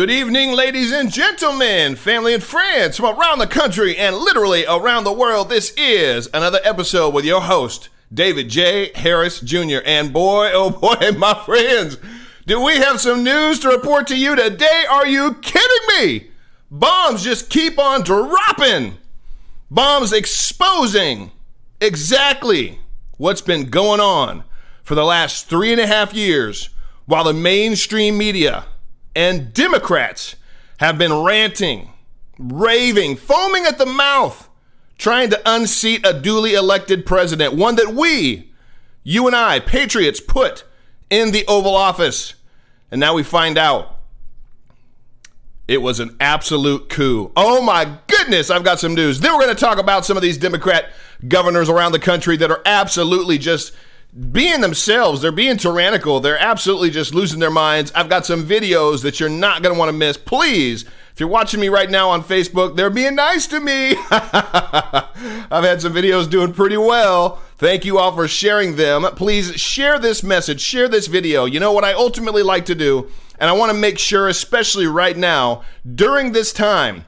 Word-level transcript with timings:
Good 0.00 0.10
evening, 0.10 0.52
ladies 0.52 0.92
and 0.92 1.12
gentlemen, 1.12 1.94
family 1.94 2.32
and 2.32 2.42
friends 2.42 2.96
from 2.96 3.20
around 3.20 3.38
the 3.38 3.46
country 3.46 3.98
and 3.98 4.16
literally 4.16 4.64
around 4.64 5.04
the 5.04 5.12
world. 5.12 5.50
This 5.50 5.74
is 5.76 6.26
another 6.32 6.58
episode 6.64 7.12
with 7.12 7.26
your 7.26 7.42
host, 7.42 7.90
David 8.10 8.48
J. 8.48 8.92
Harris 8.94 9.40
Jr. 9.40 9.80
And 9.84 10.10
boy, 10.10 10.52
oh 10.54 10.70
boy, 10.80 11.12
my 11.18 11.34
friends, 11.44 11.98
do 12.46 12.64
we 12.64 12.76
have 12.76 12.98
some 12.98 13.22
news 13.22 13.58
to 13.58 13.68
report 13.68 14.06
to 14.06 14.16
you 14.16 14.34
today? 14.34 14.86
Are 14.88 15.06
you 15.06 15.34
kidding 15.34 15.98
me? 15.98 16.30
Bombs 16.70 17.22
just 17.22 17.50
keep 17.50 17.78
on 17.78 18.00
dropping. 18.00 18.96
Bombs 19.70 20.14
exposing 20.14 21.30
exactly 21.78 22.78
what's 23.18 23.42
been 23.42 23.68
going 23.68 24.00
on 24.00 24.44
for 24.82 24.94
the 24.94 25.04
last 25.04 25.50
three 25.50 25.72
and 25.72 25.80
a 25.80 25.86
half 25.86 26.14
years 26.14 26.70
while 27.04 27.24
the 27.24 27.34
mainstream 27.34 28.16
media 28.16 28.64
and 29.20 29.52
Democrats 29.52 30.34
have 30.78 30.96
been 30.96 31.12
ranting, 31.12 31.90
raving, 32.38 33.16
foaming 33.16 33.66
at 33.66 33.76
the 33.76 33.84
mouth, 33.84 34.48
trying 34.96 35.28
to 35.28 35.38
unseat 35.44 36.06
a 36.06 36.18
duly 36.18 36.54
elected 36.54 37.04
president, 37.04 37.52
one 37.52 37.76
that 37.76 37.92
we, 37.92 38.50
you 39.02 39.26
and 39.26 39.36
I, 39.36 39.60
patriots, 39.60 40.20
put 40.20 40.64
in 41.10 41.32
the 41.32 41.44
Oval 41.48 41.76
Office. 41.76 42.32
And 42.90 42.98
now 42.98 43.12
we 43.12 43.22
find 43.22 43.58
out 43.58 43.98
it 45.68 45.82
was 45.82 46.00
an 46.00 46.16
absolute 46.18 46.88
coup. 46.88 47.30
Oh 47.36 47.60
my 47.60 47.98
goodness, 48.06 48.48
I've 48.48 48.64
got 48.64 48.80
some 48.80 48.94
news. 48.94 49.20
Then 49.20 49.34
we're 49.34 49.42
going 49.42 49.54
to 49.54 49.60
talk 49.60 49.76
about 49.76 50.06
some 50.06 50.16
of 50.16 50.22
these 50.22 50.38
Democrat 50.38 50.92
governors 51.28 51.68
around 51.68 51.92
the 51.92 51.98
country 51.98 52.38
that 52.38 52.50
are 52.50 52.62
absolutely 52.64 53.36
just 53.36 53.74
being 54.32 54.60
themselves. 54.60 55.22
They're 55.22 55.32
being 55.32 55.56
tyrannical. 55.56 56.20
They're 56.20 56.38
absolutely 56.38 56.90
just 56.90 57.14
losing 57.14 57.40
their 57.40 57.50
minds. 57.50 57.92
I've 57.94 58.08
got 58.08 58.26
some 58.26 58.44
videos 58.44 59.02
that 59.02 59.20
you're 59.20 59.28
not 59.28 59.62
going 59.62 59.74
to 59.74 59.78
want 59.78 59.88
to 59.88 59.96
miss. 59.96 60.16
Please, 60.16 60.84
if 61.12 61.20
you're 61.20 61.28
watching 61.28 61.60
me 61.60 61.68
right 61.68 61.90
now 61.90 62.10
on 62.10 62.22
Facebook, 62.22 62.76
they're 62.76 62.90
being 62.90 63.14
nice 63.14 63.46
to 63.48 63.60
me. 63.60 63.94
I've 64.10 65.64
had 65.64 65.82
some 65.82 65.92
videos 65.92 66.28
doing 66.28 66.52
pretty 66.52 66.76
well. 66.76 67.42
Thank 67.58 67.84
you 67.84 67.98
all 67.98 68.14
for 68.14 68.26
sharing 68.26 68.76
them. 68.76 69.02
Please 69.16 69.60
share 69.60 69.98
this 69.98 70.22
message, 70.22 70.60
share 70.60 70.88
this 70.88 71.08
video. 71.08 71.44
You 71.44 71.60
know 71.60 71.72
what 71.72 71.84
I 71.84 71.92
ultimately 71.92 72.42
like 72.42 72.64
to 72.66 72.74
do, 72.74 73.10
and 73.38 73.50
I 73.50 73.52
want 73.52 73.70
to 73.70 73.78
make 73.78 73.98
sure, 73.98 74.28
especially 74.28 74.86
right 74.86 75.16
now, 75.16 75.62
during 75.94 76.32
this 76.32 76.52
time, 76.52 77.04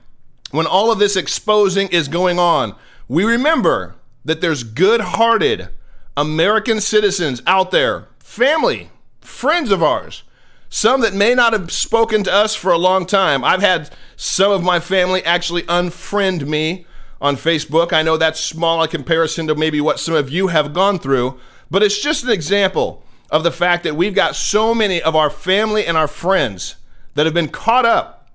when 0.50 0.66
all 0.66 0.92
of 0.92 0.98
this 0.98 1.16
exposing 1.16 1.88
is 1.88 2.08
going 2.08 2.38
on, 2.38 2.76
we 3.08 3.24
remember 3.24 3.94
that 4.24 4.42
there's 4.42 4.62
good 4.62 5.00
hearted, 5.00 5.70
American 6.16 6.80
citizens 6.80 7.42
out 7.46 7.70
there, 7.70 8.08
family, 8.18 8.90
friends 9.20 9.70
of 9.70 9.82
ours, 9.82 10.24
some 10.68 11.00
that 11.00 11.14
may 11.14 11.34
not 11.34 11.52
have 11.52 11.70
spoken 11.70 12.22
to 12.24 12.32
us 12.32 12.54
for 12.54 12.70
a 12.70 12.78
long 12.78 13.06
time. 13.06 13.44
I've 13.44 13.62
had 13.62 13.90
some 14.16 14.52
of 14.52 14.62
my 14.62 14.80
family 14.80 15.24
actually 15.24 15.62
unfriend 15.62 16.46
me 16.46 16.86
on 17.20 17.36
Facebook. 17.36 17.92
I 17.92 18.02
know 18.02 18.16
that's 18.16 18.42
small 18.42 18.82
in 18.82 18.88
comparison 18.90 19.46
to 19.46 19.54
maybe 19.54 19.80
what 19.80 20.00
some 20.00 20.14
of 20.14 20.30
you 20.30 20.48
have 20.48 20.72
gone 20.72 20.98
through, 20.98 21.38
but 21.70 21.82
it's 21.82 22.02
just 22.02 22.24
an 22.24 22.30
example 22.30 23.04
of 23.30 23.42
the 23.42 23.50
fact 23.50 23.84
that 23.84 23.96
we've 23.96 24.14
got 24.14 24.36
so 24.36 24.74
many 24.74 25.00
of 25.00 25.16
our 25.16 25.30
family 25.30 25.86
and 25.86 25.96
our 25.96 26.08
friends 26.08 26.76
that 27.14 27.26
have 27.26 27.34
been 27.34 27.48
caught 27.48 27.86
up 27.86 28.30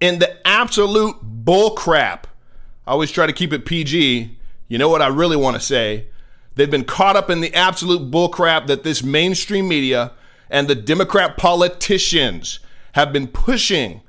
in 0.00 0.18
the 0.18 0.46
absolute 0.46 1.16
bull 1.22 1.72
crap. 1.72 2.26
I 2.86 2.92
always 2.92 3.10
try 3.10 3.26
to 3.26 3.32
keep 3.32 3.52
it 3.52 3.66
PG. 3.66 4.36
You 4.68 4.78
know 4.78 4.88
what 4.88 5.02
I 5.02 5.08
really 5.08 5.36
want 5.36 5.56
to 5.56 5.60
say? 5.60 6.06
They've 6.58 6.68
been 6.68 6.82
caught 6.82 7.14
up 7.14 7.30
in 7.30 7.40
the 7.40 7.54
absolute 7.54 8.10
bullcrap 8.10 8.66
that 8.66 8.82
this 8.82 9.00
mainstream 9.00 9.68
media 9.68 10.10
and 10.50 10.66
the 10.66 10.74
Democrat 10.74 11.36
politicians 11.36 12.58
have 12.94 13.12
been 13.12 13.28
pushing 13.28 14.00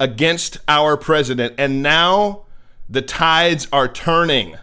against 0.00 0.56
our 0.68 0.96
president. 0.96 1.54
And 1.58 1.82
now 1.82 2.46
the 2.88 3.02
tides 3.02 3.68
are 3.74 3.88
turning. 3.88 4.56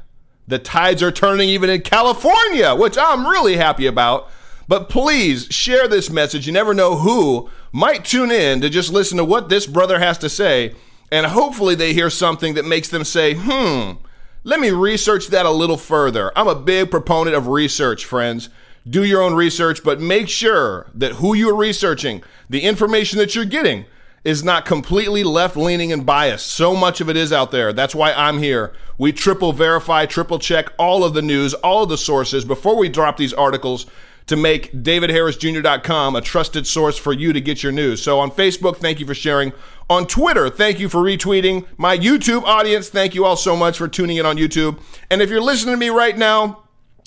The 0.48 0.58
tides 0.58 1.04
are 1.04 1.12
turning 1.12 1.50
even 1.50 1.70
in 1.70 1.82
California, 1.82 2.74
which 2.74 2.98
I'm 2.98 3.28
really 3.28 3.58
happy 3.58 3.86
about. 3.86 4.28
But 4.68 4.90
please 4.90 5.46
share 5.52 5.88
this 5.88 6.10
message. 6.10 6.48
You 6.48 6.54
never 6.54 6.74
know 6.74 6.96
who 6.98 7.52
might 7.72 8.06
tune 8.06 8.32
in 8.32 8.60
to 8.62 8.72
just 8.72 8.92
listen 8.92 9.20
to 9.20 9.24
what 9.24 9.50
this 9.50 9.68
brother 9.68 10.00
has 10.00 10.18
to 10.18 10.30
say. 10.30 10.74
And 11.12 11.28
hopefully 11.28 11.76
they 11.76 11.94
hear 11.94 12.10
something 12.10 12.56
that 12.56 12.66
makes 12.66 12.88
them 12.88 13.04
say, 13.04 13.36
hmm, 13.38 14.04
let 14.46 14.60
me 14.60 14.70
research 14.70 15.30
that 15.30 15.48
a 15.48 15.52
little 15.52 15.76
further. 15.76 16.32
I'm 16.38 16.48
a 16.48 16.54
big 16.54 16.92
proponent 16.92 17.36
of 17.36 17.48
research, 17.48 18.06
friends. 18.06 18.50
Do 18.88 19.04
your 19.04 19.24
own 19.24 19.34
research, 19.34 19.84
but 19.84 20.00
make 20.00 20.30
sure 20.30 20.86
that 20.94 21.14
who 21.14 21.34
you're 21.34 21.56
researching, 21.56 22.24
the 22.48 22.62
information 22.62 23.18
that 23.18 23.34
you're 23.34 23.44
getting, 23.44 23.86
is 24.24 24.44
not 24.44 24.64
completely 24.64 25.24
left 25.24 25.58
leaning 25.58 25.92
and 25.92 26.06
biased. 26.06 26.46
So 26.46 26.76
much 26.76 27.02
of 27.02 27.10
it 27.10 27.18
is 27.18 27.34
out 27.34 27.50
there. 27.50 27.74
That's 27.74 27.96
why 27.96 28.14
I'm 28.14 28.38
here. 28.38 28.74
We 29.00 29.12
triple 29.12 29.52
verify, 29.52 30.06
triple 30.06 30.38
check 30.38 30.72
all 30.78 31.04
of 31.04 31.16
the 31.16 31.24
news, 31.24 31.56
all 31.56 31.82
of 31.82 31.90
the 31.90 31.98
sources 31.98 32.46
before 32.46 32.78
we 32.78 32.88
drop 32.88 33.18
these 33.18 33.34
articles 33.34 33.88
to 34.28 34.36
make 34.36 34.72
davidharrisjr.com 34.74 36.16
a 36.16 36.22
trusted 36.22 36.66
source 36.66 36.97
for 36.97 37.13
you 37.13 37.31
to 37.34 37.41
get 37.41 37.62
your 37.62 37.72
news. 37.72 38.02
So 38.02 38.19
on 38.19 38.31
Facebook, 38.31 38.78
thank 38.78 39.00
you 39.00 39.06
for 39.06 39.13
sharing. 39.13 39.53
On 39.90 40.08
Twitter, 40.08 40.50
thank 40.50 40.80
you 40.80 40.90
for 40.90 41.02
retweeting. 41.02 41.68
My 41.78 41.97
YouTube 41.97 42.44
audience, 42.44 42.90
thank 42.90 43.14
you 43.14 43.24
all 43.25 43.35
so 43.35 43.56
much 43.56 43.78
for 43.78 43.88
tuning 43.88 44.18
in 44.18 44.25
on 44.25 44.38
YouTube. 44.38 44.81
And 45.12 45.22
if 45.22 45.30
you're 45.30 45.41
listening 45.41 45.75
to 45.75 45.80
me 45.80 45.90
right 45.90 46.18
now, 46.18 46.64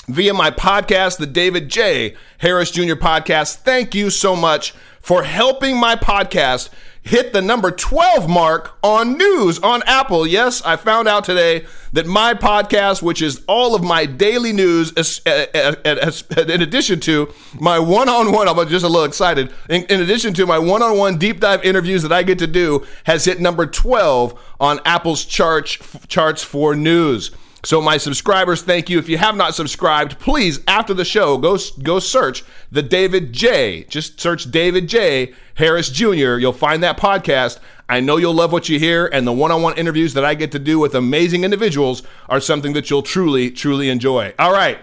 via 0.09 0.33
my 0.33 0.51
podcast, 0.51 1.19
the 1.19 1.27
David 1.27 1.69
J. 1.69 2.17
Harris 2.39 2.71
Jr. 2.71 2.95
podcast. 2.95 3.57
Thank 3.57 3.95
you 3.95 4.11
so 4.11 4.35
much 4.35 4.73
for 5.01 5.23
helping 5.23 5.77
my 5.77 5.97
podcast 5.97 6.71
hit 7.09 7.33
the 7.33 7.41
number 7.41 7.71
12 7.71 8.29
mark 8.29 8.77
on 8.83 9.17
news 9.17 9.59
on 9.61 9.83
Apple. 9.87 10.27
Yes, 10.27 10.61
I 10.63 10.77
found 10.77 11.09
out 11.09 11.25
today 11.25 11.65
that 11.95 12.07
my 12.07 12.35
podcast, 12.35 13.03
which 13.03 13.23
is 13.23 13.43
all 13.49 13.75
of 13.75 13.83
my 13.83 14.05
daily 14.05 14.53
news, 14.53 14.93
uh, 15.27 15.47
uh, 15.55 15.75
uh, 15.87 16.43
in 16.49 16.61
addition 16.61 17.01
to 17.01 17.33
my 17.59 17.79
one 17.79 18.11
on 18.11 18.31
one, 18.31 18.47
I'm 18.47 18.69
just 18.69 18.85
a 18.85 18.89
little 18.89 19.05
excited, 19.05 19.51
in, 19.71 19.85
addition 19.89 20.35
to 20.35 20.47
my 20.47 20.59
one 20.59 20.83
on 20.83 20.99
one 20.99 21.17
deep 21.17 21.41
dive 21.41 21.65
interviews 21.65 22.03
that 22.03 22.13
I 22.13 22.23
get 22.23 22.39
to 22.41 22.47
do, 22.47 22.87
has 23.05 23.25
hit 23.25 23.41
number 23.41 23.65
12 23.65 24.39
on 24.61 24.79
Apple's 24.85 25.25
charts, 25.25 25.79
charts 26.09 26.45
for 26.45 26.77
news. 26.77 27.31
So, 27.65 27.81
my 27.81 27.97
subscribers, 27.97 28.63
thank 28.63 28.89
you. 28.89 28.99
If 28.99 29.09
you 29.09 29.19
have 29.19 29.35
not 29.35 29.55
subscribed, 29.55 30.21
please, 30.21 30.61
after 30.69 30.95
the 30.95 31.05
show, 31.05 31.37
go 31.39 31.59
go 31.83 31.99
search 31.99 32.45
the 32.71 32.83
David 32.83 33.33
J. 33.33 33.85
Just 33.85 34.21
search 34.21 34.51
David 34.51 34.89
J. 34.89 35.35
Harris 35.55 35.91
Jr. 35.91 36.39
You'll 36.39 36.53
find 36.53 36.85
that 36.85 36.99
podcast. 36.99 37.59
I 37.89 37.99
know 37.99 38.17
you'll 38.17 38.35
love 38.35 38.53
what 38.53 38.69
you 38.69 38.79
hear, 38.79 39.07
and 39.07 39.27
the 39.27 39.33
one-on-one 39.33 39.77
interviews 39.77 40.15
that 40.15 40.25
I 40.25 40.35
get 40.35 40.53
to 40.53 40.59
do 40.61 40.79
with 40.79 40.95
amazing 40.95 41.43
individuals 41.43 42.05
are 42.29 42.39
something 42.39 42.75
that 42.75 42.91
you'll 42.91 43.03
truly, 43.03 43.51
truly 43.51 43.89
enjoy. 43.89 44.35
All 44.39 44.53
right, 44.53 44.79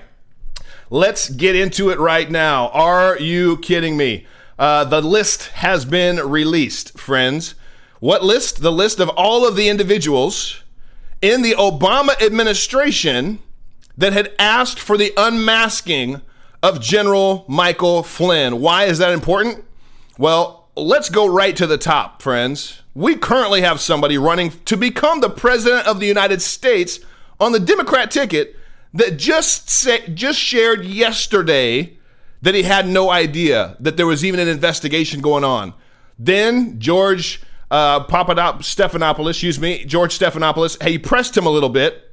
let's 0.90 1.30
get 1.30 1.56
into 1.56 1.92
it 1.92 2.00
right 2.00 2.30
now. 2.30 2.70
Are 2.70 3.18
you 3.18 3.58
kidding 3.58 3.96
me? 3.96 4.28
Uh, 4.60 4.84
the 4.84 5.02
list 5.02 5.48
has 5.50 5.86
been 5.86 6.18
released, 6.18 7.00
friends. 7.00 7.56
What 8.02 8.24
list? 8.24 8.62
The 8.62 8.72
list 8.72 9.00
of 9.00 9.08
all 9.10 9.48
of 9.48 9.56
the 9.56 9.70
individuals 9.70 10.62
in 11.26 11.42
the 11.42 11.54
Obama 11.54 12.22
administration 12.22 13.40
that 13.98 14.14
had 14.14 14.32
asked 14.38 14.80
for 14.80 14.96
the 14.96 15.12
unmasking 15.18 16.22
of 16.62 16.80
General 16.80 17.46
Michael 17.48 18.04
Flynn. 18.04 18.62
Why 18.62 18.84
is 18.84 19.00
that 19.00 19.12
important? 19.12 19.66
Well, 20.20 20.70
let's 20.76 21.10
go 21.10 21.26
right 21.26 21.56
to 21.56 21.66
the 21.66 21.80
top, 21.80 22.22
friends. 22.22 22.84
We 22.94 23.16
currently 23.16 23.62
have 23.62 23.82
somebody 23.82 24.20
running 24.20 24.52
to 24.66 24.78
become 24.78 25.20
the 25.20 25.32
president 25.32 25.88
of 25.88 26.00
the 26.00 26.06
United 26.06 26.44
States 26.44 27.00
on 27.40 27.54
the 27.54 27.60
Democrat 27.60 28.12
ticket 28.12 28.56
that 28.94 29.18
just 29.18 29.68
say, 29.68 30.08
just 30.10 30.40
shared 30.40 30.86
yesterday 30.86 31.98
that 32.44 32.54
he 32.54 32.62
had 32.62 32.88
no 32.88 33.10
idea 33.10 33.78
that 33.80 33.98
there 33.98 34.06
was 34.06 34.24
even 34.24 34.40
an 34.40 34.48
investigation 34.48 35.22
going 35.22 35.44
on. 35.44 35.74
Then 36.20 36.80
George 36.80 37.42
uh, 37.76 38.06
Papadop- 38.06 38.60
Stephanopoulos, 38.60 39.32
excuse 39.32 39.60
me, 39.60 39.84
George 39.84 40.18
Stephanopoulos, 40.18 40.82
he 40.82 40.98
pressed 40.98 41.36
him 41.36 41.46
a 41.46 41.50
little 41.50 41.68
bit. 41.68 42.10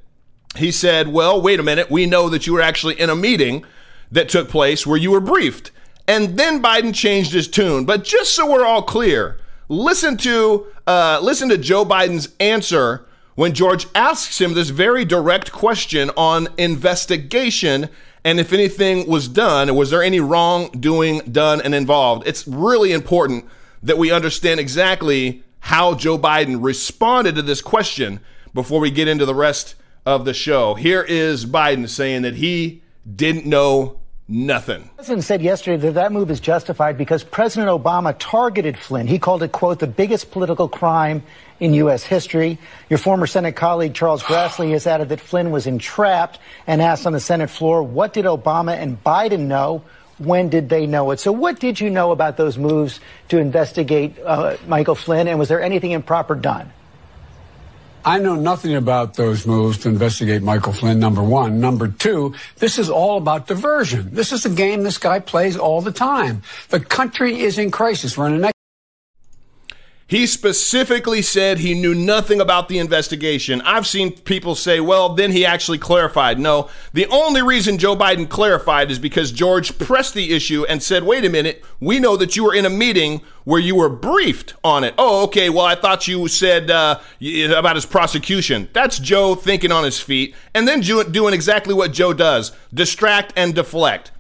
He 0.57 0.73
said, 0.73 1.07
Well, 1.07 1.41
wait 1.41 1.61
a 1.61 1.63
minute. 1.63 1.89
We 1.89 2.05
know 2.05 2.29
that 2.29 2.49
you 2.49 2.53
were 2.55 2.61
actually 2.61 2.99
in 3.01 3.09
a 3.09 3.15
meeting 3.15 3.65
that 4.11 4.29
took 4.29 4.49
place 4.49 4.85
where 4.85 4.99
you 4.99 5.13
were 5.13 5.21
briefed. 5.21 5.71
And 6.09 6.37
then 6.37 6.61
Biden 6.61 6.93
changed 6.93 7.33
his 7.33 7.47
tune. 7.47 7.85
But 7.85 8.03
just 8.03 8.35
so 8.35 8.51
we're 8.51 8.67
all 8.67 8.83
clear, 8.83 9.39
listen 9.69 10.17
to 10.19 10.67
uh, 10.89 11.21
listen 11.23 11.49
to 11.51 11.57
Joe 11.57 11.85
Biden's 11.85 12.31
answer 12.41 13.07
when 13.37 13.55
George 13.55 13.87
asks 13.95 14.41
him 14.41 14.55
this 14.55 14.71
very 14.71 15.05
direct 15.05 15.53
question 15.53 16.11
on 16.17 16.49
investigation 16.59 17.89
and 18.25 18.39
if 18.39 18.53
anything 18.53 19.09
was 19.09 19.27
done, 19.27 19.75
was 19.75 19.91
there 19.91 20.03
any 20.03 20.21
wrongdoing 20.21 21.21
done 21.31 21.61
and 21.61 21.75
involved? 21.75 22.27
It's 22.27 22.47
really 22.47 22.93
important 22.93 23.47
that 23.83 23.99
we 23.99 24.13
understand 24.13 24.61
exactly 24.61 25.43
how 25.63 25.95
Joe 25.95 26.19
Biden 26.19 26.63
responded 26.63 27.37
to 27.37 27.43
this 27.43 27.63
question 27.63 28.21
before 28.53 28.81
we 28.81 28.91
get 28.91 29.09
into 29.09 29.25
the 29.25 29.35
rest 29.35 29.75
of 30.05 30.25
the 30.25 30.35
show. 30.35 30.75
Here 30.75 31.03
is 31.03 31.47
Biden 31.47 31.89
saying 31.89 32.23
that 32.23 32.35
he 32.35 32.83
didn't 33.17 33.47
know 33.47 34.01
Nothing. 34.29 34.85
The 34.85 34.95
president 34.95 35.25
said 35.25 35.43
yesterday 35.43 35.77
that 35.89 35.93
that 35.93 36.13
move 36.13 36.31
is 36.31 36.41
justified 36.41 36.97
because 36.97 37.25
President 37.25 37.69
Obama 37.69 38.15
targeted 38.19 38.79
Flynn. 38.79 39.07
He 39.07 39.19
called 39.19 39.43
it, 39.43 39.53
quote, 39.53 39.81
the 39.81 39.87
biggest 39.87 40.31
political 40.31 40.69
crime 40.69 41.23
in 41.61 41.75
U.S. 41.75 42.05
history. 42.05 42.57
Your 42.89 42.99
former 42.99 43.27
Senate 43.27 43.57
colleague 43.57 43.95
Charles 43.95 44.23
Grassley 44.23 44.71
has 44.73 44.87
added 44.87 45.11
that 45.11 45.21
Flynn 45.21 45.51
was 45.51 45.67
entrapped 45.67 46.39
and 46.67 46.81
asked 46.81 47.05
on 47.05 47.13
the 47.13 47.21
Senate 47.21 47.51
floor, 47.51 47.83
what 47.83 48.15
did 48.15 48.25
Obama 48.25 48.75
and 48.75 49.03
Biden 49.05 49.49
know? 49.49 49.83
When 50.25 50.49
did 50.49 50.69
they 50.69 50.87
know 50.87 51.11
it? 51.11 51.21
So, 51.21 51.33
what 51.33 51.61
did 51.61 51.81
you 51.81 51.91
know 51.91 52.13
about 52.13 52.37
those 52.37 52.59
moves 52.59 53.01
to 53.29 53.39
investigate 53.39 54.19
uh, 54.25 54.57
Michael 54.67 54.95
Flynn, 54.95 55.29
and 55.29 55.39
was 55.39 55.49
there 55.49 55.63
anything 55.63 55.91
improper 55.91 56.35
done? 56.35 56.73
I 58.05 58.19
know 58.19 58.35
nothing 58.35 58.75
about 58.75 59.15
those 59.15 59.47
moves 59.47 59.79
to 59.79 59.89
investigate 59.89 60.43
Michael 60.43 60.73
Flynn, 60.73 60.99
number 60.99 61.23
one. 61.23 61.61
Number 61.61 61.87
two, 61.87 62.35
this 62.59 62.79
is 62.79 62.91
all 62.91 63.17
about 63.17 63.47
diversion. 63.47 64.13
This 64.13 64.33
is 64.33 64.45
a 64.45 64.51
game 64.51 64.83
this 64.83 64.99
guy 64.99 65.21
plays 65.21 65.57
all 65.57 65.81
the 65.81 65.93
time. 65.93 66.43
The 66.71 66.81
country 66.81 67.41
is 67.41 67.59
in 67.59 67.71
crisis. 67.71 68.19
We're 68.19 68.27
in 68.27 68.45
an 68.45 68.52
he 70.13 70.27
specifically 70.27 71.23
said 71.23 71.57
he 71.57 71.73
knew 71.73 71.95
nothing 71.95 72.39
about 72.39 72.69
the 72.69 72.79
investigation. 72.79 73.63
I've 73.63 73.87
seen 73.87 74.13
people 74.13 74.55
say, 74.55 74.79
well, 74.79 75.09
then 75.15 75.33
he 75.33 75.47
actually 75.47 75.79
clarified. 75.79 76.39
No, 76.39 76.69
the 76.93 77.07
only 77.07 77.41
reason 77.41 77.79
Joe 77.79 77.97
Biden 77.97 78.29
clarified 78.29 78.91
is 78.91 78.99
because 78.99 79.33
George 79.33 79.79
pressed 79.79 80.13
the 80.13 80.35
issue 80.35 80.67
and 80.69 80.83
said, 80.83 81.05
wait 81.05 81.25
a 81.25 81.31
minute, 81.31 81.65
we 81.81 81.99
know 81.99 82.19
that 82.19 82.37
you 82.37 82.45
were 82.45 82.55
in 82.55 82.67
a 82.67 82.71
meeting 82.71 83.23
where 83.45 83.59
you 83.59 83.75
were 83.75 83.89
briefed 83.89 84.53
on 84.63 84.85
it. 84.85 84.93
Oh, 84.99 85.25
okay, 85.25 85.49
well, 85.49 85.65
I 85.65 85.77
thought 85.77 86.07
you 86.07 86.29
said 86.29 86.71
uh, 86.71 87.01
about 87.57 87.77
his 87.77 87.87
prosecution. 87.87 88.69
That's 88.75 88.99
Joe 88.99 89.35
thinking 89.35 89.73
on 89.73 89.83
his 89.83 89.99
feet 89.99 90.35
and 90.53 90.69
then 90.69 90.81
doing 90.83 91.33
exactly 91.33 91.73
what 91.73 91.95
Joe 91.95 92.13
does 92.13 92.53
distract 92.75 93.33
and 93.35 93.55
deflect. 93.55 94.11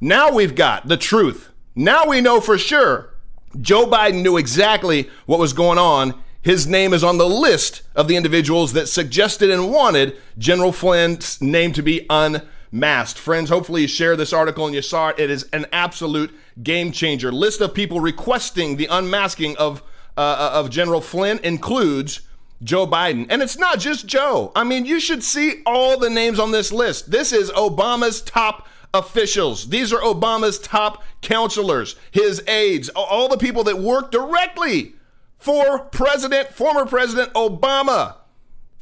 Now 0.00 0.32
we've 0.32 0.54
got 0.54 0.88
the 0.88 0.96
truth. 0.96 1.50
Now 1.74 2.06
we 2.06 2.22
know 2.22 2.40
for 2.40 2.56
sure 2.56 3.11
Joe 3.60 3.86
Biden 3.86 4.22
knew 4.22 4.36
exactly 4.36 5.08
what 5.26 5.38
was 5.38 5.52
going 5.52 5.78
on. 5.78 6.14
His 6.42 6.66
name 6.66 6.92
is 6.92 7.04
on 7.04 7.18
the 7.18 7.28
list 7.28 7.82
of 7.94 8.08
the 8.08 8.16
individuals 8.16 8.72
that 8.72 8.88
suggested 8.88 9.50
and 9.50 9.70
wanted 9.70 10.16
General 10.38 10.72
Flynn's 10.72 11.40
name 11.40 11.72
to 11.72 11.82
be 11.82 12.04
unmasked. 12.10 13.18
Friends, 13.18 13.48
hopefully 13.48 13.82
you 13.82 13.88
share 13.88 14.16
this 14.16 14.32
article 14.32 14.66
and 14.66 14.74
you 14.74 14.82
saw 14.82 15.10
it. 15.10 15.20
It 15.20 15.30
is 15.30 15.48
an 15.52 15.66
absolute 15.72 16.34
game 16.62 16.90
changer. 16.90 17.30
List 17.30 17.60
of 17.60 17.74
people 17.74 18.00
requesting 18.00 18.76
the 18.76 18.88
unmasking 18.90 19.56
of 19.56 19.82
uh, 20.16 20.50
of 20.52 20.68
General 20.68 21.00
Flynn 21.00 21.38
includes 21.42 22.20
Joe 22.62 22.86
Biden. 22.86 23.26
And 23.30 23.42
it's 23.42 23.58
not 23.58 23.78
just 23.78 24.06
Joe. 24.06 24.52
I 24.54 24.64
mean, 24.64 24.84
you 24.84 25.00
should 25.00 25.22
see 25.22 25.62
all 25.64 25.98
the 25.98 26.10
names 26.10 26.38
on 26.38 26.50
this 26.50 26.72
list. 26.72 27.10
This 27.10 27.32
is 27.32 27.50
Obama's 27.52 28.20
top 28.20 28.68
officials. 28.94 29.68
These 29.68 29.92
are 29.92 30.00
Obama's 30.00 30.58
top 30.58 31.02
counselors, 31.20 31.96
his 32.10 32.42
aides, 32.46 32.88
all 32.90 33.28
the 33.28 33.38
people 33.38 33.64
that 33.64 33.78
work 33.78 34.10
directly 34.10 34.94
for 35.38 35.80
President, 35.80 36.50
former 36.50 36.86
President 36.86 37.32
Obama 37.34 38.16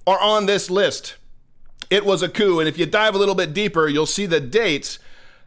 are 0.06 0.20
on 0.20 0.46
this 0.46 0.70
list. 0.70 1.16
It 1.88 2.04
was 2.04 2.22
a 2.22 2.28
coup. 2.28 2.60
And 2.60 2.68
if 2.68 2.78
you 2.78 2.86
dive 2.86 3.14
a 3.14 3.18
little 3.18 3.34
bit 3.34 3.54
deeper, 3.54 3.88
you'll 3.88 4.06
see 4.06 4.26
the 4.26 4.40
dates. 4.40 4.98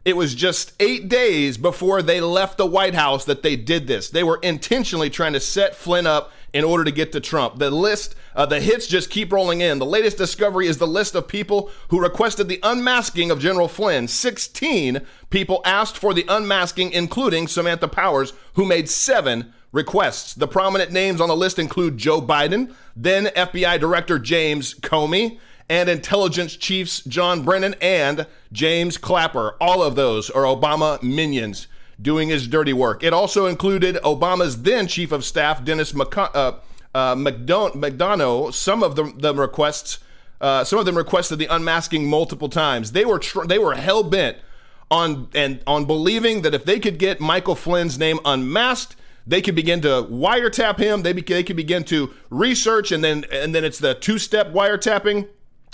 It 0.06 0.18
was 0.18 0.36
just 0.36 0.74
eight 0.80 1.08
days 1.08 1.58
before 1.58 2.02
they 2.02 2.20
left 2.20 2.58
the 2.58 2.66
White 2.66 2.96
House 2.96 3.26
that 3.26 3.44
they 3.44 3.56
did 3.56 3.88
this. 3.88 4.10
They 4.10 4.24
were 4.24 4.40
intentionally 4.42 5.10
trying 5.10 5.34
to 5.34 5.40
set 5.40 5.76
Flynn 5.76 6.08
up 6.08 6.32
in 6.52 6.64
order 6.64 6.84
to 6.84 6.92
get 6.92 7.12
to 7.14 7.20
Trump. 7.20 7.60
The 7.60 7.72
list, 7.72 8.16
uh, 8.36 8.46
the 8.46 8.60
hits 8.60 8.88
just 8.88 9.10
keep 9.10 9.32
rolling 9.32 9.62
in. 9.62 9.80
The 9.80 9.86
latest 9.86 10.18
discovery 10.18 10.68
is 10.68 10.78
the 10.78 10.88
list 10.88 11.16
of 11.16 11.28
people 11.28 11.70
who 11.90 12.02
requested 12.02 12.48
the 12.48 12.60
unmasking 12.64 13.32
of 13.32 13.40
General 13.40 13.68
Flynn. 13.68 14.08
16 14.08 15.02
people 15.30 15.62
asked 15.66 15.98
for 15.98 16.14
the 16.14 16.26
unmasking, 16.28 16.92
including 16.92 17.48
Samantha 17.48 17.88
Powers, 17.88 18.34
who 18.54 18.66
made 18.66 18.90
seven 18.90 19.54
requests. 19.72 20.34
The 20.34 20.48
prominent 20.48 20.92
names 20.92 21.20
on 21.20 21.30
the 21.30 21.36
list 21.36 21.60
include 21.60 21.98
Joe 21.98 22.22
Biden, 22.22 22.74
then 22.96 23.26
FBI 23.26 23.80
Director 23.80 24.20
James 24.20 24.74
Comey, 24.76 25.40
and 25.70 25.90
intelligence 25.90 26.56
chiefs 26.56 27.02
John 27.04 27.44
Brennan 27.44 27.76
and 27.82 28.28
James 28.52 28.98
Clapper. 28.98 29.56
All 29.60 29.82
of 29.82 29.96
those 29.96 30.30
are 30.30 30.44
Obama 30.44 31.02
minions 31.02 31.68
doing 32.02 32.30
his 32.30 32.48
dirty 32.48 32.74
work. 32.74 33.04
It 33.04 33.14
also 33.14 33.46
included 33.46 33.96
Obama's 34.04 34.64
then 34.64 34.88
chief 34.88 35.12
of 35.12 35.24
staff, 35.24 35.64
Dennis 35.64 35.94
McC- 35.94 36.36
uh, 36.36 36.54
uh, 36.94 37.16
McDonough. 37.16 38.54
Some 38.54 38.84
of 38.84 38.96
the, 38.96 39.12
the 39.16 39.34
requests, 39.34 40.00
uh, 40.42 40.64
some 40.64 40.80
of 40.80 40.86
them 40.86 40.98
requested 40.98 41.40
the 41.40 41.48
unmasking 41.48 42.10
multiple 42.10 42.50
times. 42.50 42.92
They 42.92 43.06
were 43.06 43.20
tr- 43.20 43.46
they 43.46 43.60
were 43.60 43.76
hell 43.76 44.04
bent 44.04 44.38
on 44.92 45.30
and 45.34 45.62
on 45.66 45.86
believing 45.86 46.42
that 46.44 46.54
if 46.54 46.66
they 46.66 46.80
could 46.80 47.00
get 47.00 47.20
Michael 47.20 47.56
Flynn's 47.56 47.98
name 47.98 48.20
unmasked, 48.26 48.96
they 49.26 49.42
could 49.42 49.56
begin 49.56 49.82
to 49.82 50.08
wiretap 50.10 50.78
him. 50.78 51.04
They, 51.04 51.14
be- 51.14 51.22
they 51.22 51.44
could 51.44 51.56
begin 51.56 51.84
to 51.86 52.14
research, 52.30 52.92
and 52.92 53.04
then 53.04 53.26
and 53.32 53.56
then 53.56 53.64
it's 53.64 53.80
the 53.80 53.96
two 53.96 54.20
step 54.20 54.54
wiretapping 54.54 55.28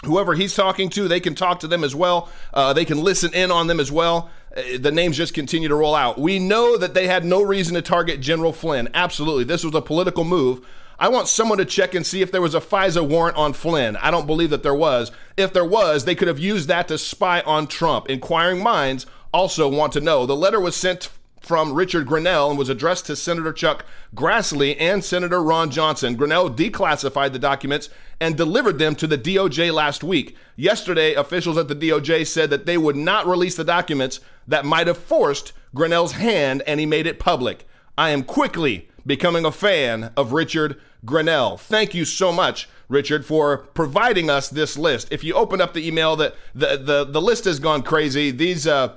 whoever 0.06 0.34
he's 0.34 0.56
talking 0.56 0.90
to, 0.90 1.08
they 1.08 1.20
can 1.20 1.36
talk 1.36 1.60
to 1.60 1.68
them 1.68 1.84
as 1.84 1.94
well. 1.96 2.30
Uh, 2.54 2.74
they 2.74 2.86
can 2.86 3.04
listen 3.04 3.34
in 3.34 3.52
on 3.52 3.68
them 3.68 3.80
as 3.80 3.92
well. 3.92 4.30
Uh, 4.56 4.62
the 4.80 4.92
names 4.92 5.18
just 5.18 5.34
continue 5.34 5.68
to 5.68 5.76
roll 5.76 5.96
out. 5.96 6.18
We 6.18 6.40
know 6.40 6.78
that 6.78 6.94
they 6.94 7.08
had 7.08 7.26
no 7.26 7.42
reason 7.42 7.76
to 7.76 7.82
target 7.82 8.22
General 8.22 8.54
Flynn. 8.54 8.90
Absolutely. 8.94 9.44
This 9.44 9.64
was 9.64 9.76
a 9.76 9.82
political 9.82 10.24
move. 10.24 10.66
I 11.02 11.08
want 11.08 11.30
someone 11.30 11.60
to 11.60 11.66
check 11.66 11.96
and 11.96 12.06
see 12.06 12.22
if 12.22 12.30
there 12.30 12.42
was 12.42 12.54
a 12.54 12.60
FISA 12.60 13.08
warrant 13.08 13.38
on 13.38 13.54
Flynn. 13.54 13.96
I 13.98 14.12
don't 14.12 14.28
believe 14.28 14.50
that 14.50 14.64
there 14.64 14.76
was. 14.76 15.14
If 15.38 15.54
there 15.54 15.64
was, 15.64 16.04
they 16.04 16.14
could 16.14 16.28
have 16.28 16.40
used 16.40 16.68
that 16.68 16.90
to 16.90 16.98
spy 16.98 17.40
on 17.42 17.68
Trump. 17.68 18.10
Inquiring 18.10 18.62
minds 18.62 19.06
also 19.34 19.70
want 19.70 19.94
to 19.94 20.02
know. 20.02 20.26
The 20.26 20.36
letter 20.36 20.60
was 20.60 20.76
sent 20.76 21.10
from 21.40 21.72
Richard 21.72 22.06
Grenell 22.06 22.50
and 22.50 22.60
was 22.60 22.68
addressed 22.68 23.06
to 23.06 23.16
Senator 23.16 23.54
Chuck 23.54 23.86
Grassley 24.14 24.76
and 24.78 25.02
Senator 25.02 25.42
Ron 25.42 25.72
Johnson. 25.72 26.18
Grenell 26.18 26.54
declassified 26.54 27.32
the 27.32 27.40
documents 27.40 27.90
and 28.20 28.36
delivered 28.36 28.78
them 28.78 28.94
to 28.96 29.08
the 29.08 29.18
DOJ 29.18 29.74
last 29.74 30.04
week. 30.04 30.36
Yesterday, 30.58 31.14
officials 31.14 31.58
at 31.58 31.70
the 31.70 31.76
DOJ 31.76 32.28
said 32.28 32.50
that 32.50 32.66
they 32.66 32.78
would 32.78 32.98
not 32.98 33.26
release 33.26 33.56
the 33.56 33.64
documents 33.64 34.20
that 34.50 34.66
might 34.66 34.88
have 34.88 34.98
forced 34.98 35.54
Grenell's 35.74 36.12
hand, 36.12 36.62
and 36.68 36.78
he 36.78 36.86
made 36.86 37.08
it 37.08 37.20
public. 37.20 37.66
I 37.98 38.10
am 38.10 38.24
quickly 38.24 38.90
becoming 39.06 39.46
a 39.46 39.52
fan 39.52 40.12
of 40.18 40.34
Richard 40.34 40.80
Grenell. 41.06 41.60
Thank 41.60 41.94
you 41.94 42.06
so 42.06 42.32
much, 42.32 42.68
Richard, 42.88 43.26
for 43.26 43.58
providing 43.58 44.30
us 44.30 44.50
this 44.50 44.78
list. 44.78 45.12
If 45.12 45.24
you 45.24 45.34
open 45.34 45.62
up 45.62 45.74
the 45.74 45.88
email, 45.88 46.16
the 46.16 46.34
the 46.54 46.78
the, 46.78 47.06
the 47.06 47.22
list 47.22 47.46
has 47.46 47.60
gone 47.60 47.84
crazy. 47.84 48.32
These 48.32 48.68
uh, 48.68 48.96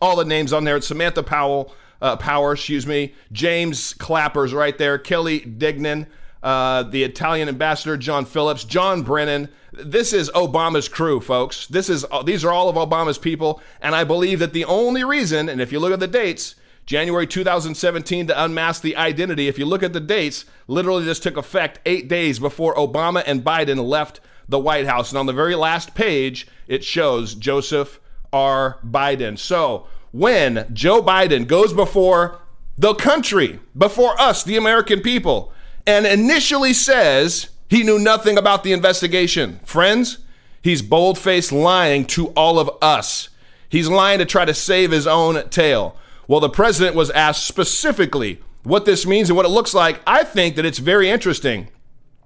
all 0.00 0.16
the 0.16 0.24
names 0.24 0.52
on 0.52 0.64
there. 0.64 0.76
It's 0.76 0.88
Samantha 0.88 1.22
Powell, 1.22 1.74
uh, 2.00 2.16
Power, 2.16 2.52
excuse 2.52 2.86
me. 2.86 3.14
James 3.30 3.94
Clappers 3.94 4.52
right 4.52 4.76
there. 4.76 4.98
Kelly 4.98 5.40
Degnan, 5.40 6.06
uh, 6.42 6.82
the 6.84 7.04
Italian 7.04 7.48
ambassador 7.48 7.96
John 7.96 8.24
Phillips, 8.24 8.64
John 8.64 9.02
Brennan. 9.02 9.48
This 9.72 10.12
is 10.12 10.30
Obama's 10.30 10.88
crew, 10.88 11.20
folks. 11.20 11.66
This 11.68 11.88
is 11.88 12.04
uh, 12.10 12.22
these 12.22 12.44
are 12.44 12.52
all 12.52 12.68
of 12.68 12.76
Obama's 12.76 13.18
people, 13.18 13.62
and 13.80 13.94
I 13.94 14.04
believe 14.04 14.38
that 14.40 14.52
the 14.52 14.66
only 14.66 15.02
reason, 15.02 15.48
and 15.48 15.60
if 15.60 15.72
you 15.72 15.80
look 15.80 15.92
at 15.92 16.00
the 16.00 16.08
dates, 16.08 16.56
January 16.86 17.26
2017 17.26 18.26
to 18.26 18.44
unmask 18.44 18.82
the 18.82 18.96
identity. 18.96 19.48
If 19.48 19.58
you 19.58 19.66
look 19.66 19.82
at 19.82 19.92
the 19.92 20.00
dates, 20.00 20.44
literally 20.66 21.04
this 21.04 21.20
took 21.20 21.36
effect 21.36 21.80
eight 21.86 22.08
days 22.08 22.38
before 22.38 22.74
Obama 22.74 23.22
and 23.26 23.44
Biden 23.44 23.84
left 23.84 24.20
the 24.48 24.58
White 24.58 24.86
House. 24.86 25.10
And 25.10 25.18
on 25.18 25.26
the 25.26 25.32
very 25.32 25.54
last 25.54 25.94
page, 25.94 26.46
it 26.66 26.84
shows 26.84 27.34
Joseph 27.34 28.00
R. 28.32 28.78
Biden. 28.84 29.38
So 29.38 29.86
when 30.10 30.66
Joe 30.72 31.02
Biden 31.02 31.46
goes 31.46 31.72
before 31.72 32.38
the 32.76 32.94
country, 32.94 33.60
before 33.76 34.20
us, 34.20 34.42
the 34.42 34.56
American 34.56 35.00
people, 35.00 35.52
and 35.86 36.06
initially 36.06 36.72
says 36.72 37.48
he 37.68 37.82
knew 37.82 37.98
nothing 37.98 38.38
about 38.38 38.64
the 38.64 38.72
investigation, 38.72 39.60
friends, 39.64 40.18
he's 40.62 40.82
bold 40.82 41.18
faced 41.18 41.52
lying 41.52 42.04
to 42.06 42.28
all 42.28 42.58
of 42.58 42.70
us. 42.82 43.28
He's 43.68 43.88
lying 43.88 44.18
to 44.18 44.26
try 44.26 44.44
to 44.44 44.54
save 44.54 44.90
his 44.90 45.06
own 45.06 45.48
tail. 45.48 45.96
Well, 46.28 46.40
the 46.40 46.48
president 46.48 46.94
was 46.94 47.10
asked 47.10 47.46
specifically 47.46 48.40
what 48.62 48.84
this 48.84 49.06
means 49.06 49.28
and 49.28 49.36
what 49.36 49.46
it 49.46 49.50
looks 49.50 49.74
like. 49.74 50.00
I 50.06 50.24
think 50.24 50.56
that 50.56 50.64
it's 50.64 50.78
very 50.78 51.10
interesting. 51.10 51.68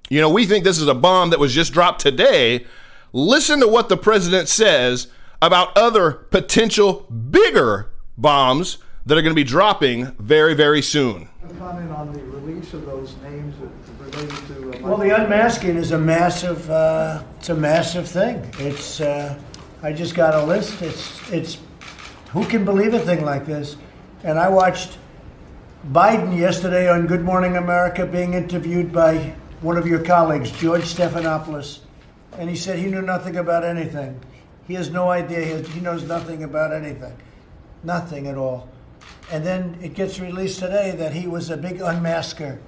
You 0.09 0.21
know, 0.21 0.31
we 0.31 0.47
think 0.47 0.65
this 0.65 0.79
is 0.79 0.89
a 0.89 0.95
bomb 0.95 1.31
that 1.31 1.41
was 1.41 1.53
just 1.55 1.73
dropped 1.73 2.01
today. 2.01 2.67
Listen 3.13 3.61
to 3.61 3.69
what 3.69 3.89
the 3.89 3.97
president 3.97 4.49
says 4.49 5.09
about 5.41 5.77
other 5.77 6.13
potential 6.13 7.01
bigger 7.11 7.91
bombs 8.17 8.79
that 9.05 9.17
are 9.17 9.23
going 9.23 9.35
to 9.35 9.41
be 9.41 9.45
dropping 9.45 10.07
very, 10.19 10.55
very 10.55 10.83
soon. 10.83 11.29
Comment 11.59 11.91
on 11.93 12.13
the 12.13 12.23
release 12.25 12.75
of 12.75 12.85
those 12.87 13.17
names 13.23 13.55
related 13.99 14.47
to. 14.47 14.85
Uh, 14.85 14.89
well, 14.89 14.99
the 14.99 15.15
unmasking 15.23 15.77
is 15.77 15.93
a 15.93 15.99
massive. 15.99 16.69
Uh, 16.71 17.23
it's 17.39 17.49
a 17.49 17.55
massive 17.55 18.09
thing. 18.09 18.49
It's. 18.59 19.01
Uh, 19.01 19.39
I 19.83 19.93
just 19.93 20.15
got 20.15 20.35
a 20.35 20.45
list. 20.45 20.83
It's. 20.83 21.33
It's. 21.33 21.59
Who 22.31 22.45
can 22.47 22.65
believe 22.65 22.95
a 22.95 23.01
thing 23.01 23.25
like 23.25 23.47
this? 23.47 23.77
And 24.23 24.39
I 24.39 24.49
watched 24.49 24.97
Biden 25.93 26.37
yesterday 26.37 26.89
on 26.89 27.07
Good 27.07 27.23
Morning 27.23 27.57
America 27.57 28.07
being 28.07 28.35
interviewed 28.35 28.91
by 28.93 29.35
one 29.61 29.77
of 29.77 29.87
your 29.87 30.03
colleagues, 30.03 30.51
George 30.53 30.83
Stephanopoulos, 30.83 31.81
and 32.39 32.49
he 32.49 32.57
said 32.57 32.79
he 32.79 32.87
knew 32.87 33.03
nothing 33.03 33.37
about 33.37 33.63
anything. 33.65 34.19
He 34.67 34.75
has 34.75 34.91
no 34.91 35.11
idea. 35.11 35.41
He, 35.41 35.51
has, 35.51 35.69
he 35.69 35.81
knows 35.81 36.03
nothing 36.05 36.45
about 36.45 36.73
anything. 36.73 37.17
nothing 37.85 38.27
at 38.27 38.37
all. 38.37 38.69
And 39.31 39.45
then 39.45 39.79
it 39.83 39.95
gets 39.95 40.19
released 40.19 40.59
today 40.61 40.93
that 40.93 41.13
he 41.13 41.27
was 41.27 41.51
a 41.51 41.57
big 41.57 41.79
unmasker. 41.79 42.59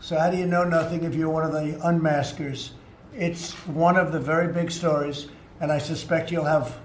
So 0.00 0.18
how 0.18 0.30
do 0.30 0.36
you 0.36 0.46
know 0.46 0.64
nothing 0.64 1.04
if 1.04 1.14
you're 1.14 1.30
one 1.30 1.44
of 1.44 1.52
the 1.52 1.78
unmaskers? 1.84 2.70
It's 3.14 3.52
one 3.66 3.96
of 3.96 4.12
the 4.12 4.18
very 4.18 4.52
big 4.52 4.70
stories, 4.70 5.28
and 5.60 5.70
I 5.70 5.78
suspect 5.78 6.32
you'll 6.32 6.44
have, 6.44 6.78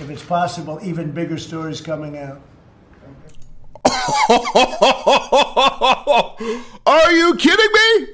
if 0.00 0.08
it's 0.08 0.24
possible, 0.24 0.80
even 0.82 1.10
bigger 1.10 1.38
stories 1.38 1.80
coming 1.80 2.16
out. 2.16 2.40
Are 6.86 7.12
you 7.12 7.34
kidding 7.36 7.72
me? 7.72 8.06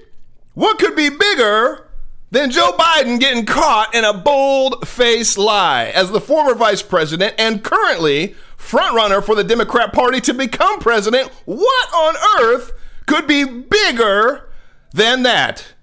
What 0.54 0.78
could 0.78 0.96
be 0.96 1.10
bigger 1.10 1.88
than 2.30 2.50
Joe 2.50 2.72
Biden 2.72 3.18
getting 3.18 3.46
caught 3.46 3.94
in 3.94 4.04
a 4.04 4.12
bold 4.12 4.86
faced 4.86 5.38
lie 5.38 5.86
as 5.86 6.10
the 6.10 6.20
former 6.20 6.54
vice 6.54 6.82
president 6.82 7.34
and 7.38 7.64
currently 7.64 8.34
frontrunner 8.56 9.24
for 9.24 9.34
the 9.34 9.44
Democrat 9.44 9.92
Party 9.92 10.20
to 10.22 10.34
become 10.34 10.80
president? 10.80 11.30
What 11.44 11.94
on 11.94 12.14
earth 12.42 12.72
could 13.06 13.26
be 13.26 13.44
bigger 13.44 14.50
than 14.92 15.22
that? 15.24 15.74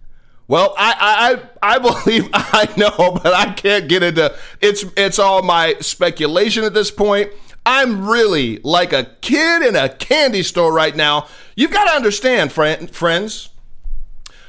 Well, 0.47 0.75
I, 0.77 1.39
I 1.61 1.75
I 1.75 1.79
believe 2.03 2.29
I 2.33 2.71
know, 2.77 3.19
but 3.21 3.33
I 3.33 3.51
can't 3.53 3.87
get 3.87 4.03
into 4.03 4.35
it's 4.61 4.85
it's 4.95 5.19
all 5.19 5.41
my 5.41 5.75
speculation 5.81 6.63
at 6.63 6.73
this 6.73 6.91
point. 6.91 7.31
I'm 7.65 8.07
really 8.07 8.59
like 8.63 8.93
a 8.93 9.05
kid 9.21 9.63
in 9.63 9.75
a 9.75 9.89
candy 9.89 10.43
store 10.43 10.71
right 10.71 10.95
now. 10.95 11.27
You've 11.55 11.71
got 11.71 11.85
to 11.85 11.95
understand, 11.95 12.51
friend, 12.51 12.89
friends 12.91 13.49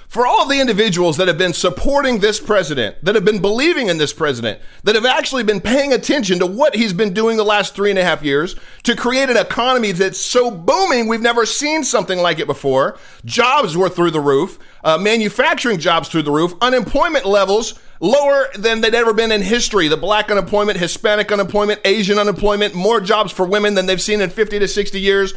for 0.09 0.27
all 0.27 0.47
the 0.47 0.61
individuals 0.61 1.17
that 1.17 1.29
have 1.29 1.39
been 1.39 1.53
supporting 1.53 2.21
this 2.21 2.41
president, 2.41 2.97
that 3.05 3.15
have 3.15 3.25
been 3.25 3.41
believing 3.41 3.89
in 3.89 3.99
this 3.99 4.13
president, 4.13 4.61
that 4.85 4.95
have 4.95 5.05
actually 5.05 5.43
been 5.43 5.61
paying 5.61 5.93
attention 5.93 6.39
to 6.39 6.47
what 6.47 6.77
he's 6.77 6.93
been 6.93 7.13
doing 7.13 7.37
the 7.37 7.45
last 7.45 7.75
three 7.75 7.91
and 7.91 7.99
a 7.99 8.05
half 8.05 8.23
years 8.23 8.55
to 8.85 8.95
create 8.95 9.29
an 9.29 9.37
economy 9.37 9.93
that's 9.93 10.21
so 10.21 10.51
booming, 10.51 11.09
we've 11.09 11.21
never 11.21 11.45
seen 11.45 11.83
something 11.83 12.19
like 12.19 12.39
it 12.39 12.47
before. 12.47 12.99
Jobs 13.25 13.77
were 13.77 13.89
through 13.89 14.13
the 14.13 14.21
roof, 14.21 14.59
uh, 14.85 14.97
manufacturing 14.97 15.79
jobs 15.79 16.09
through 16.09 16.23
the 16.23 16.31
roof, 16.31 16.55
unemployment 16.61 17.27
levels 17.27 17.79
lower 18.01 18.49
than 18.57 18.81
they'd 18.81 18.95
ever 18.95 19.13
been 19.13 19.33
in 19.33 19.43
history. 19.43 19.89
The 19.89 19.97
black 19.97 20.31
unemployment, 20.31 20.79
Hispanic 20.79 21.33
unemployment, 21.33 21.81
Asian 21.85 22.19
unemployment, 22.19 22.75
more 22.75 23.01
jobs 23.01 23.33
for 23.33 23.47
women 23.47 23.75
than 23.75 23.87
they've 23.87 24.01
seen 24.01 24.21
in 24.21 24.31
50 24.31 24.59
to 24.61 24.69
60 24.69 25.01
years. 25.01 25.35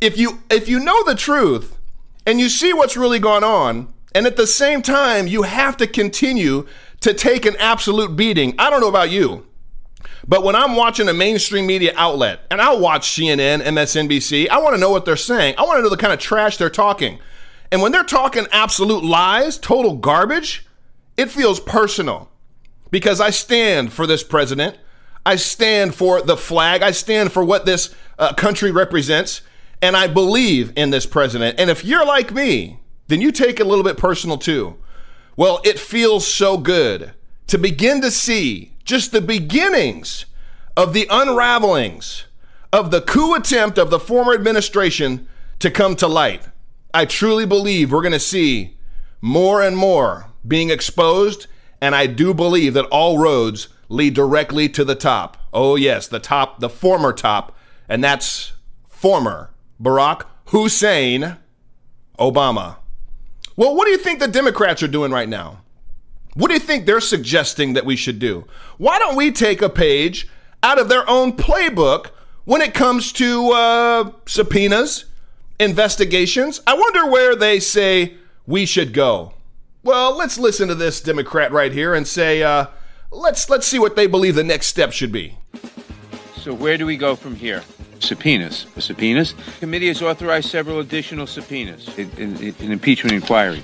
If 0.00 0.18
you 0.18 0.42
if 0.50 0.68
you 0.68 0.80
know 0.80 1.04
the 1.04 1.14
truth 1.14 1.78
and 2.26 2.40
you 2.40 2.48
see 2.48 2.72
what's 2.72 2.96
really 2.96 3.20
gone 3.20 3.44
on, 3.44 3.92
and 4.14 4.26
at 4.26 4.36
the 4.36 4.46
same 4.46 4.82
time, 4.82 5.26
you 5.26 5.42
have 5.42 5.76
to 5.78 5.86
continue 5.86 6.66
to 7.00 7.14
take 7.14 7.46
an 7.46 7.56
absolute 7.56 8.16
beating. 8.16 8.54
I 8.58 8.70
don't 8.70 8.80
know 8.80 8.88
about 8.88 9.10
you, 9.10 9.46
but 10.26 10.44
when 10.44 10.54
I'm 10.54 10.76
watching 10.76 11.08
a 11.08 11.14
mainstream 11.14 11.66
media 11.66 11.92
outlet, 11.96 12.40
and 12.50 12.60
I'll 12.60 12.80
watch 12.80 13.08
CNN, 13.10 13.62
MSNBC, 13.62 14.48
I 14.48 14.58
want 14.58 14.74
to 14.74 14.80
know 14.80 14.90
what 14.90 15.04
they're 15.04 15.16
saying. 15.16 15.54
I 15.58 15.62
want 15.62 15.78
to 15.78 15.82
know 15.82 15.88
the 15.88 15.96
kind 15.96 16.12
of 16.12 16.18
trash 16.18 16.56
they're 16.56 16.70
talking. 16.70 17.18
And 17.70 17.80
when 17.82 17.90
they're 17.90 18.04
talking 18.04 18.46
absolute 18.52 19.02
lies, 19.02 19.58
total 19.58 19.96
garbage, 19.96 20.66
it 21.16 21.30
feels 21.30 21.58
personal 21.58 22.30
because 22.90 23.20
I 23.20 23.30
stand 23.30 23.92
for 23.92 24.06
this 24.06 24.22
president. 24.22 24.76
I 25.24 25.36
stand 25.36 25.94
for 25.94 26.20
the 26.20 26.36
flag. 26.36 26.82
I 26.82 26.90
stand 26.90 27.32
for 27.32 27.44
what 27.44 27.64
this 27.64 27.94
uh, 28.18 28.34
country 28.34 28.70
represents. 28.70 29.42
And 29.80 29.96
I 29.96 30.06
believe 30.06 30.72
in 30.76 30.90
this 30.90 31.06
president. 31.06 31.58
And 31.58 31.70
if 31.70 31.84
you're 31.84 32.04
like 32.04 32.32
me, 32.32 32.78
then 33.08 33.20
you 33.20 33.32
take 33.32 33.60
it 33.60 33.66
a 33.66 33.68
little 33.68 33.84
bit 33.84 33.96
personal 33.96 34.38
too. 34.38 34.78
Well, 35.36 35.60
it 35.64 35.78
feels 35.78 36.26
so 36.26 36.58
good 36.58 37.12
to 37.46 37.58
begin 37.58 38.00
to 38.02 38.10
see 38.10 38.72
just 38.84 39.12
the 39.12 39.20
beginnings 39.20 40.26
of 40.76 40.92
the 40.92 41.06
unravelings 41.10 42.24
of 42.72 42.90
the 42.90 43.00
coup 43.00 43.34
attempt 43.34 43.78
of 43.78 43.90
the 43.90 44.00
former 44.00 44.32
administration 44.32 45.28
to 45.58 45.70
come 45.70 45.94
to 45.96 46.08
light. 46.08 46.48
I 46.94 47.04
truly 47.04 47.46
believe 47.46 47.92
we're 47.92 48.02
going 48.02 48.12
to 48.12 48.18
see 48.20 48.76
more 49.20 49.62
and 49.62 49.76
more 49.76 50.26
being 50.46 50.70
exposed, 50.70 51.46
and 51.80 51.94
I 51.94 52.06
do 52.06 52.34
believe 52.34 52.74
that 52.74 52.86
all 52.86 53.18
roads 53.18 53.68
lead 53.88 54.14
directly 54.14 54.68
to 54.70 54.84
the 54.84 54.94
top. 54.94 55.36
Oh, 55.52 55.76
yes, 55.76 56.08
the 56.08 56.18
top, 56.18 56.60
the 56.60 56.70
former 56.70 57.12
top, 57.12 57.56
and 57.88 58.02
that's 58.02 58.52
former 58.88 59.50
Barack 59.80 60.24
Hussein 60.46 61.36
Obama. 62.18 62.76
Well, 63.56 63.74
what 63.74 63.84
do 63.84 63.90
you 63.90 63.98
think 63.98 64.18
the 64.18 64.28
Democrats 64.28 64.82
are 64.82 64.88
doing 64.88 65.12
right 65.12 65.28
now? 65.28 65.62
What 66.34 66.48
do 66.48 66.54
you 66.54 66.60
think 66.60 66.86
they're 66.86 67.00
suggesting 67.00 67.74
that 67.74 67.84
we 67.84 67.96
should 67.96 68.18
do? 68.18 68.46
Why 68.78 68.98
don't 68.98 69.16
we 69.16 69.30
take 69.30 69.60
a 69.60 69.68
page 69.68 70.28
out 70.62 70.78
of 70.78 70.88
their 70.88 71.08
own 71.08 71.34
playbook 71.34 72.10
when 72.44 72.62
it 72.62 72.72
comes 72.72 73.12
to 73.14 73.50
uh, 73.50 74.12
subpoenas, 74.26 75.04
investigations? 75.58 76.60
I 76.66 76.74
wonder 76.74 77.10
where 77.10 77.36
they 77.36 77.60
say 77.60 78.14
we 78.46 78.64
should 78.64 78.94
go. 78.94 79.34
Well, 79.82 80.16
let's 80.16 80.38
listen 80.38 80.68
to 80.68 80.74
this 80.74 81.00
Democrat 81.02 81.52
right 81.52 81.72
here 81.72 81.94
and 81.94 82.06
say, 82.08 82.42
uh, 82.42 82.66
let's 83.10 83.50
let's 83.50 83.66
see 83.66 83.78
what 83.78 83.96
they 83.96 84.06
believe 84.06 84.34
the 84.34 84.44
next 84.44 84.68
step 84.68 84.92
should 84.92 85.12
be. 85.12 85.36
So 86.36 86.54
where 86.54 86.78
do 86.78 86.86
we 86.86 86.96
go 86.96 87.14
from 87.14 87.36
here? 87.36 87.62
Subpoenas. 88.02 88.64
For 88.64 88.80
subpoenas, 88.80 89.34
the 89.34 89.60
committee 89.60 89.88
has 89.88 90.02
authorized 90.02 90.50
several 90.50 90.80
additional 90.80 91.26
subpoenas. 91.26 91.88
An 91.98 92.72
impeachment 92.72 93.14
inquiry, 93.14 93.62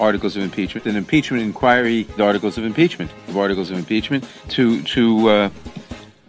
articles 0.00 0.36
of 0.36 0.42
impeachment, 0.42 0.86
an 0.86 0.96
impeachment 0.96 1.42
inquiry, 1.42 2.04
the 2.16 2.24
articles 2.24 2.58
of 2.58 2.64
impeachment, 2.64 3.10
the 3.26 3.38
articles 3.38 3.70
of 3.70 3.78
impeachment, 3.78 4.24
to 4.50 4.82
to. 4.82 5.28
Uh, 5.28 5.50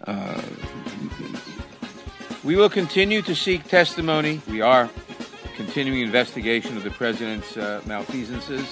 uh, 0.05 0.41
we 2.43 2.55
will 2.55 2.69
continue 2.69 3.21
to 3.21 3.35
seek 3.35 3.67
testimony. 3.67 4.41
We 4.49 4.61
are 4.61 4.89
continuing 5.59 5.99
investigation 5.99 6.77
of 6.77 6.83
the 6.83 6.89
president's 6.89 7.57
uh, 7.57 7.81
malfeasances. 7.85 8.65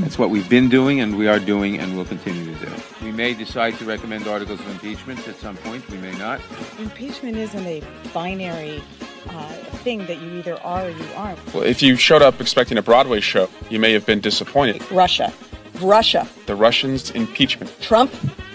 That's 0.00 0.18
what 0.18 0.30
we've 0.30 0.48
been 0.48 0.68
doing 0.68 0.98
and 0.98 1.16
we 1.16 1.28
are 1.28 1.38
doing 1.38 1.78
and 1.78 1.96
will 1.96 2.04
continue 2.04 2.52
to 2.52 2.66
do. 2.66 2.72
We 3.00 3.12
may 3.12 3.32
decide 3.32 3.78
to 3.78 3.84
recommend 3.84 4.26
articles 4.26 4.58
of 4.58 4.68
impeachment 4.68 5.28
at 5.28 5.36
some 5.36 5.56
point. 5.58 5.88
We 5.88 5.98
may 5.98 6.12
not. 6.18 6.40
Impeachment 6.80 7.36
isn't 7.36 7.64
a 7.64 7.80
binary 8.12 8.82
uh, 9.28 9.52
thing 9.84 10.04
that 10.06 10.20
you 10.20 10.30
either 10.38 10.60
are 10.62 10.86
or 10.86 10.90
you 10.90 11.06
aren't. 11.14 11.54
Well, 11.54 11.62
if 11.62 11.80
you 11.80 11.94
showed 11.94 12.22
up 12.22 12.40
expecting 12.40 12.76
a 12.76 12.82
Broadway 12.82 13.20
show, 13.20 13.48
you 13.70 13.78
may 13.78 13.92
have 13.92 14.04
been 14.04 14.18
disappointed. 14.18 14.82
Russia. 14.90 15.32
Russia. 15.80 16.26
The 16.46 16.56
Russians' 16.56 17.12
impeachment. 17.12 17.72
Trump, 17.80 18.12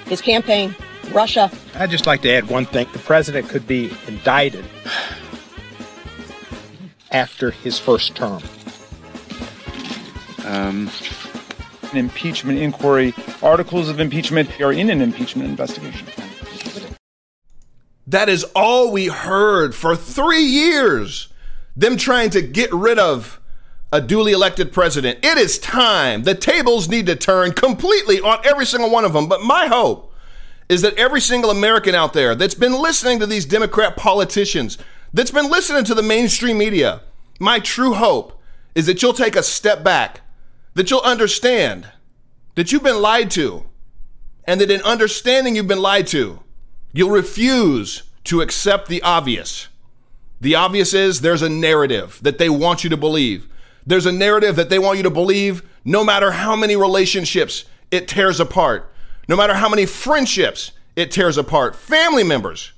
his 0.08 0.20
campaign, 0.20 0.76
Russia. 1.14 1.50
I'd 1.76 1.90
just 1.90 2.06
like 2.06 2.22
to 2.24 2.32
add 2.32 2.50
one 2.50 2.66
thing. 2.66 2.86
The 2.92 3.00
president 3.00 3.48
could 3.48 3.66
be 3.66 3.94
indicted 4.10 4.66
after 7.12 7.52
his 7.52 7.80
first 7.80 8.16
term. 8.16 8.42
Um, 10.46 10.90
an 11.92 11.98
impeachment 11.98 12.60
inquiry. 12.60 13.14
Articles 13.42 13.90
of 13.90 14.00
impeachment 14.00 14.60
are 14.62 14.74
in 14.74 14.90
an 14.90 15.02
impeachment 15.02 15.50
investigation. 15.50 16.08
That 18.06 18.30
is 18.30 18.46
all 18.56 18.92
we 18.92 19.08
heard 19.08 19.76
for 19.76 19.96
three 19.96 20.44
years. 20.44 21.28
Them 21.76 21.98
trying 21.98 22.30
to 22.32 22.42
get 22.42 22.74
rid 22.74 22.98
of 22.98 23.40
a 23.92 24.02
duly 24.02 24.32
elected 24.32 24.72
president. 24.74 25.20
It 25.24 25.38
is 25.38 25.60
time. 25.60 26.24
The 26.24 26.36
tables 26.36 26.90
need 26.90 27.06
to 27.06 27.16
turn 27.16 27.54
completely 27.54 28.20
on 28.20 28.40
every 28.46 28.66
single 28.66 28.90
one 28.90 29.06
of 29.06 29.14
them. 29.14 29.28
But 29.28 29.42
my 29.42 29.68
hope 29.68 30.14
is 30.70 30.82
that 30.82 30.96
every 30.96 31.22
single 31.22 31.50
American 31.50 31.96
out 31.96 32.14
there 32.14 32.36
that's 32.36 32.56
been 32.56 32.74
listening 32.74 33.20
to 33.20 33.26
these 33.26 33.46
Democrat 33.46 33.96
politicians, 33.96 34.78
that's 35.14 35.32
been 35.32 35.50
listening 35.50 35.84
to 35.86 35.96
the 35.96 36.04
mainstream 36.04 36.58
media, 36.58 37.02
my 37.40 37.60
true 37.60 37.94
hope 37.94 38.42
is 38.76 38.86
that 38.86 39.02
you'll 39.02 39.14
take 39.14 39.36
a 39.36 39.44
step 39.44 39.84
back 39.84 40.22
that 40.78 40.92
you'll 40.92 41.02
understand 41.02 41.88
that 42.54 42.72
you've 42.72 42.84
been 42.84 43.02
lied 43.02 43.32
to, 43.32 43.66
and 44.46 44.62
that 44.62 44.70
in 44.70 44.82
understanding 44.84 45.56
you've 45.56 45.68
been 45.68 45.82
lied 45.82 46.06
to, 46.06 46.40
you'll 46.94 47.10
refuse 47.10 48.04
to 48.24 48.42
accept 48.42 48.88
the 48.88 49.02
obvious. 49.02 49.70
The 50.40 50.54
obvious 50.54 50.94
is 50.94 51.22
there's 51.22 51.42
a 51.42 51.50
narrative 51.50 52.20
that 52.22 52.38
they 52.38 52.48
want 52.48 52.84
you 52.84 52.92
to 52.92 52.98
believe. 52.98 53.48
There's 53.88 54.06
a 54.06 54.12
narrative 54.12 54.56
that 54.56 54.70
they 54.70 54.78
want 54.78 54.98
you 54.98 55.04
to 55.04 55.10
believe 55.10 55.64
no 55.84 56.04
matter 56.04 56.32
how 56.32 56.56
many 56.56 56.76
relationships 56.76 57.66
it 57.90 58.08
tears 58.08 58.40
apart, 58.40 58.94
no 59.28 59.36
matter 59.36 59.56
how 59.56 59.70
many 59.70 59.88
friendships 59.88 60.74
it 60.96 61.10
tears 61.10 61.40
apart, 61.40 61.76
family 61.76 62.24
members. 62.24 62.72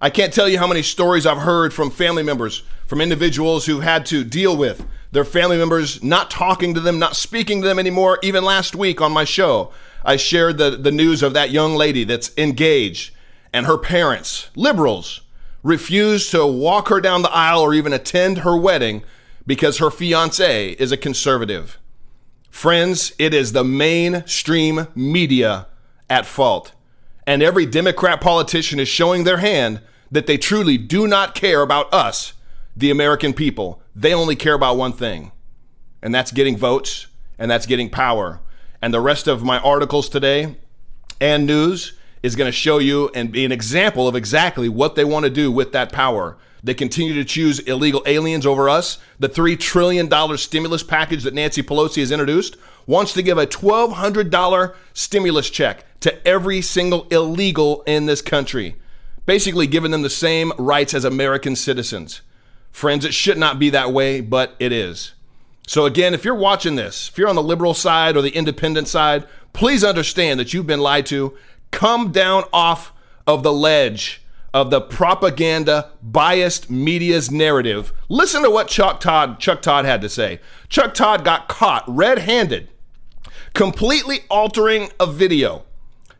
I 0.00 0.10
can't 0.10 0.32
tell 0.32 0.48
you 0.48 0.58
how 0.58 0.66
many 0.66 0.82
stories 0.82 1.26
I've 1.26 1.38
heard 1.38 1.72
from 1.72 1.90
family 1.90 2.22
members, 2.22 2.62
from 2.86 3.00
individuals 3.00 3.66
who 3.66 3.80
had 3.80 4.04
to 4.06 4.24
deal 4.24 4.56
with 4.56 4.86
their 5.12 5.24
family 5.24 5.56
members 5.56 6.02
not 6.02 6.30
talking 6.30 6.74
to 6.74 6.80
them, 6.80 6.98
not 6.98 7.16
speaking 7.16 7.62
to 7.62 7.68
them 7.68 7.78
anymore. 7.78 8.18
Even 8.22 8.44
last 8.44 8.74
week 8.74 9.00
on 9.00 9.12
my 9.12 9.24
show, 9.24 9.72
I 10.04 10.16
shared 10.16 10.58
the, 10.58 10.70
the 10.70 10.90
news 10.90 11.22
of 11.22 11.32
that 11.34 11.50
young 11.50 11.74
lady 11.74 12.04
that's 12.04 12.36
engaged 12.36 13.14
and 13.54 13.66
her 13.66 13.78
parents, 13.78 14.50
liberals, 14.56 15.20
refused 15.62 16.32
to 16.32 16.44
walk 16.44 16.88
her 16.88 17.00
down 17.00 17.22
the 17.22 17.30
aisle 17.30 17.60
or 17.60 17.72
even 17.72 17.92
attend 17.92 18.38
her 18.38 18.56
wedding 18.56 19.04
because 19.46 19.78
her 19.78 19.92
fiance 19.92 20.70
is 20.72 20.90
a 20.90 20.96
conservative. 20.96 21.78
Friends, 22.50 23.14
it 23.16 23.32
is 23.32 23.52
the 23.52 23.62
mainstream 23.62 24.88
media 24.96 25.68
at 26.10 26.26
fault. 26.26 26.72
And 27.26 27.42
every 27.42 27.66
Democrat 27.66 28.20
politician 28.20 28.78
is 28.78 28.88
showing 28.88 29.24
their 29.24 29.38
hand 29.38 29.80
that 30.10 30.26
they 30.26 30.38
truly 30.38 30.76
do 30.78 31.06
not 31.06 31.34
care 31.34 31.62
about 31.62 31.92
us, 31.92 32.34
the 32.76 32.90
American 32.90 33.32
people. 33.32 33.82
They 33.94 34.12
only 34.12 34.36
care 34.36 34.54
about 34.54 34.76
one 34.76 34.92
thing, 34.92 35.32
and 36.02 36.14
that's 36.14 36.32
getting 36.32 36.56
votes 36.56 37.06
and 37.38 37.50
that's 37.50 37.66
getting 37.66 37.90
power. 37.90 38.40
And 38.82 38.92
the 38.92 39.00
rest 39.00 39.26
of 39.26 39.42
my 39.42 39.58
articles 39.60 40.08
today 40.08 40.56
and 41.20 41.46
news 41.46 41.94
is 42.22 42.36
going 42.36 42.48
to 42.48 42.52
show 42.52 42.78
you 42.78 43.10
and 43.14 43.32
be 43.32 43.44
an 43.44 43.52
example 43.52 44.08
of 44.08 44.14
exactly 44.14 44.68
what 44.68 44.94
they 44.94 45.04
want 45.04 45.24
to 45.24 45.30
do 45.30 45.50
with 45.50 45.72
that 45.72 45.92
power. 45.92 46.36
They 46.62 46.74
continue 46.74 47.14
to 47.14 47.24
choose 47.24 47.58
illegal 47.60 48.02
aliens 48.06 48.46
over 48.46 48.68
us. 48.68 48.98
The 49.18 49.28
$3 49.28 49.58
trillion 49.58 50.10
stimulus 50.38 50.82
package 50.82 51.22
that 51.24 51.34
Nancy 51.34 51.62
Pelosi 51.62 52.00
has 52.00 52.10
introduced 52.10 52.56
wants 52.86 53.12
to 53.14 53.22
give 53.22 53.36
a 53.36 53.46
$1,200 53.46 54.74
stimulus 54.94 55.50
check 55.50 55.84
to 56.04 56.28
every 56.28 56.60
single 56.60 57.06
illegal 57.10 57.82
in 57.86 58.04
this 58.04 58.20
country, 58.20 58.76
basically 59.24 59.66
giving 59.66 59.90
them 59.90 60.02
the 60.02 60.10
same 60.10 60.52
rights 60.58 60.92
as 60.92 61.02
American 61.02 61.56
citizens. 61.56 62.20
Friends, 62.70 63.06
it 63.06 63.14
should 63.14 63.38
not 63.38 63.58
be 63.58 63.70
that 63.70 63.90
way, 63.90 64.20
but 64.20 64.54
it 64.58 64.70
is. 64.70 65.14
So, 65.66 65.86
again, 65.86 66.12
if 66.12 66.22
you're 66.22 66.34
watching 66.34 66.74
this, 66.74 67.08
if 67.08 67.16
you're 67.16 67.30
on 67.30 67.36
the 67.36 67.42
liberal 67.42 67.72
side 67.72 68.18
or 68.18 68.20
the 68.20 68.36
independent 68.36 68.86
side, 68.86 69.26
please 69.54 69.82
understand 69.82 70.38
that 70.38 70.52
you've 70.52 70.66
been 70.66 70.80
lied 70.80 71.06
to. 71.06 71.38
Come 71.70 72.12
down 72.12 72.44
off 72.52 72.92
of 73.26 73.42
the 73.42 73.52
ledge 73.52 74.22
of 74.52 74.68
the 74.68 74.82
propaganda 74.82 75.90
biased 76.02 76.68
media's 76.68 77.30
narrative. 77.30 77.94
Listen 78.10 78.42
to 78.42 78.50
what 78.50 78.68
Chuck 78.68 79.00
Todd 79.00 79.40
Chuck 79.40 79.62
Todd 79.62 79.86
had 79.86 80.02
to 80.02 80.10
say. 80.10 80.38
Chuck 80.68 80.92
Todd 80.92 81.24
got 81.24 81.48
caught 81.48 81.82
red-handed 81.88 82.68
completely 83.54 84.18
altering 84.28 84.90
a 85.00 85.06
video. 85.06 85.64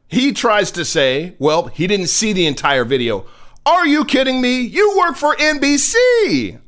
He 0.08 0.32
tries 0.32 0.70
to 0.72 0.84
say, 0.84 1.34
well, 1.38 1.66
he 1.66 1.86
didn't 1.86 2.08
see 2.08 2.32
the 2.32 2.46
entire 2.46 2.84
video. 2.84 3.26
Are 3.66 3.86
you 3.86 4.04
kidding 4.04 4.40
me? 4.40 4.60
You 4.60 4.96
work 4.98 5.16
for 5.16 5.34
NBC. 5.36 6.60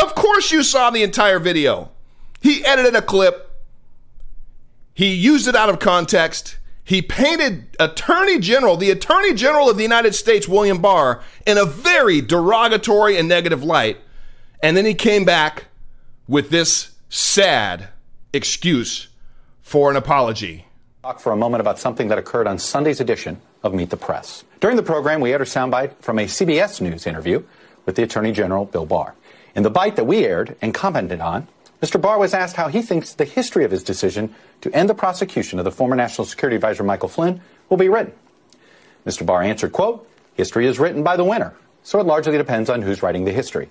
Of 0.00 0.14
course 0.14 0.52
you 0.52 0.62
saw 0.62 0.90
the 0.90 1.02
entire 1.02 1.38
video. 1.38 1.90
He 2.40 2.64
edited 2.64 2.94
a 2.94 3.02
clip. 3.02 3.50
He 4.92 5.14
used 5.14 5.48
it 5.48 5.56
out 5.56 5.68
of 5.68 5.78
context. 5.78 6.58
He 6.84 7.02
painted 7.02 7.76
Attorney 7.80 8.38
General, 8.38 8.76
the 8.76 8.90
Attorney 8.90 9.34
General 9.34 9.68
of 9.68 9.76
the 9.76 9.82
United 9.82 10.14
States, 10.14 10.46
William 10.46 10.80
Barr, 10.80 11.22
in 11.46 11.58
a 11.58 11.64
very 11.64 12.20
derogatory 12.20 13.18
and 13.18 13.28
negative 13.28 13.64
light. 13.64 13.98
And 14.62 14.76
then 14.76 14.84
he 14.84 14.94
came 14.94 15.24
back 15.24 15.64
with 16.28 16.50
this 16.50 16.92
sad 17.08 17.88
excuse 18.32 19.08
for 19.62 19.90
an 19.90 19.96
apology. 19.96 20.65
Talk 21.06 21.20
for 21.20 21.30
a 21.30 21.36
moment 21.36 21.60
about 21.60 21.78
something 21.78 22.08
that 22.08 22.18
occurred 22.18 22.48
on 22.48 22.58
Sunday's 22.58 22.98
edition 22.98 23.40
of 23.62 23.72
Meet 23.72 23.90
the 23.90 23.96
Press. 23.96 24.42
During 24.58 24.76
the 24.76 24.82
program, 24.82 25.20
we 25.20 25.30
aired 25.30 25.40
a 25.40 25.44
soundbite 25.44 25.94
from 26.00 26.18
a 26.18 26.24
CBS 26.24 26.80
News 26.80 27.06
interview 27.06 27.44
with 27.84 27.94
the 27.94 28.02
Attorney 28.02 28.32
General 28.32 28.64
Bill 28.64 28.86
Barr. 28.86 29.14
In 29.54 29.62
the 29.62 29.70
bite 29.70 29.94
that 29.94 30.06
we 30.08 30.24
aired 30.24 30.56
and 30.60 30.74
commented 30.74 31.20
on, 31.20 31.46
Mr. 31.80 32.00
Barr 32.00 32.18
was 32.18 32.34
asked 32.34 32.56
how 32.56 32.66
he 32.66 32.82
thinks 32.82 33.14
the 33.14 33.24
history 33.24 33.64
of 33.64 33.70
his 33.70 33.84
decision 33.84 34.34
to 34.62 34.74
end 34.74 34.88
the 34.88 34.96
prosecution 34.96 35.60
of 35.60 35.64
the 35.64 35.70
former 35.70 35.94
National 35.94 36.24
Security 36.24 36.56
Advisor 36.56 36.82
Michael 36.82 37.08
Flynn 37.08 37.40
will 37.68 37.76
be 37.76 37.88
written. 37.88 38.12
Mr. 39.06 39.24
Barr 39.24 39.42
answered, 39.42 39.70
quote, 39.70 40.04
history 40.34 40.66
is 40.66 40.80
written 40.80 41.04
by 41.04 41.16
the 41.16 41.22
winner, 41.22 41.54
so 41.84 42.00
it 42.00 42.06
largely 42.06 42.36
depends 42.36 42.68
on 42.68 42.82
who's 42.82 43.00
writing 43.00 43.24
the 43.24 43.30
history. 43.30 43.68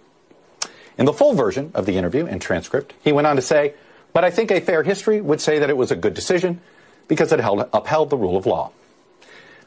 In 0.97 1.03
the 1.03 1.11
full 1.11 1.33
version 1.33 1.71
of 1.73 1.85
the 1.85 1.97
interview 1.97 2.25
and 2.27 2.41
transcript, 2.41 2.93
he 3.03 3.11
went 3.11 3.27
on 3.27 3.35
to 3.35 3.41
say, 3.41 3.73
but 4.13 4.23
I 4.23 4.31
think 4.31 4.51
a 4.51 4.61
fair 4.61 4.83
history 4.83 5.19
would 5.19 5.41
say 5.41 5.59
that 5.59 5.69
it 5.69 5.75
was 5.75 5.91
a 5.91 5.97
good 5.97 6.13
decision 6.13 6.61
because 7.07 7.31
it 7.31 7.39
held, 7.39 7.67
upheld 7.73 8.09
the 8.09 8.17
rule 8.17 8.37
of 8.37 8.45
law. 8.45 8.71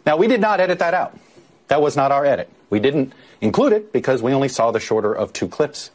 Now, 0.07 0.16
we 0.16 0.27
did 0.27 0.40
not 0.40 0.61
edit 0.61 0.79
that 0.79 0.94
out. 0.94 1.18
That 1.68 1.83
was 1.83 1.96
not 1.96 2.12
our 2.12 2.24
edit. 2.24 2.51
We 2.70 2.81
didn't 2.81 3.12
include 3.40 3.72
it 3.72 3.92
because 3.92 4.22
we 4.22 4.33
only 4.33 4.48
saw 4.48 4.70
the 4.70 4.81
shorter 4.81 5.12
of 5.12 5.33
two 5.33 5.48
clips. 5.48 5.90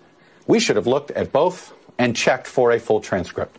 We 0.48 0.60
should 0.60 0.76
have 0.76 0.88
looked 0.88 1.12
at 1.12 1.32
both 1.32 1.74
and 1.98 2.16
checked 2.16 2.48
for 2.48 2.72
a 2.72 2.80
full 2.80 3.02
transcript. 3.02 3.58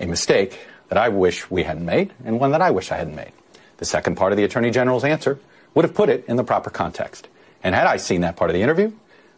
A 0.00 0.06
mistake 0.06 0.58
that 0.88 0.98
I 0.98 1.08
wish 1.08 1.50
we 1.50 1.64
hadn't 1.64 1.84
made 1.84 2.12
and 2.24 2.40
one 2.40 2.52
that 2.52 2.62
I 2.62 2.70
wish 2.70 2.90
I 2.90 2.96
hadn't 2.96 3.16
made. 3.16 3.32
The 3.76 3.84
second 3.84 4.16
part 4.16 4.32
of 4.32 4.38
the 4.38 4.44
Attorney 4.44 4.70
General's 4.70 5.04
answer 5.04 5.38
would 5.74 5.84
have 5.84 5.94
put 5.94 6.08
it 6.08 6.24
in 6.26 6.36
the 6.36 6.44
proper 6.44 6.70
context. 6.70 7.28
And 7.62 7.74
had 7.74 7.86
I 7.86 7.98
seen 7.98 8.22
that 8.22 8.36
part 8.36 8.50
of 8.50 8.54
the 8.54 8.62
interview, 8.62 8.92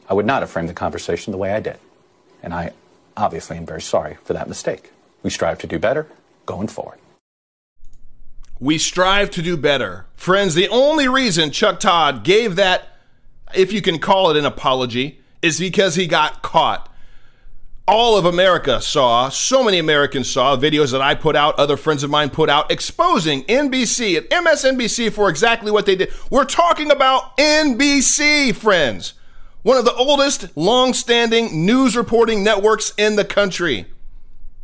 I 0.09 0.15
would 0.15 0.27
not 0.27 0.43
have 0.43 0.51
framed 0.51 0.69
the 0.69 0.75
conversation 0.75 1.33
the 1.33 1.39
way 1.39 1.53
I 1.53 1.61
did. 1.61 1.79
And 2.43 2.55
I 2.55 2.73
obviously 3.17 3.57
am 3.57 3.67
very 3.67 3.83
sorry 3.83 4.17
for 4.25 4.33
that 4.33 4.49
mistake. 4.49 4.93
We 5.23 5.31
strive 5.31 5.59
to 5.59 5.67
do 5.67 5.79
better 5.79 6.07
going 6.47 6.69
forward. 6.69 7.00
We 8.61 8.79
strive 8.79 9.31
to 9.31 9.42
do 9.42 9.57
better. 9.57 10.07
Friends, 10.14 10.55
the 10.55 10.68
only 10.68 11.09
reason 11.09 11.51
Chuck 11.51 11.81
Todd 11.81 12.23
gave 12.23 12.57
that, 12.57 12.88
if 13.55 13.73
you 13.73 13.83
can 13.83 13.99
call 13.99 14.31
it 14.31 14.37
an 14.37 14.44
apology, 14.44 15.20
is 15.42 15.59
because 15.59 15.96
he 15.96 16.07
got 16.07 16.42
caught. 16.42 16.88
All 17.88 18.16
of 18.16 18.25
America 18.25 18.81
saw, 18.81 19.31
so 19.31 19.64
many 19.64 19.79
Americans 19.79 20.31
saw 20.31 20.57
videos 20.57 20.92
that 20.92 21.01
I 21.01 21.16
put 21.16 21.35
out, 21.35 21.59
other 21.59 21.77
friends 21.77 22.05
of 22.05 22.11
mine 22.11 22.31
put 22.31 22.49
out, 22.49 22.70
exposing 22.70 23.42
NBC 23.44 24.16
and 24.18 24.46
MSNBC 24.46 25.12
for 25.12 25.29
exactly 25.29 25.73
what 25.73 25.87
they 25.87 25.96
did. 25.96 26.12
We're 26.31 26.44
talking 26.44 26.92
about 26.92 27.37
NBC, 27.37 28.55
friends 28.55 29.14
one 29.62 29.77
of 29.77 29.85
the 29.85 29.94
oldest, 29.94 30.57
long 30.57 30.94
standing 30.94 31.66
news 31.66 31.96
reporting 31.96 32.42
networks 32.42 32.92
in 32.96 33.16
the 33.16 33.25
country. 33.25 33.87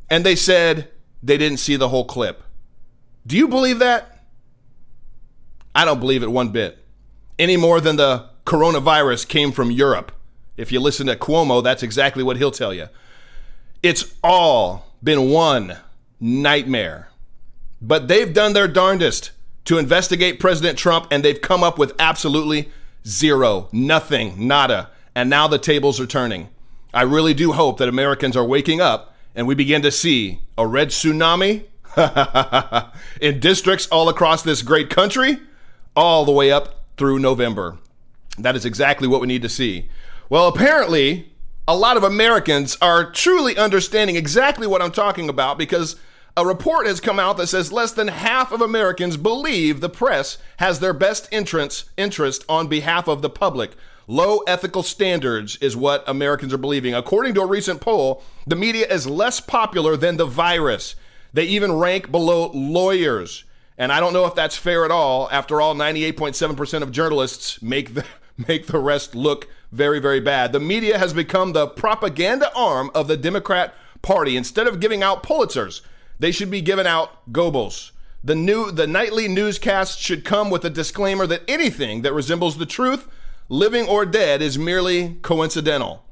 And 0.09 0.25
they 0.25 0.37
said 0.37 0.91
they 1.23 1.37
didn't 1.37 1.59
see 1.59 1.77
the 1.77 1.89
whole 1.89 2.05
clip. 2.05 2.43
Do 3.27 3.37
you 3.37 3.49
believe 3.49 3.81
that? 3.81 4.25
I 5.75 5.85
don't 5.85 6.01
believe 6.01 6.23
it 6.23 6.31
one 6.31 6.51
bit. 6.51 6.79
Any 7.39 7.57
more 7.57 7.81
than 7.81 7.97
the 7.97 8.31
coronavirus 8.45 9.29
came 9.29 9.53
from 9.53 9.71
Europe. 9.71 10.13
If 10.57 10.73
you 10.73 10.81
listen 10.81 11.07
to 11.09 11.17
Cuomo, 11.17 11.63
that's 11.63 11.83
exactly 11.83 12.23
what 12.23 12.37
he'll 12.37 12.51
tell 12.51 12.73
you. 12.73 12.89
It's 13.83 14.15
all 14.23 14.93
been 15.03 15.29
one 15.29 15.77
nightmare. 16.21 17.09
But 17.83 18.09
they've 18.09 18.33
done 18.33 18.53
their 18.53 18.69
darndest 18.69 19.33
to 19.67 19.79
investigate 19.79 20.41
President 20.41 20.79
Trump, 20.79 21.09
and 21.11 21.25
they've 21.25 21.41
come 21.41 21.63
up 21.63 21.79
with 21.79 21.93
absolutely 21.99 22.71
zero, 23.07 23.69
nothing, 23.73 24.47
nada. 24.47 24.91
And 25.15 25.29
now 25.29 25.49
the 25.49 25.59
tables 25.59 26.01
are 26.01 26.07
turning. 26.07 26.49
I 26.95 27.03
really 27.03 27.35
do 27.35 27.53
hope 27.53 27.79
that 27.79 27.89
Americans 27.89 28.37
are 28.37 28.45
waking 28.45 28.81
up 28.81 29.15
and 29.37 29.47
we 29.47 29.55
begin 29.55 29.83
to 29.83 29.91
see 29.93 30.41
a 30.57 30.67
red 30.67 30.89
tsunami 30.89 31.65
in 33.21 33.41
districts 33.41 33.87
all 33.89 34.09
across 34.09 34.43
this 34.43 34.63
great 34.63 34.91
country, 34.91 35.39
all 35.95 36.25
the 36.25 36.33
way 36.33 36.51
up 36.51 36.85
through 36.97 37.19
November. 37.19 37.79
That 38.39 38.57
is 38.57 38.65
exactly 38.65 39.09
what 39.09 39.21
we 39.21 39.27
need 39.27 39.43
to 39.43 39.49
see. 39.49 39.89
Well, 40.29 40.49
apparently, 40.49 41.33
a 41.67 41.77
lot 41.77 41.97
of 41.97 42.05
Americans 42.05 42.77
are 42.83 43.11
truly 43.11 43.57
understanding 43.57 44.17
exactly 44.17 44.67
what 44.67 44.83
I'm 44.83 44.93
talking 44.93 45.29
about 45.29 45.59
because 45.59 45.97
a 46.37 46.45
report 46.45 46.87
has 46.87 47.01
come 47.01 47.19
out 47.19 47.39
that 47.39 47.47
says 47.47 47.73
less 47.73 47.93
than 47.93 48.09
half 48.09 48.53
of 48.53 48.61
Americans 48.61 49.17
believe 49.17 49.81
the 49.81 49.89
press 49.89 50.37
has 50.59 50.81
their 50.81 50.93
best 50.93 51.29
interest, 51.33 51.89
interest 51.97 52.45
on 52.49 52.69
behalf 52.69 53.09
of 53.09 53.23
the 53.23 53.31
public. 53.31 53.73
Low 54.07 54.39
ethical 54.47 54.83
standards 54.83 55.57
is 55.63 55.77
what 55.77 56.05
Americans 56.07 56.53
are 56.53 56.59
believing. 56.59 56.95
According 56.95 57.35
to 57.35 57.41
a 57.41 57.47
recent 57.47 57.81
poll, 57.81 58.23
the 58.47 58.55
media 58.55 58.87
is 58.87 59.07
less 59.07 59.41
popular 59.41 59.97
than 59.97 60.19
the 60.19 60.27
virus. 60.27 60.95
They 61.37 61.45
even 61.45 61.75
rank 61.75 62.11
below 62.11 62.51
lawyers. 62.55 63.45
And 63.77 63.93
I 63.93 64.01
don't 64.01 64.15
know 64.15 64.25
if 64.25 64.35
that's 64.35 64.57
fair 64.57 64.87
at 64.87 64.91
all. 64.91 65.29
After 65.31 65.61
all, 65.61 65.75
98.7% 65.75 66.81
of 66.81 66.91
journalists 66.91 67.61
make 67.61 67.93
the 67.93 68.07
make 68.49 68.69
the 68.69 68.79
rest 68.79 69.15
look 69.15 69.47
very, 69.71 69.99
very 69.99 70.19
bad. 70.19 70.53
The 70.53 70.61
media 70.61 70.97
has 70.99 71.13
become 71.13 71.53
the 71.53 71.67
propaganda 71.67 72.51
arm 72.55 72.91
of 72.95 73.07
the 73.07 73.19
Democrat 73.19 73.75
Party. 74.01 74.35
Instead 74.35 74.67
of 74.67 74.81
giving 74.81 75.03
out 75.03 75.23
Pulitzers, 75.23 75.83
they 76.19 76.33
should 76.33 76.51
be 76.51 76.63
giving 76.63 76.87
out 76.87 77.31
Goebbels. 77.31 77.91
The 78.25 78.35
new 78.35 78.71
the 78.71 78.87
nightly 78.87 79.29
newscast 79.29 80.01
should 80.01 80.25
come 80.25 80.49
with 80.49 80.65
a 80.65 80.71
disclaimer 80.71 81.27
that 81.27 81.43
anything 81.47 82.01
that 82.01 82.15
resembles 82.15 82.57
the 82.57 82.65
truth, 82.65 83.07
living 83.51 83.87
or 83.87 84.07
dead, 84.07 84.41
is 84.41 84.59
merely 84.59 85.19
coincidental. 85.21 86.06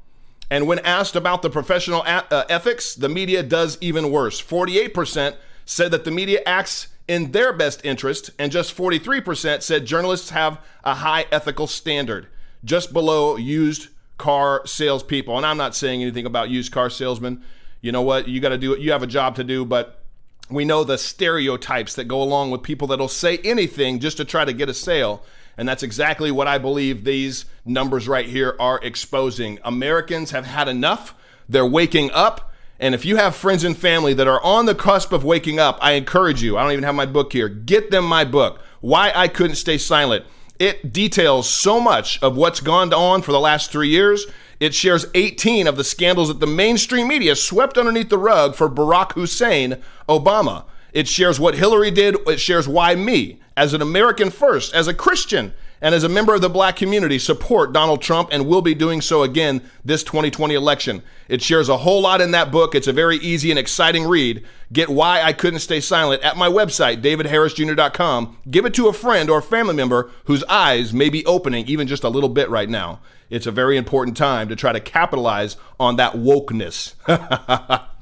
And 0.49 0.67
when 0.67 0.79
asked 0.79 1.15
about 1.15 1.41
the 1.41 1.49
professional 1.49 2.03
a- 2.03 2.25
uh, 2.31 2.45
ethics, 2.49 2.95
the 2.95 3.09
media 3.09 3.43
does 3.43 3.77
even 3.81 4.11
worse. 4.11 4.41
48% 4.41 5.35
said 5.65 5.91
that 5.91 6.03
the 6.03 6.11
media 6.11 6.41
acts 6.45 6.87
in 7.07 7.31
their 7.31 7.53
best 7.53 7.83
interest, 7.83 8.31
and 8.39 8.51
just 8.51 8.75
43% 8.75 9.61
said 9.61 9.85
journalists 9.85 10.31
have 10.31 10.59
a 10.83 10.95
high 10.95 11.25
ethical 11.31 11.67
standard, 11.67 12.27
just 12.63 12.93
below 12.93 13.35
used 13.35 13.89
car 14.17 14.65
salespeople. 14.65 15.37
And 15.37 15.45
I'm 15.45 15.57
not 15.57 15.75
saying 15.75 16.01
anything 16.01 16.25
about 16.25 16.49
used 16.49 16.71
car 16.71 16.89
salesmen 16.89 17.43
you 17.85 17.91
know 17.91 18.01
what, 18.01 18.27
you 18.27 18.39
got 18.39 18.49
to 18.49 18.57
do 18.57 18.73
it. 18.73 18.79
You 18.79 18.91
have 18.93 19.03
a 19.03 19.07
job 19.07 19.35
to 19.35 19.43
do, 19.43 19.63
but 19.63 20.01
we 20.49 20.65
know 20.65 20.83
the 20.83 20.97
stereotypes 20.97 21.93
that 21.93 22.05
go 22.05 22.19
along 22.19 22.49
with 22.49 22.63
people 22.63 22.87
that'll 22.87 23.07
say 23.07 23.37
anything 23.43 23.99
just 23.99 24.17
to 24.17 24.25
try 24.25 24.43
to 24.43 24.53
get 24.53 24.69
a 24.69 24.73
sale. 24.73 25.23
And 25.57 25.67
that's 25.67 25.83
exactly 25.83 26.31
what 26.31 26.47
I 26.47 26.57
believe 26.57 27.03
these 27.03 27.45
numbers 27.65 28.07
right 28.07 28.25
here 28.25 28.55
are 28.59 28.79
exposing. 28.83 29.59
Americans 29.63 30.31
have 30.31 30.45
had 30.45 30.67
enough. 30.67 31.15
They're 31.47 31.65
waking 31.65 32.11
up. 32.11 32.51
And 32.79 32.93
if 32.93 33.05
you 33.05 33.15
have 33.15 33.35
friends 33.35 33.63
and 33.63 33.77
family 33.77 34.13
that 34.15 34.27
are 34.27 34.43
on 34.43 34.65
the 34.65 34.75
cusp 34.75 35.13
of 35.13 35.23
waking 35.23 35.59
up, 35.59 35.77
I 35.81 35.93
encourage 35.93 36.43
you. 36.43 36.57
I 36.57 36.63
don't 36.63 36.73
even 36.73 36.83
have 36.83 36.95
my 36.95 37.05
book 37.05 37.31
here. 37.31 37.47
Get 37.47 37.89
them 37.89 38.05
my 38.05 38.25
book. 38.25 38.59
Why 38.81 39.11
I 39.15 39.27
Couldn't 39.29 39.55
Stay 39.55 39.77
Silent. 39.77 40.25
It 40.59 40.93
details 40.93 41.49
so 41.49 41.79
much 41.79 42.21
of 42.21 42.35
what's 42.35 42.59
gone 42.59 42.93
on 42.93 43.21
for 43.21 43.31
the 43.31 43.39
last 43.39 43.71
three 43.71 43.89
years. 43.89 44.25
It 44.59 44.73
shares 44.73 45.05
18 45.13 45.67
of 45.67 45.75
the 45.75 45.83
scandals 45.83 46.29
that 46.29 46.39
the 46.39 46.47
mainstream 46.47 47.07
media 47.07 47.35
swept 47.35 47.77
underneath 47.77 48.09
the 48.09 48.17
rug 48.17 48.55
for 48.55 48.69
Barack 48.69 49.13
Hussein 49.13 49.81
Obama. 50.07 50.65
It 50.93 51.09
shares 51.09 51.39
what 51.39 51.55
Hillary 51.55 51.91
did. 51.91 52.15
It 52.25 52.39
shares 52.39 52.67
why 52.67 52.95
me, 52.95 53.39
as 53.57 53.73
an 53.73 53.81
American 53.81 54.29
first, 54.29 54.73
as 54.73 54.87
a 54.87 54.93
Christian, 54.93 55.53
and 55.81 55.93
as 55.93 56.03
a 56.03 56.09
member 56.09 56.33
of 56.33 56.41
the 56.41 56.49
black 56.49 56.75
community, 56.75 57.19
support 57.19 57.73
Donald 57.73 58.01
Trump 58.01 58.29
and 58.31 58.47
will 58.47 58.61
be 58.61 58.73
doing 58.73 59.01
so 59.01 59.23
again 59.23 59.61
this 59.83 60.03
2020 60.03 60.55
election. 60.55 61.03
It 61.27 61.41
shares 61.41 61.69
a 61.69 61.77
whole 61.77 62.01
lot 62.01 62.21
in 62.21 62.31
that 62.31 62.51
book. 62.51 62.75
It's 62.75 62.87
a 62.87 62.93
very 62.93 63.17
easy 63.17 63.49
and 63.49 63.59
exciting 63.59 64.07
read. 64.07 64.43
Get 64.71 64.89
Why 64.89 65.21
I 65.21 65.33
Couldn't 65.33 65.59
Stay 65.59 65.79
Silent 65.79 66.23
at 66.23 66.37
my 66.37 66.47
website, 66.47 67.01
davidharrisjr.com. 67.01 68.37
Give 68.49 68.65
it 68.65 68.73
to 68.75 68.87
a 68.87 68.93
friend 68.93 69.29
or 69.29 69.41
family 69.41 69.75
member 69.75 70.09
whose 70.25 70.43
eyes 70.45 70.93
may 70.93 71.09
be 71.09 71.25
opening 71.25 71.67
even 71.67 71.87
just 71.87 72.03
a 72.03 72.09
little 72.09 72.29
bit 72.29 72.49
right 72.49 72.69
now. 72.69 72.99
It's 73.29 73.47
a 73.47 73.51
very 73.51 73.75
important 73.77 74.15
time 74.15 74.49
to 74.49 74.55
try 74.55 74.71
to 74.71 74.79
capitalize 74.79 75.57
on 75.79 75.97
that 75.97 76.13
wokeness. 76.13 76.93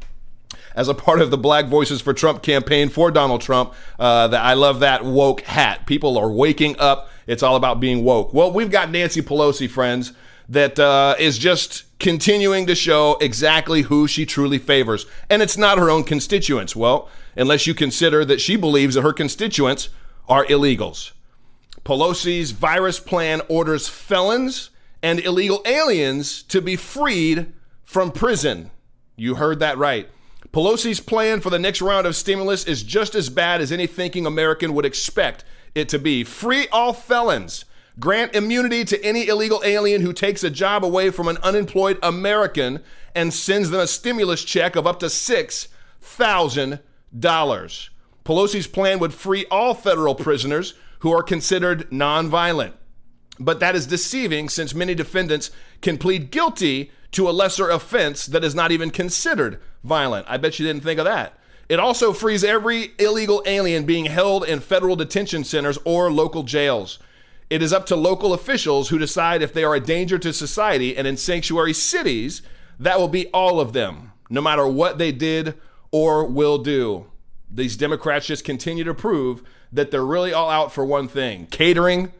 as 0.76 0.88
a 0.88 0.94
part 0.94 1.22
of 1.22 1.32
the 1.32 1.38
Black 1.38 1.66
Voices 1.66 2.02
for 2.02 2.14
Trump 2.14 2.42
campaign 2.42 2.90
for 2.90 3.12
Donald 3.12 3.42
Trump. 3.42 3.74
Uh, 4.00 4.28
that 4.28 4.44
I 4.44 4.54
love 4.54 4.80
that 4.80 5.06
woke 5.06 5.42
hat. 5.42 5.86
People 5.86 6.18
are 6.18 6.32
waking 6.32 6.78
up. 6.80 7.10
It's 7.28 7.44
all 7.44 7.56
about 7.56 7.80
being 7.80 8.04
woke. 8.04 8.34
Well, 8.34 8.52
we've 8.52 8.72
got 8.72 8.92
Nancy 8.92 9.22
Pelosi, 9.22 9.70
friends, 9.70 10.14
that 10.50 10.78
uh, 10.80 11.16
is 11.20 11.38
just 11.38 11.86
continuing 12.00 12.66
to 12.68 12.76
show 12.76 13.18
exactly 13.22 13.84
who 13.84 14.08
she 14.08 14.26
truly 14.26 14.58
favors. 14.58 15.06
And 15.30 15.42
it's 15.42 15.58
not 15.58 15.78
her 15.78 15.90
own 15.90 16.04
constituents. 16.04 16.76
Well, 16.76 17.10
unless 17.36 17.66
you 17.66 17.74
consider 17.74 18.26
that 18.26 18.42
she 18.42 18.56
believes 18.56 18.96
that 18.96 19.02
her 19.02 19.14
constituents 19.14 19.90
are 20.28 20.46
illegals. 20.46 21.12
Pelosi's 21.86 22.52
virus 22.52 23.00
plan 23.00 23.42
orders 23.50 23.88
felons 23.90 24.70
and 25.02 25.20
illegal 25.20 25.62
aliens 25.66 26.44
to 26.44 26.62
be 26.62 26.76
freed 26.76 27.52
from 27.84 28.12
prison. 28.12 28.72
You 29.16 29.36
heard 29.36 29.60
that 29.60 29.78
right. 29.78 30.10
Pelosi's 30.54 31.00
plan 31.00 31.40
for 31.42 31.50
the 31.50 31.58
next 31.58 31.82
round 31.82 32.06
of 32.06 32.16
stimulus 32.16 32.66
is 32.66 32.84
just 32.84 33.16
as 33.16 33.30
bad 33.30 33.60
as 33.60 33.72
any 33.72 33.88
thinking 33.88 34.28
American 34.28 34.76
would 34.76 34.86
expect 34.86 35.44
it 35.74 35.90
to 35.90 35.98
be. 35.98 36.24
Free 36.24 36.68
all 36.72 36.94
felons. 36.94 37.66
Grant 38.00 38.36
immunity 38.36 38.86
to 38.86 39.04
any 39.04 39.28
illegal 39.28 39.64
alien 39.66 40.04
who 40.04 40.14
takes 40.14 40.44
a 40.44 40.52
job 40.52 40.86
away 40.86 41.10
from 41.10 41.28
an 41.28 41.38
unemployed 41.38 41.98
American 42.04 42.84
and 43.16 43.34
sends 43.34 43.72
them 43.72 43.80
a 43.80 43.88
stimulus 43.88 44.44
check 44.44 44.76
of 44.76 44.86
up 44.86 45.00
to 45.00 45.08
$6,000. 45.08 47.90
Pelosi's 48.24 48.68
plan 48.68 49.00
would 49.00 49.14
free 49.14 49.46
all 49.50 49.74
federal 49.74 50.14
prisoners 50.14 50.76
who 51.00 51.12
are 51.12 51.24
considered 51.24 51.90
nonviolent. 51.90 52.74
But 53.40 53.60
that 53.60 53.76
is 53.76 53.88
deceiving 53.88 54.50
since 54.50 54.76
many 54.76 54.94
defendants 54.94 55.50
can 55.82 55.98
plead 55.98 56.30
guilty 56.30 56.92
to 57.12 57.28
a 57.28 57.32
lesser 57.32 57.70
offense 57.70 58.28
that 58.28 58.44
is 58.44 58.54
not 58.54 58.72
even 58.72 58.92
considered 58.92 59.60
violent. 59.84 60.26
I 60.30 60.38
bet 60.38 60.60
you 60.60 60.66
didn't 60.66 60.84
think 60.84 61.00
of 61.00 61.06
that. 61.06 61.38
It 61.70 61.80
also 61.80 62.14
frees 62.14 62.44
every 62.44 62.92
illegal 63.00 63.42
alien 63.46 63.86
being 63.86 64.06
held 64.06 64.44
in 64.44 64.60
federal 64.60 64.96
detention 64.96 65.44
centers 65.44 65.78
or 65.86 66.12
local 66.12 66.44
jails. 66.44 67.00
It 67.50 67.62
is 67.62 67.74
up 67.74 67.86
to 67.88 67.96
local 67.96 68.34
officials 68.34 68.90
who 68.90 68.98
decide 68.98 69.42
if 69.42 69.54
they 69.54 69.64
are 69.64 69.76
a 69.76 69.80
danger 69.80 70.18
to 70.20 70.34
society, 70.34 70.98
and 70.98 71.08
in 71.08 71.18
sanctuary 71.18 71.74
cities, 71.74 72.42
that 72.80 73.00
will 73.00 73.08
be 73.08 73.28
all 73.28 73.60
of 73.60 73.74
them, 73.74 74.12
no 74.30 74.42
matter 74.42 74.68
what 74.68 74.98
they 74.98 75.12
did 75.12 75.56
or 75.92 76.26
will 76.26 76.58
do. 76.58 77.06
These 77.50 77.78
Democrats 77.78 78.26
just 78.26 78.44
continue 78.44 78.84
to 78.84 78.94
prove 78.94 79.44
that 79.72 79.92
they're 79.92 80.06
really 80.06 80.34
all 80.34 80.50
out 80.50 80.72
for 80.74 80.84
one 80.84 81.08
thing 81.08 81.48
catering 81.48 82.12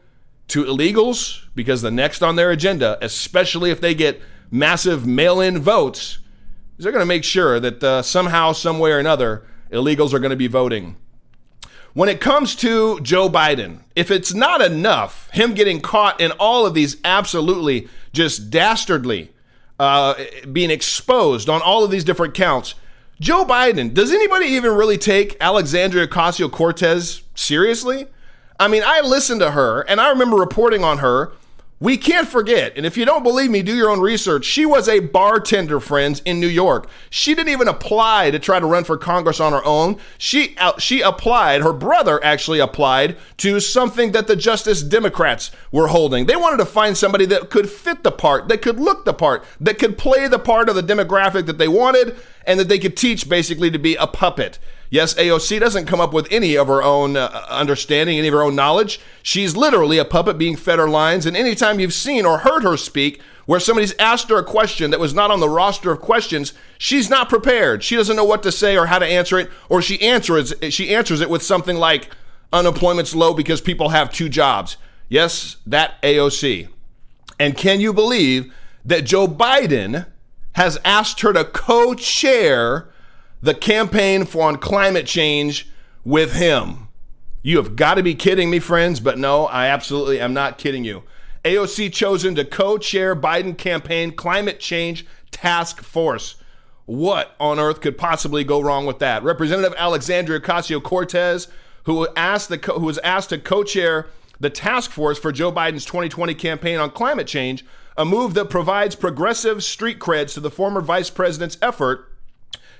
to 0.48 0.64
illegals, 0.64 1.44
because 1.54 1.82
the 1.82 1.90
next 1.90 2.22
on 2.22 2.36
their 2.36 2.50
agenda, 2.50 2.98
especially 3.00 3.70
if 3.70 3.80
they 3.80 3.94
get 3.94 4.20
massive 4.50 5.06
mail 5.06 5.40
in 5.40 5.58
votes, 5.58 6.18
they're 6.78 6.92
going 6.92 7.02
to 7.02 7.06
make 7.06 7.24
sure 7.24 7.60
that 7.60 7.82
uh, 7.82 8.02
somehow, 8.02 8.52
some 8.52 8.78
way 8.78 8.92
or 8.92 8.98
another, 8.98 9.44
illegals 9.70 10.12
are 10.12 10.18
going 10.18 10.30
to 10.30 10.36
be 10.36 10.46
voting. 10.46 10.96
When 11.92 12.08
it 12.08 12.20
comes 12.20 12.56
to 12.56 12.98
Joe 13.00 13.28
Biden, 13.28 13.80
if 13.94 14.10
it's 14.10 14.34
not 14.34 14.60
enough, 14.60 15.30
him 15.30 15.54
getting 15.54 15.80
caught 15.80 16.20
in 16.20 16.32
all 16.32 16.66
of 16.66 16.74
these 16.74 16.96
absolutely 17.04 17.88
just 18.12 18.50
dastardly 18.50 19.32
uh, 19.78 20.14
being 20.50 20.70
exposed 20.70 21.48
on 21.48 21.62
all 21.62 21.84
of 21.84 21.92
these 21.92 22.02
different 22.02 22.34
counts, 22.34 22.74
Joe 23.20 23.44
Biden, 23.44 23.94
does 23.94 24.12
anybody 24.12 24.46
even 24.46 24.72
really 24.72 24.98
take 24.98 25.36
Alexandria 25.40 26.08
Ocasio 26.08 26.50
Cortez 26.50 27.22
seriously? 27.36 28.08
I 28.58 28.66
mean, 28.66 28.82
I 28.84 29.00
listened 29.00 29.40
to 29.40 29.52
her 29.52 29.82
and 29.82 30.00
I 30.00 30.10
remember 30.10 30.36
reporting 30.36 30.82
on 30.82 30.98
her 30.98 31.32
we 31.80 31.96
can't 31.96 32.28
forget, 32.28 32.72
and 32.76 32.86
if 32.86 32.96
you 32.96 33.04
don't 33.04 33.24
believe 33.24 33.50
me, 33.50 33.60
do 33.60 33.74
your 33.74 33.90
own 33.90 34.00
research. 34.00 34.44
She 34.44 34.64
was 34.64 34.88
a 34.88 35.00
bartender, 35.00 35.80
friends, 35.80 36.22
in 36.24 36.38
New 36.38 36.46
York. 36.46 36.88
She 37.10 37.34
didn't 37.34 37.52
even 37.52 37.66
apply 37.66 38.30
to 38.30 38.38
try 38.38 38.60
to 38.60 38.66
run 38.66 38.84
for 38.84 38.96
Congress 38.96 39.40
on 39.40 39.52
her 39.52 39.64
own. 39.64 39.98
She 40.16 40.56
uh, 40.56 40.78
she 40.78 41.00
applied. 41.00 41.62
Her 41.62 41.72
brother 41.72 42.22
actually 42.24 42.60
applied 42.60 43.16
to 43.38 43.58
something 43.58 44.12
that 44.12 44.28
the 44.28 44.36
Justice 44.36 44.82
Democrats 44.82 45.50
were 45.72 45.88
holding. 45.88 46.26
They 46.26 46.36
wanted 46.36 46.58
to 46.58 46.66
find 46.66 46.96
somebody 46.96 47.26
that 47.26 47.50
could 47.50 47.68
fit 47.68 48.04
the 48.04 48.12
part, 48.12 48.48
that 48.48 48.62
could 48.62 48.78
look 48.78 49.04
the 49.04 49.12
part, 49.12 49.44
that 49.60 49.78
could 49.78 49.98
play 49.98 50.28
the 50.28 50.38
part 50.38 50.68
of 50.68 50.76
the 50.76 50.82
demographic 50.82 51.46
that 51.46 51.58
they 51.58 51.68
wanted, 51.68 52.16
and 52.46 52.60
that 52.60 52.68
they 52.68 52.78
could 52.78 52.96
teach 52.96 53.28
basically 53.28 53.70
to 53.72 53.78
be 53.78 53.96
a 53.96 54.06
puppet. 54.06 54.60
Yes, 54.90 55.14
AOC 55.14 55.60
doesn't 55.60 55.86
come 55.86 56.00
up 56.00 56.12
with 56.12 56.28
any 56.30 56.56
of 56.56 56.68
her 56.68 56.82
own 56.82 57.16
uh, 57.16 57.44
understanding, 57.48 58.18
any 58.18 58.28
of 58.28 58.34
her 58.34 58.42
own 58.42 58.54
knowledge. 58.54 59.00
She's 59.22 59.56
literally 59.56 59.98
a 59.98 60.04
puppet 60.04 60.38
being 60.38 60.56
fed 60.56 60.78
her 60.78 60.88
lines. 60.88 61.26
And 61.26 61.36
anytime 61.36 61.80
you've 61.80 61.94
seen 61.94 62.24
or 62.24 62.38
heard 62.38 62.62
her 62.62 62.76
speak, 62.76 63.20
where 63.46 63.60
somebody's 63.60 63.94
asked 63.98 64.30
her 64.30 64.38
a 64.38 64.44
question 64.44 64.90
that 64.90 65.00
was 65.00 65.14
not 65.14 65.30
on 65.30 65.40
the 65.40 65.48
roster 65.48 65.90
of 65.90 66.00
questions, 66.00 66.54
she's 66.78 67.10
not 67.10 67.28
prepared. 67.28 67.82
She 67.82 67.96
doesn't 67.96 68.16
know 68.16 68.24
what 68.24 68.42
to 68.44 68.52
say 68.52 68.76
or 68.76 68.86
how 68.86 68.98
to 68.98 69.06
answer 69.06 69.38
it, 69.38 69.50
or 69.68 69.82
she 69.82 70.00
answers 70.00 70.54
she 70.70 70.94
answers 70.94 71.20
it 71.20 71.30
with 71.30 71.42
something 71.42 71.76
like 71.76 72.08
unemployment's 72.52 73.14
low 73.14 73.34
because 73.34 73.60
people 73.60 73.90
have 73.90 74.12
two 74.12 74.28
jobs. 74.28 74.76
Yes, 75.08 75.56
that 75.66 76.00
AOC. 76.02 76.68
And 77.38 77.56
can 77.56 77.80
you 77.80 77.92
believe 77.92 78.52
that 78.84 79.04
Joe 79.04 79.26
Biden 79.26 80.06
has 80.52 80.78
asked 80.84 81.20
her 81.20 81.32
to 81.32 81.44
co-chair 81.44 82.88
the 83.44 83.54
campaign 83.54 84.24
for 84.24 84.48
on 84.48 84.56
climate 84.56 85.04
change 85.04 85.70
with 86.02 86.32
him. 86.32 86.88
You 87.42 87.58
have 87.58 87.76
got 87.76 87.94
to 87.94 88.02
be 88.02 88.14
kidding 88.14 88.48
me, 88.48 88.58
friends, 88.58 89.00
but 89.00 89.18
no, 89.18 89.44
I 89.44 89.66
absolutely 89.66 90.18
am 90.18 90.32
not 90.32 90.56
kidding 90.56 90.82
you. 90.82 91.02
AOC 91.44 91.92
chosen 91.92 92.34
to 92.36 92.46
co 92.46 92.78
chair 92.78 93.14
Biden 93.14 93.56
campaign 93.58 94.12
climate 94.12 94.60
change 94.60 95.04
task 95.30 95.82
force. 95.82 96.36
What 96.86 97.36
on 97.38 97.60
earth 97.60 97.82
could 97.82 97.98
possibly 97.98 98.44
go 98.44 98.62
wrong 98.62 98.86
with 98.86 98.98
that? 99.00 99.22
Representative 99.22 99.74
Alexandria 99.76 100.40
Ocasio 100.40 100.82
Cortez, 100.82 101.48
who, 101.82 102.08
asked 102.16 102.48
the, 102.48 102.56
who 102.56 102.86
was 102.86 102.96
asked 102.98 103.28
to 103.28 103.36
co 103.36 103.62
chair 103.62 104.06
the 104.40 104.48
task 104.48 104.90
force 104.90 105.18
for 105.18 105.32
Joe 105.32 105.52
Biden's 105.52 105.84
2020 105.84 106.34
campaign 106.34 106.78
on 106.78 106.90
climate 106.92 107.26
change, 107.26 107.62
a 107.98 108.06
move 108.06 108.32
that 108.34 108.48
provides 108.48 108.96
progressive 108.96 109.62
street 109.62 109.98
creds 109.98 110.32
to 110.32 110.40
the 110.40 110.50
former 110.50 110.80
vice 110.80 111.10
president's 111.10 111.58
effort 111.60 112.10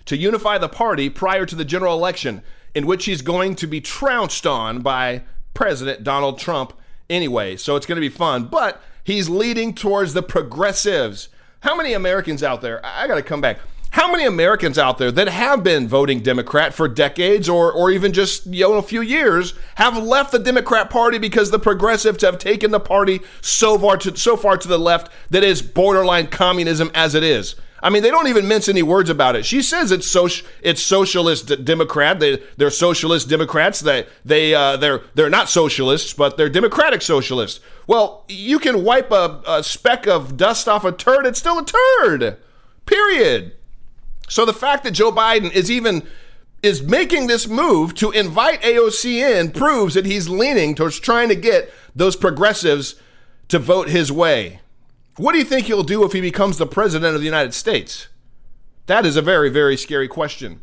to 0.07 0.17
unify 0.17 0.59
the 0.59 0.69
party 0.69 1.09
prior 1.09 1.47
to 1.47 1.57
the 1.57 1.65
general 1.65 1.97
election, 1.97 2.43
in 2.75 2.87
which 2.87 3.05
he's 3.05 3.23
going 3.23 3.55
to 3.57 3.67
be 3.67 3.81
trounced 3.81 4.47
on 4.47 4.81
by 4.81 5.23
President 5.55 6.05
Donald 6.05 6.39
Trump 6.39 6.73
anyway. 7.09 7.57
So 7.57 7.77
it's 7.77 7.87
going 7.87 7.97
to 7.97 8.01
be 8.01 8.09
fun. 8.09 8.47
But 8.47 8.83
he's 9.03 9.29
leading 9.29 9.75
towards 9.75 10.15
the 10.15 10.23
progressives. 10.23 11.29
How 11.61 11.77
many 11.77 11.93
Americans 11.93 12.43
out 12.43 12.61
there? 12.61 12.85
I 12.85 13.07
got 13.07 13.15
to 13.15 13.23
come 13.23 13.41
back. 13.41 13.59
How 13.95 14.11
many 14.11 14.25
Americans 14.25 14.77
out 14.77 14.99
there 14.99 15.13
that 15.13 15.29
have 15.29 15.63
been 15.63 15.87
voting 15.87 16.19
Democrat 16.19 16.75
for 16.75 16.89
decades 16.89 17.49
or, 17.49 17.71
or 17.71 17.93
even 17.93 18.13
just 18.13 18.45
you 18.45 18.65
know, 18.65 18.75
a 18.75 18.83
few 18.83 19.01
years 19.01 19.55
have 19.77 19.97
left 19.97 20.33
the 20.33 20.41
Democrat 20.41 20.91
Party 20.91 21.17
because 21.17 21.53
the 21.53 21.61
progressives 21.61 22.23
have 22.23 22.39
taken 22.39 22.73
the 22.73 22.81
party 22.81 23.21
so 23.41 23.79
far 23.79 23.97
to, 23.99 24.17
so 24.17 24.37
far 24.37 24.57
to 24.57 24.67
the 24.67 24.81
left 24.81 25.13
that 25.31 25.45
is 25.45 25.63
borderline 25.63 26.27
communism 26.27 26.91
as 26.93 27.15
it 27.15 27.23
is? 27.23 27.55
I 27.85 27.91
mean, 27.91 28.03
they 28.03 28.11
don't 28.11 28.29
even 28.29 28.49
mince 28.49 28.67
any 28.71 28.83
words 28.83 29.11
about 29.11 29.37
it. 29.37 29.45
She 29.45 29.61
says 29.61 29.93
it's 29.93 30.07
social, 30.07 30.49
it's 30.63 30.83
socialist 30.83 31.63
Democrat. 31.67 32.19
They 32.19 32.43
they're 32.57 32.71
socialist 32.71 33.29
Democrats. 33.29 33.81
They 33.81 34.07
they 34.25 34.55
uh, 34.55 34.79
they're 34.79 35.03
they're 35.15 35.29
not 35.29 35.51
socialists, 35.51 36.15
but 36.15 36.39
they're 36.39 36.49
democratic 36.49 37.03
socialists. 37.03 37.61
Well, 37.87 38.25
you 38.27 38.59
can 38.59 38.85
wipe 38.85 39.13
a, 39.13 39.43
a 39.47 39.63
speck 39.63 40.07
of 40.07 40.39
dust 40.39 40.67
off 40.67 40.87
a 40.87 40.93
turd; 40.93 41.27
it's 41.27 41.39
still 41.39 41.59
a 41.59 41.67
turd. 41.67 42.39
Period. 42.87 43.53
So 44.31 44.47
the 44.47 44.55
fact 44.55 44.85
that 44.85 44.93
Joe 44.93 45.13
Biden 45.13 45.53
is 45.53 45.71
even 45.71 46.07
is 46.63 46.83
making 46.83 47.27
this 47.27 47.47
move 47.47 47.95
to 47.97 48.11
invite 48.13 48.63
AOC 48.63 49.05
in 49.39 49.51
proves 49.51 49.93
that 49.93 50.07
he's 50.07 50.31
leaning 50.31 50.75
towards 50.75 50.99
trying 50.99 51.29
to 51.29 51.35
get 51.35 51.71
those 51.95 52.17
progressives 52.17 52.95
to 53.49 53.59
vote 53.59 53.91
his 53.91 54.11
way. 54.11 54.61
What 55.17 55.31
do 55.31 55.39
you 55.39 55.45
think 55.45 55.67
he'll 55.67 55.85
do 55.85 56.05
if 56.05 56.13
he 56.13 56.21
becomes 56.21 56.59
the 56.59 56.67
president 56.67 57.15
of 57.15 57.21
the 57.21 57.27
United 57.27 57.55
States? 57.55 58.09
That 58.87 59.07
is 59.07 59.17
a 59.17 59.23
very, 59.23 59.49
very 59.49 59.77
scary 59.77 60.09
question. 60.09 60.61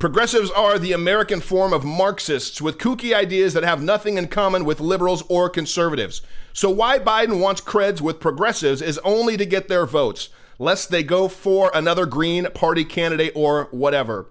Progressives 0.00 0.50
are 0.50 0.80
the 0.80 0.90
American 0.90 1.40
form 1.40 1.72
of 1.72 1.84
Marxists 1.84 2.60
with 2.60 2.78
kooky 2.78 3.14
ideas 3.14 3.54
that 3.54 3.62
have 3.62 3.80
nothing 3.80 4.18
in 4.18 4.26
common 4.26 4.64
with 4.64 4.80
liberals 4.80 5.22
or 5.28 5.48
conservatives. 5.48 6.22
So, 6.52 6.70
why 6.70 6.98
Biden 6.98 7.40
wants 7.40 7.60
creds 7.60 8.00
with 8.00 8.18
progressives 8.18 8.82
is 8.82 8.98
only 9.04 9.36
to 9.36 9.46
get 9.46 9.68
their 9.68 9.86
votes, 9.86 10.28
lest 10.58 10.90
they 10.90 11.04
go 11.04 11.28
for 11.28 11.70
another 11.72 12.04
Green 12.04 12.46
Party 12.50 12.84
candidate 12.84 13.32
or 13.36 13.68
whatever. 13.70 14.26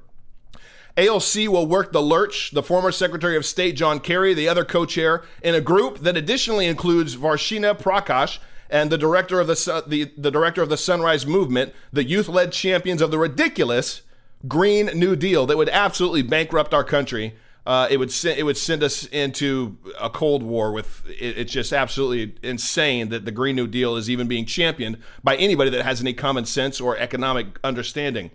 AOC 0.97 1.47
will 1.47 1.67
work 1.67 1.93
the 1.93 2.02
Lurch, 2.02 2.52
the 2.52 2.62
former 2.62 2.91
Secretary 2.91 3.38
of 3.38 3.45
State 3.45 3.78
John 3.78 4.02
Kerry, 4.02 4.34
the 4.34 4.49
other 4.49 4.65
co 4.65 4.86
chair, 4.86 5.23
in 5.41 5.56
a 5.56 5.62
group 5.62 5.99
that 5.99 6.17
additionally 6.17 6.65
includes 6.65 7.15
Varshini 7.15 7.80
Prakash 7.80 8.39
and 8.74 8.92
the 8.92 8.98
director 8.98 9.40
of 9.40 9.46
the, 9.46 9.84
the, 9.86 10.12
the 10.18 10.32
director 10.32 10.64
of 10.64 10.68
the 10.68 10.78
Sunrise 10.78 11.28
Movement, 11.28 11.76
the 11.94 12.04
youth 12.04 12.28
led 12.28 12.52
champions 12.52 13.04
of 13.04 13.12
the 13.12 13.20
ridiculous 13.20 14.02
Green 14.48 14.88
New 14.88 15.16
Deal 15.16 15.46
that 15.46 15.58
would 15.58 15.70
absolutely 15.70 16.24
bankrupt 16.24 16.74
our 16.74 16.84
country. 16.84 17.36
Uh, 17.68 17.88
it 17.92 17.98
would 17.98 18.12
send 18.12 18.40
it 18.40 18.44
would 18.44 18.58
send 18.58 18.84
us 18.84 19.06
into 19.06 19.78
a 20.02 20.10
cold 20.10 20.44
war 20.44 20.74
with 20.74 21.04
it, 21.08 21.38
it's 21.38 21.54
just 21.54 21.72
absolutely 21.72 22.36
insane 22.42 23.10
that 23.10 23.26
the 23.26 23.32
Green 23.32 23.56
New 23.56 23.68
Deal 23.68 23.96
is 23.96 24.10
even 24.10 24.28
being 24.28 24.46
championed 24.46 24.98
by 25.24 25.36
anybody 25.36 25.70
that 25.70 25.86
has 25.86 26.02
any 26.02 26.14
common 26.14 26.44
sense 26.44 26.82
or 26.82 26.98
economic 26.98 27.60
understanding. 27.64 28.32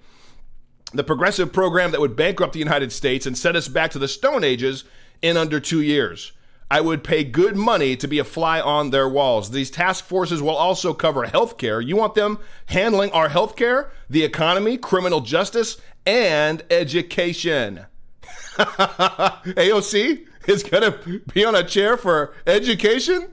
The 0.94 1.04
progressive 1.04 1.52
program 1.52 1.90
that 1.90 2.00
would 2.00 2.16
bankrupt 2.16 2.52
the 2.52 2.58
United 2.60 2.92
States 2.92 3.26
and 3.26 3.36
set 3.36 3.56
us 3.56 3.66
back 3.66 3.90
to 3.90 3.98
the 3.98 4.08
Stone 4.08 4.44
Ages 4.44 4.84
in 5.20 5.36
under 5.36 5.58
two 5.58 5.82
years. 5.82 6.32
I 6.70 6.80
would 6.82 7.02
pay 7.02 7.24
good 7.24 7.56
money 7.56 7.96
to 7.96 8.06
be 8.06 8.18
a 8.18 8.24
fly 8.24 8.60
on 8.60 8.90
their 8.90 9.08
walls. 9.08 9.50
These 9.50 9.70
task 9.70 10.04
forces 10.04 10.42
will 10.42 10.56
also 10.56 10.92
cover 10.92 11.26
healthcare. 11.26 11.84
You 11.84 11.96
want 11.96 12.14
them 12.14 12.38
handling 12.66 13.10
our 13.12 13.30
healthcare, 13.30 13.88
the 14.10 14.22
economy, 14.22 14.76
criminal 14.76 15.20
justice, 15.20 15.78
and 16.04 16.62
education. 16.70 17.86
AOC 18.58 20.26
is 20.46 20.62
going 20.62 20.92
to 20.92 21.20
be 21.32 21.44
on 21.44 21.54
a 21.54 21.64
chair 21.64 21.96
for 21.96 22.34
education? 22.46 23.28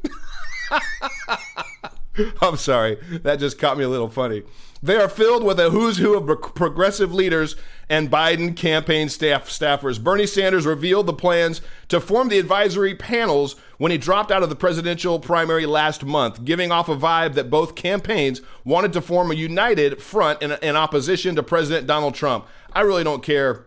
I'm 2.41 2.57
sorry. 2.57 2.97
That 3.23 3.39
just 3.39 3.59
caught 3.59 3.77
me 3.77 3.83
a 3.83 3.89
little 3.89 4.09
funny. 4.09 4.43
They 4.85 4.97
are 4.97 5.09
filled 5.09 5.43
with 5.43 5.59
a 5.59 5.71
who's 5.71 5.97
who 5.97 6.15
of 6.15 6.53
progressive 6.53 7.11
leaders 7.11 7.55
and 7.89 8.11
Biden 8.11 8.55
campaign 8.55 9.09
staff 9.09 9.49
staffers. 9.49 9.99
Bernie 9.99 10.27
Sanders 10.27 10.67
revealed 10.67 11.07
the 11.07 11.13
plans 11.13 11.61
to 11.87 11.99
form 11.99 12.29
the 12.29 12.37
advisory 12.37 12.93
panels 12.93 13.55
when 13.79 13.91
he 13.91 13.97
dropped 13.97 14.31
out 14.31 14.43
of 14.43 14.49
the 14.49 14.55
presidential 14.55 15.19
primary 15.19 15.65
last 15.65 16.05
month, 16.05 16.45
giving 16.45 16.71
off 16.71 16.87
a 16.87 16.95
vibe 16.95 17.33
that 17.33 17.49
both 17.49 17.73
campaigns 17.73 18.41
wanted 18.63 18.93
to 18.93 19.01
form 19.01 19.31
a 19.31 19.33
united 19.35 20.03
front 20.03 20.43
in, 20.43 20.51
in 20.61 20.75
opposition 20.75 21.35
to 21.35 21.41
President 21.41 21.87
Donald 21.87 22.13
Trump. 22.13 22.45
I 22.71 22.81
really 22.81 23.03
don't 23.03 23.23
care 23.23 23.65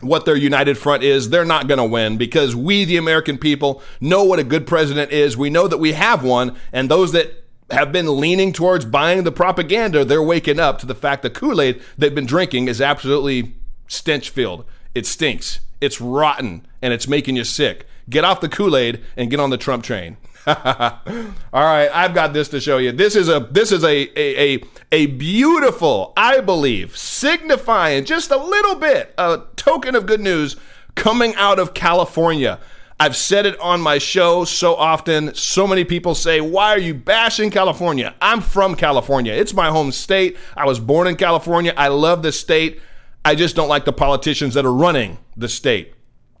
what 0.00 0.24
their 0.24 0.34
united 0.34 0.78
front 0.78 1.02
is, 1.02 1.28
they're 1.28 1.44
not 1.44 1.68
going 1.68 1.78
to 1.78 1.84
win 1.84 2.16
because 2.16 2.56
we, 2.56 2.86
the 2.86 2.96
American 2.96 3.36
people, 3.36 3.82
know 4.00 4.24
what 4.24 4.38
a 4.38 4.44
good 4.44 4.66
president 4.66 5.12
is. 5.12 5.36
We 5.36 5.50
know 5.50 5.68
that 5.68 5.78
we 5.78 5.92
have 5.92 6.24
one, 6.24 6.56
and 6.72 6.90
those 6.90 7.12
that 7.12 7.43
have 7.70 7.92
been 7.92 8.20
leaning 8.20 8.52
towards 8.52 8.84
buying 8.84 9.24
the 9.24 9.32
propaganda, 9.32 10.04
they're 10.04 10.22
waking 10.22 10.60
up 10.60 10.78
to 10.78 10.86
the 10.86 10.94
fact 10.94 11.22
that 11.22 11.34
Kool 11.34 11.60
Aid 11.60 11.80
they've 11.96 12.14
been 12.14 12.26
drinking 12.26 12.68
is 12.68 12.80
absolutely 12.80 13.54
stench 13.88 14.30
filled. 14.30 14.64
It 14.94 15.06
stinks. 15.06 15.60
It's 15.80 16.00
rotten 16.00 16.66
and 16.82 16.92
it's 16.92 17.08
making 17.08 17.36
you 17.36 17.44
sick. 17.44 17.86
Get 18.08 18.24
off 18.24 18.40
the 18.40 18.48
Kool 18.48 18.76
Aid 18.76 19.02
and 19.16 19.30
get 19.30 19.40
on 19.40 19.50
the 19.50 19.56
Trump 19.56 19.82
train. 19.84 20.16
All 20.46 20.54
right, 21.54 21.88
I've 21.90 22.12
got 22.14 22.34
this 22.34 22.48
to 22.50 22.60
show 22.60 22.76
you. 22.76 22.92
This 22.92 23.16
is 23.16 23.30
a 23.30 23.40
this 23.50 23.72
is 23.72 23.82
a, 23.82 24.08
a 24.18 24.56
a 24.56 24.64
a 24.92 25.06
beautiful, 25.06 26.12
I 26.18 26.40
believe, 26.40 26.96
signifying 26.98 28.04
just 28.04 28.30
a 28.30 28.36
little 28.36 28.74
bit 28.74 29.14
a 29.16 29.42
token 29.56 29.94
of 29.94 30.04
good 30.04 30.20
news 30.20 30.56
coming 30.94 31.34
out 31.36 31.58
of 31.58 31.72
California. 31.72 32.60
I've 33.00 33.16
said 33.16 33.44
it 33.44 33.58
on 33.58 33.80
my 33.80 33.98
show 33.98 34.44
so 34.44 34.76
often. 34.76 35.34
So 35.34 35.66
many 35.66 35.84
people 35.84 36.14
say, 36.14 36.40
Why 36.40 36.70
are 36.70 36.78
you 36.78 36.94
bashing 36.94 37.50
California? 37.50 38.14
I'm 38.22 38.40
from 38.40 38.76
California. 38.76 39.32
It's 39.32 39.52
my 39.52 39.68
home 39.68 39.90
state. 39.90 40.36
I 40.56 40.64
was 40.64 40.78
born 40.78 41.08
in 41.08 41.16
California. 41.16 41.74
I 41.76 41.88
love 41.88 42.22
the 42.22 42.30
state. 42.30 42.80
I 43.24 43.34
just 43.34 43.56
don't 43.56 43.68
like 43.68 43.84
the 43.84 43.92
politicians 43.92 44.54
that 44.54 44.64
are 44.64 44.72
running 44.72 45.18
the 45.36 45.48
state. 45.48 45.94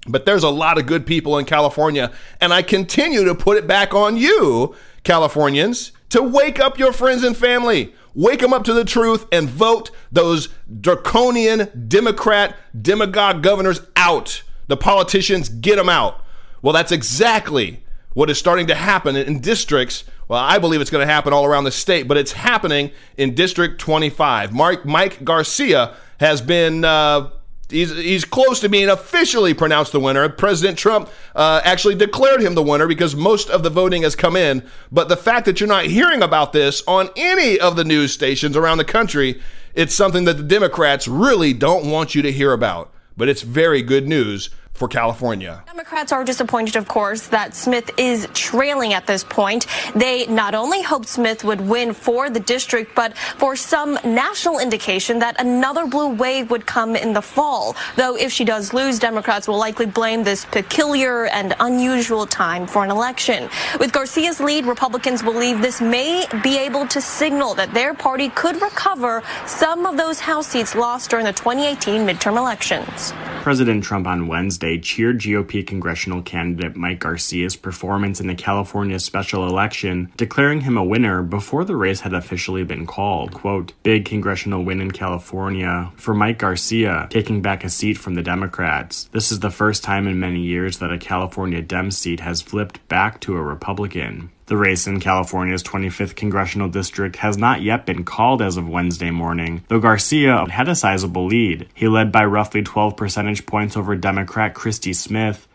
But 0.06 0.26
there's 0.26 0.42
a 0.42 0.50
lot 0.50 0.78
of 0.78 0.86
good 0.86 1.06
people 1.06 1.38
in 1.38 1.44
California. 1.44 2.12
And 2.40 2.52
I 2.52 2.62
continue 2.62 3.24
to 3.24 3.34
put 3.34 3.56
it 3.56 3.66
back 3.66 3.94
on 3.94 4.16
you, 4.16 4.76
Californians, 5.02 5.92
to 6.10 6.22
wake 6.22 6.60
up 6.60 6.78
your 6.78 6.92
friends 6.92 7.24
and 7.24 7.36
family. 7.36 7.94
Wake 8.14 8.40
them 8.40 8.52
up 8.52 8.62
to 8.64 8.72
the 8.72 8.84
truth 8.84 9.26
and 9.32 9.48
vote 9.48 9.90
those 10.12 10.50
draconian 10.80 11.88
Democrat 11.88 12.54
demagogue 12.80 13.42
governors 13.42 13.80
out. 13.96 14.42
The 14.68 14.76
politicians, 14.76 15.48
get 15.48 15.76
them 15.76 15.88
out. 15.88 16.23
Well, 16.64 16.72
that's 16.72 16.92
exactly 16.92 17.82
what 18.14 18.30
is 18.30 18.38
starting 18.38 18.68
to 18.68 18.74
happen 18.74 19.16
in 19.16 19.40
districts. 19.40 20.04
Well, 20.28 20.40
I 20.40 20.58
believe 20.58 20.80
it's 20.80 20.88
going 20.88 21.06
to 21.06 21.12
happen 21.12 21.34
all 21.34 21.44
around 21.44 21.64
the 21.64 21.70
state, 21.70 22.08
but 22.08 22.16
it's 22.16 22.32
happening 22.32 22.90
in 23.18 23.34
District 23.34 23.78
25. 23.78 24.54
Mark, 24.54 24.86
Mike 24.86 25.22
Garcia 25.22 25.94
has 26.18 26.40
been. 26.40 26.84
Uh, 26.84 27.30
He's, 27.70 27.90
he's 27.96 28.26
close 28.26 28.60
to 28.60 28.68
being 28.68 28.90
officially 28.90 29.54
pronounced 29.54 29.92
the 29.92 29.98
winner. 29.98 30.28
President 30.28 30.78
Trump 30.78 31.08
uh, 31.34 31.62
actually 31.64 31.94
declared 31.94 32.42
him 32.42 32.54
the 32.54 32.62
winner 32.62 32.86
because 32.86 33.16
most 33.16 33.48
of 33.48 33.62
the 33.62 33.70
voting 33.70 34.02
has 34.02 34.14
come 34.14 34.36
in. 34.36 34.62
But 34.92 35.08
the 35.08 35.16
fact 35.16 35.46
that 35.46 35.58
you're 35.58 35.68
not 35.68 35.86
hearing 35.86 36.22
about 36.22 36.52
this 36.52 36.82
on 36.86 37.08
any 37.16 37.58
of 37.58 37.74
the 37.74 37.82
news 37.82 38.12
stations 38.12 38.54
around 38.54 38.78
the 38.78 38.84
country, 38.84 39.40
it's 39.72 39.94
something 39.94 40.24
that 40.26 40.36
the 40.36 40.42
Democrats 40.42 41.08
really 41.08 41.54
don't 41.54 41.90
want 41.90 42.14
you 42.14 42.20
to 42.20 42.30
hear 42.30 42.52
about. 42.52 42.92
But 43.16 43.30
it's 43.30 43.42
very 43.42 43.80
good 43.80 44.06
news 44.06 44.50
for 44.74 44.88
California. 44.88 45.62
Democrats 45.66 46.10
are 46.10 46.24
disappointed, 46.24 46.74
of 46.74 46.88
course, 46.88 47.28
that 47.28 47.54
Smith 47.54 47.90
is 47.96 48.28
trailing 48.34 48.92
at 48.92 49.06
this 49.06 49.22
point. 49.22 49.66
They 49.94 50.26
not 50.26 50.54
only 50.54 50.82
hoped 50.82 51.06
Smith 51.06 51.44
would 51.44 51.60
win 51.60 51.92
for 51.92 52.28
the 52.28 52.40
district, 52.40 52.94
but 52.96 53.16
for 53.16 53.54
some 53.54 53.98
national 54.04 54.58
indication 54.58 55.20
that 55.20 55.40
another 55.40 55.86
blue 55.86 56.08
wave 56.08 56.50
would 56.50 56.66
come 56.66 56.96
in 56.96 57.12
the 57.12 57.22
fall. 57.22 57.76
Though 57.94 58.16
if 58.16 58.32
she 58.32 58.44
does 58.44 58.74
lose, 58.74 58.98
Democrats 58.98 59.46
will 59.46 59.58
likely 59.58 59.86
blame 59.86 60.24
this 60.24 60.44
peculiar 60.44 61.26
and 61.26 61.54
unusual 61.60 62.26
time 62.26 62.66
for 62.66 62.82
an 62.84 62.90
election. 62.90 63.48
With 63.78 63.92
Garcia's 63.92 64.40
lead, 64.40 64.66
Republicans 64.66 65.22
believe 65.22 65.62
this 65.62 65.80
may 65.80 66.26
be 66.42 66.58
able 66.58 66.86
to 66.88 67.00
signal 67.00 67.54
that 67.54 67.72
their 67.72 67.94
party 67.94 68.28
could 68.30 68.60
recover 68.60 69.22
some 69.46 69.86
of 69.86 69.96
those 69.96 70.18
House 70.18 70.48
seats 70.48 70.74
lost 70.74 71.10
during 71.10 71.26
the 71.26 71.32
2018 71.32 72.04
midterm 72.04 72.36
elections. 72.36 73.12
President 73.42 73.84
Trump 73.84 74.06
on 74.06 74.26
Wednesday 74.26 74.63
cheered 74.78 75.20
GOP 75.20 75.66
congressional 75.66 76.22
candidate 76.22 76.76
Mike 76.76 77.00
Garcia's 77.00 77.56
performance 77.56 78.20
in 78.20 78.26
the 78.26 78.34
California 78.34 78.98
special 78.98 79.46
election, 79.46 80.10
declaring 80.16 80.62
him 80.62 80.76
a 80.76 80.84
winner 80.84 81.22
before 81.22 81.64
the 81.64 81.76
race 81.76 82.00
had 82.00 82.14
officially 82.14 82.64
been 82.64 82.86
called. 82.86 83.32
Quote, 83.32 83.72
big 83.82 84.04
congressional 84.04 84.64
win 84.64 84.80
in 84.80 84.90
California 84.90 85.92
for 85.96 86.14
Mike 86.14 86.38
Garcia, 86.38 87.06
taking 87.10 87.42
back 87.42 87.64
a 87.64 87.68
seat 87.68 87.98
from 87.98 88.14
the 88.14 88.22
Democrats. 88.22 89.08
This 89.12 89.30
is 89.30 89.40
the 89.40 89.50
first 89.50 89.84
time 89.84 90.06
in 90.06 90.18
many 90.18 90.40
years 90.40 90.78
that 90.78 90.92
a 90.92 90.98
California 90.98 91.62
Dem 91.62 91.90
seat 91.90 92.20
has 92.20 92.42
flipped 92.42 92.86
back 92.88 93.20
to 93.20 93.36
a 93.36 93.42
Republican. 93.42 94.30
The 94.46 94.56
race 94.58 94.86
in 94.86 95.00
California's 95.00 95.62
25th 95.62 96.16
congressional 96.16 96.68
district 96.68 97.16
has 97.16 97.38
not 97.38 97.62
yet 97.62 97.86
been 97.86 98.04
called 98.04 98.42
as 98.42 98.58
of 98.58 98.68
Wednesday 98.68 99.10
morning, 99.10 99.64
though 99.68 99.80
Garcia 99.80 100.44
had 100.50 100.68
a 100.68 100.74
sizable 100.74 101.24
lead. 101.26 101.66
He 101.72 101.88
led 101.88 102.12
by 102.12 102.26
roughly 102.26 102.62
12 102.62 102.94
percentage 102.94 103.46
points 103.46 103.74
over 103.74 103.96
Democrat 103.96 104.52
Christy 104.52 104.92
Smith. 104.92 105.48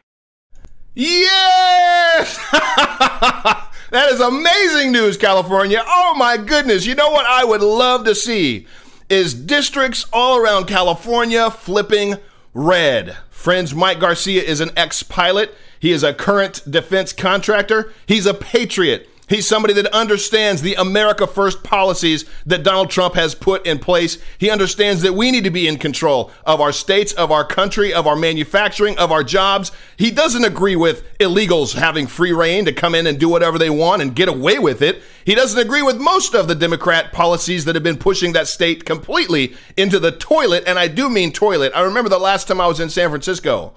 Yes! 0.95 2.37
that 2.51 4.09
is 4.09 4.19
amazing 4.19 4.91
news, 4.91 5.17
California. 5.17 5.83
Oh 5.85 6.15
my 6.17 6.37
goodness. 6.37 6.87
You 6.87 6.95
know 6.95 7.11
what 7.11 7.27
I 7.27 7.45
would 7.45 7.61
love 7.61 8.05
to 8.05 8.15
see 8.15 8.65
is 9.07 9.35
districts 9.35 10.07
all 10.11 10.37
around 10.37 10.65
California 10.65 11.51
flipping 11.51 12.15
red. 12.55 13.15
Friends, 13.29 13.75
Mike 13.75 13.99
Garcia 13.99 14.41
is 14.41 14.61
an 14.61 14.71
ex 14.75 15.03
pilot. 15.03 15.55
He 15.79 15.91
is 15.91 16.03
a 16.03 16.13
current 16.13 16.61
defense 16.69 17.13
contractor. 17.13 17.93
He's 18.05 18.25
a 18.25 18.33
patriot. 18.33 19.09
He's 19.29 19.47
somebody 19.47 19.75
that 19.75 19.85
understands 19.93 20.63
the 20.63 20.73
America 20.73 21.27
First 21.27 21.63
policies 21.63 22.25
that 22.47 22.63
Donald 22.63 22.89
Trump 22.89 23.13
has 23.13 23.35
put 23.35 23.63
in 23.63 23.77
place. 23.77 24.17
He 24.39 24.49
understands 24.49 25.03
that 25.03 25.13
we 25.13 25.29
need 25.29 25.43
to 25.43 25.51
be 25.51 25.67
in 25.67 25.77
control 25.77 26.31
of 26.47 26.59
our 26.59 26.71
states, 26.71 27.13
of 27.13 27.31
our 27.31 27.45
country, 27.45 27.93
of 27.93 28.07
our 28.07 28.15
manufacturing, 28.15 28.97
of 28.97 29.11
our 29.11 29.23
jobs. 29.23 29.71
He 29.97 30.09
doesn't 30.09 30.43
agree 30.43 30.75
with 30.75 31.03
illegals 31.19 31.75
having 31.75 32.07
free 32.07 32.33
reign 32.33 32.65
to 32.65 32.73
come 32.73 32.95
in 32.95 33.05
and 33.05 33.19
do 33.19 33.29
whatever 33.29 33.59
they 33.59 33.69
want 33.69 34.01
and 34.01 34.15
get 34.15 34.29
away 34.29 34.57
with 34.57 34.81
it. 34.81 35.03
He 35.23 35.35
doesn't 35.35 35.59
agree 35.59 35.83
with 35.83 35.97
most 35.97 36.33
of 36.33 36.47
the 36.47 36.55
Democrat 36.55 37.13
policies 37.13 37.65
that 37.65 37.75
have 37.75 37.83
been 37.83 37.97
pushing 37.97 38.33
that 38.33 38.47
state 38.47 38.83
completely 38.83 39.53
into 39.77 39.99
the 39.99 40.11
toilet. 40.11 40.63
And 40.65 40.79
I 40.79 40.87
do 40.87 41.07
mean 41.07 41.31
toilet. 41.31 41.71
I 41.75 41.81
remember 41.81 42.09
the 42.09 42.17
last 42.17 42.47
time 42.47 42.59
I 42.59 42.65
was 42.65 42.79
in 42.79 42.89
San 42.89 43.09
Francisco. 43.09 43.75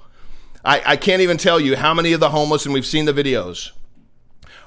I, 0.64 0.82
I 0.84 0.96
can't 0.96 1.22
even 1.22 1.36
tell 1.36 1.58
you 1.58 1.76
how 1.76 1.94
many 1.94 2.12
of 2.12 2.20
the 2.20 2.30
homeless, 2.30 2.64
and 2.64 2.74
we've 2.74 2.86
seen 2.86 3.04
the 3.04 3.12
videos, 3.12 3.72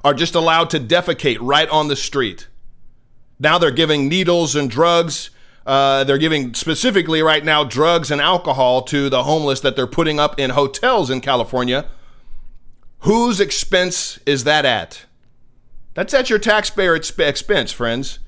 are 0.04 0.14
just 0.14 0.36
allowed 0.36 0.70
to 0.72 0.80
defecate 0.80 1.38
right 1.42 1.70
on 1.70 1.88
the 1.88 1.96
street. 1.96 2.48
Now 3.40 3.58
they're 3.58 3.72
giving 3.72 4.08
needles 4.08 4.56
and 4.56 4.70
drugs 4.70 5.30
Uh, 5.66 6.04
they're 6.04 6.20
giving 6.20 6.54
specifically 6.54 7.24
right 7.24 7.44
now 7.44 7.64
drugs 7.64 8.12
and 8.12 8.22
alcohol 8.22 8.84
to 8.84 9.10
the 9.10 9.24
homeless 9.24 9.62
that 9.62 9.76
they're 9.76 9.88
putting 9.88 10.20
up 10.20 10.40
in 10.40 10.52
hotels 10.52 11.10
in 11.10 11.22
California. 11.22 11.86
Whose 13.00 13.40
expense 13.40 14.20
is 14.28 14.44
that 14.44 14.64
at? 14.64 15.06
That's 15.96 16.14
at 16.14 16.30
your 16.30 16.38
taxpayer 16.38 16.96
expense, 16.96 17.72
friends. 17.72 18.20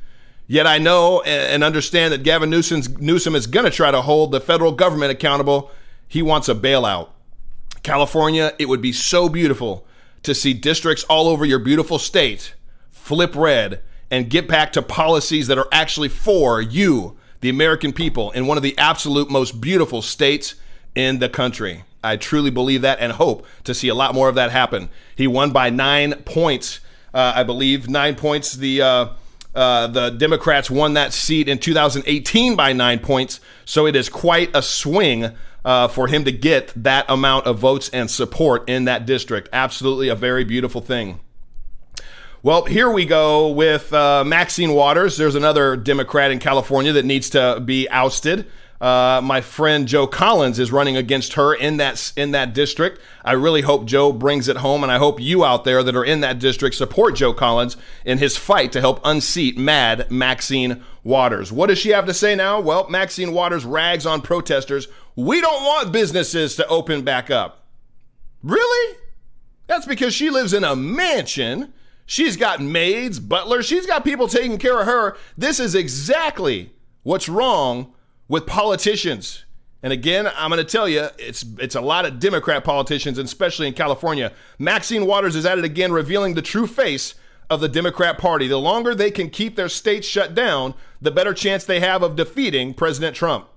Yet 0.48 0.66
I 0.66 0.80
know 0.80 1.22
and 1.22 1.64
understand 1.64 2.12
that 2.12 2.24
Gavin 2.24 2.50
Newsom 2.50 3.36
is 3.36 3.48
going 3.48 3.66
to 3.66 3.72
try 3.72 3.92
to 3.92 4.02
hold 4.02 4.32
the 4.32 4.42
federal 4.42 4.72
government 4.72 5.12
accountable. 5.12 5.70
He 6.08 6.24
wants 6.24 6.50
a 6.50 6.56
bailout. 6.56 7.10
California, 7.88 8.54
it 8.60 8.68
would 8.68 8.82
be 8.82 8.92
so 8.92 9.30
beautiful 9.30 9.88
to 10.22 10.36
see 10.36 10.54
districts 10.54 11.06
all 11.06 11.30
over 11.30 11.46
your 11.46 11.58
beautiful 11.58 11.98
state 11.98 12.54
flip 12.90 13.34
red 13.34 13.80
and 14.12 14.30
get 14.30 14.46
back 14.46 14.74
to 14.74 14.82
policies 14.82 15.48
that 15.48 15.58
are 15.58 15.70
actually 15.72 16.10
for 16.10 16.62
you, 16.62 17.16
the 17.40 17.48
American 17.48 17.94
people, 17.94 18.32
in 18.32 18.46
one 18.46 18.58
of 18.58 18.64
the 18.64 18.78
absolute 18.78 19.32
most 19.32 19.62
beautiful 19.62 20.02
states 20.02 20.56
in 20.96 21.20
the 21.20 21.30
country. 21.30 21.86
I 22.04 22.18
truly 22.18 22.50
believe 22.50 22.82
that 22.82 23.00
and 23.00 23.14
hope 23.14 23.46
to 23.64 23.74
see 23.74 23.88
a 23.88 23.96
lot 23.96 24.14
more 24.14 24.28
of 24.28 24.36
that 24.36 24.52
happen. 24.52 24.90
He 25.16 25.26
won 25.26 25.52
by 25.52 25.70
nine 25.70 26.14
points, 26.26 26.82
uh, 27.14 27.32
I 27.38 27.44
believe, 27.44 27.88
nine 27.88 28.16
points. 28.16 28.52
The 28.52 28.82
uh, 28.82 29.08
uh, 29.56 29.88
the 29.88 30.10
Democrats 30.10 30.70
won 30.70 30.94
that 30.96 31.14
seat 31.14 31.48
in 31.48 31.58
2018 31.58 32.58
by 32.58 32.74
nine 32.74 33.00
points, 33.00 33.40
so 33.64 33.88
it 33.88 33.96
is 33.96 34.10
quite 34.10 34.54
a 34.54 34.62
swing 34.62 35.32
uh, 35.68 35.90
for 35.90 36.08
him 36.08 36.24
to 36.24 36.32
get 36.32 36.72
that 36.82 37.06
amount 37.10 37.46
of 37.46 37.60
votes 37.60 37.90
and 37.90 38.10
support 38.10 38.68
in 38.70 38.86
that 38.86 39.06
district. 39.06 39.50
Absolutely 39.52 40.08
a 40.08 40.16
very 40.16 40.46
beautiful 40.46 40.80
thing. 40.80 41.20
Well, 42.42 42.64
here 42.64 42.90
we 42.90 43.06
go 43.06 43.50
with 43.50 43.92
uh, 43.92 44.24
Maxine 44.24 44.72
Waters. 44.72 45.18
There's 45.18 45.36
another 45.36 45.76
Democrat 45.76 46.32
in 46.32 46.40
California 46.40 46.94
that 46.94 47.04
needs 47.04 47.30
to 47.32 47.60
be 47.60 47.90
ousted. 47.90 48.46
Uh, 48.80 49.20
my 49.22 49.42
friend 49.42 49.88
Joe 49.88 50.08
Collins 50.08 50.58
is 50.58 50.72
running 50.72 50.96
against 50.96 51.34
her 51.34 51.54
in 51.54 51.78
that 51.78 52.14
in 52.16 52.32
that 52.32 52.54
district. 52.54 53.02
I 53.26 53.34
really 53.34 53.62
hope 53.62 53.86
Joe 53.86 54.14
brings 54.14 54.48
it 54.48 54.58
home, 54.58 54.84
and 54.84 54.92
I 54.92 55.00
hope 55.00 55.20
you 55.20 55.44
out 55.44 55.66
there 55.66 55.84
that 55.84 55.96
are 55.96 56.06
in 56.06 56.22
that 56.22 56.40
district 56.40 56.76
support 56.76 57.16
Joe 57.16 57.34
Collins 57.34 57.76
in 58.06 58.20
his 58.20 58.38
fight 58.38 58.72
to 58.72 58.80
help 58.80 59.02
unseat 59.04 59.58
Mad 59.58 60.10
Maxine 60.12 60.84
Waters. 61.04 61.52
What 61.52 61.68
does 61.68 61.80
she 61.80 61.90
have 61.90 62.06
to 62.06 62.14
say 62.14 62.36
now? 62.36 62.62
Well, 62.62 62.88
Maxine 62.88 63.34
Waters 63.34 63.66
rags 63.66 64.06
on 64.06 64.22
protesters. 64.22 64.88
We 65.18 65.42
don't 65.42 65.64
want 65.64 65.92
businesses 65.92 66.56
to 66.58 66.68
open 66.68 67.02
back 67.02 67.32
up. 67.32 67.66
Really? 68.44 68.98
That's 69.66 69.88
because 69.88 70.14
she 70.14 70.30
lives 70.30 70.54
in 70.54 70.64
a 70.64 70.76
mansion. 70.76 71.74
She's 72.06 72.38
got 72.38 72.62
maids, 72.62 73.20
butlers, 73.20 73.66
she's 73.66 73.88
got 73.88 74.06
people 74.06 74.28
taking 74.28 74.60
care 74.60 74.80
of 74.80 74.86
her. 74.86 75.18
This 75.36 75.60
is 75.60 75.74
exactly 75.74 76.72
what's 77.02 77.28
wrong 77.28 77.94
with 78.28 78.46
politicians. 78.46 79.44
And 79.82 79.92
again, 79.92 80.30
I'm 80.38 80.52
going 80.52 80.64
to 80.64 80.72
tell 80.72 80.88
you, 80.88 81.08
it's 81.18 81.44
it's 81.58 81.76
a 81.76 81.82
lot 81.82 82.06
of 82.06 82.20
Democrat 82.20 82.64
politicians, 82.64 83.18
especially 83.18 83.68
in 83.68 83.74
California. 83.74 84.32
Maxine 84.60 85.08
Waters 85.08 85.36
is 85.36 85.48
at 85.48 85.58
it 85.58 85.66
again, 85.66 85.92
revealing 85.92 86.36
the 86.36 86.42
true 86.44 86.68
face 86.68 87.16
of 87.50 87.60
the 87.60 87.68
Democrat 87.68 88.20
Party. 88.20 88.48
The 88.48 88.58
longer 88.58 88.94
they 88.94 89.10
can 89.10 89.32
keep 89.32 89.56
their 89.56 89.70
states 89.70 90.08
shut 90.08 90.36
down, 90.36 90.76
the 91.02 91.12
better 91.12 91.34
chance 91.34 91.64
they 91.64 91.80
have 91.80 92.04
of 92.04 92.16
defeating 92.16 92.76
President 92.76 93.16
Trump. 93.16 93.48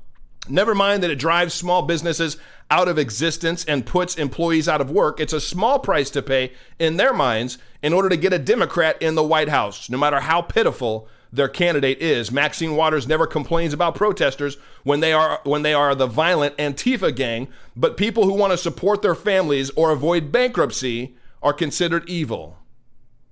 Never 0.48 0.74
mind 0.74 1.02
that 1.02 1.10
it 1.10 1.18
drives 1.18 1.54
small 1.54 1.82
businesses 1.82 2.36
out 2.70 2.88
of 2.88 2.98
existence 2.98 3.64
and 3.64 3.84
puts 3.84 4.16
employees 4.16 4.68
out 4.68 4.80
of 4.80 4.90
work. 4.90 5.20
It's 5.20 5.32
a 5.32 5.40
small 5.40 5.78
price 5.78 6.10
to 6.10 6.22
pay 6.22 6.52
in 6.78 6.96
their 6.96 7.12
minds 7.12 7.58
in 7.82 7.92
order 7.92 8.08
to 8.08 8.16
get 8.16 8.32
a 8.32 8.38
Democrat 8.38 9.00
in 9.02 9.14
the 9.14 9.24
White 9.24 9.48
House, 9.48 9.90
no 9.90 9.98
matter 9.98 10.20
how 10.20 10.42
pitiful 10.42 11.08
their 11.32 11.48
candidate 11.48 12.00
is. 12.00 12.32
Maxine 12.32 12.76
Waters 12.76 13.06
never 13.06 13.26
complains 13.26 13.72
about 13.72 13.94
protesters 13.94 14.56
when 14.82 15.00
they 15.00 15.12
are 15.12 15.40
when 15.44 15.62
they 15.62 15.74
are 15.74 15.94
the 15.94 16.06
violent 16.06 16.56
Antifa 16.56 17.14
gang, 17.14 17.48
but 17.76 17.96
people 17.96 18.24
who 18.24 18.32
want 18.32 18.52
to 18.52 18.56
support 18.56 19.02
their 19.02 19.14
families 19.14 19.70
or 19.70 19.90
avoid 19.90 20.32
bankruptcy 20.32 21.16
are 21.42 21.52
considered 21.52 22.08
evil. 22.08 22.58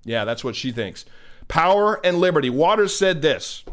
Yeah, 0.03 0.25
that's 0.25 0.43
what 0.43 0.55
she 0.55 0.71
thinks. 0.71 1.05
Power 1.47 1.99
and 2.05 2.19
liberty. 2.19 2.49
Waters 2.49 2.95
said 2.95 3.21
this. 3.21 3.63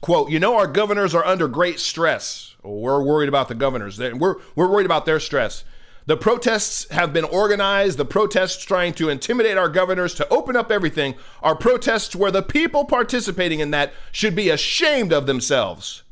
Quote, 0.00 0.30
you 0.30 0.38
know, 0.38 0.56
our 0.56 0.66
governors 0.66 1.14
are 1.14 1.26
under 1.26 1.48
great 1.48 1.80
stress. 1.80 2.54
We're 2.62 3.02
worried 3.02 3.28
about 3.28 3.48
the 3.48 3.54
governors. 3.54 3.98
We're, 3.98 4.36
we're 4.54 4.68
worried 4.68 4.86
about 4.86 5.06
their 5.06 5.20
stress. 5.20 5.64
The 6.06 6.16
protests 6.16 6.88
have 6.90 7.12
been 7.12 7.24
organized. 7.24 7.98
The 7.98 8.04
protests 8.04 8.64
trying 8.64 8.94
to 8.94 9.10
intimidate 9.10 9.58
our 9.58 9.68
governors 9.68 10.14
to 10.14 10.28
open 10.28 10.56
up 10.56 10.72
everything 10.72 11.14
are 11.42 11.54
protests 11.54 12.16
where 12.16 12.30
the 12.30 12.42
people 12.42 12.86
participating 12.86 13.60
in 13.60 13.70
that 13.72 13.92
should 14.10 14.34
be 14.34 14.48
ashamed 14.48 15.12
of 15.12 15.26
themselves. 15.26 16.02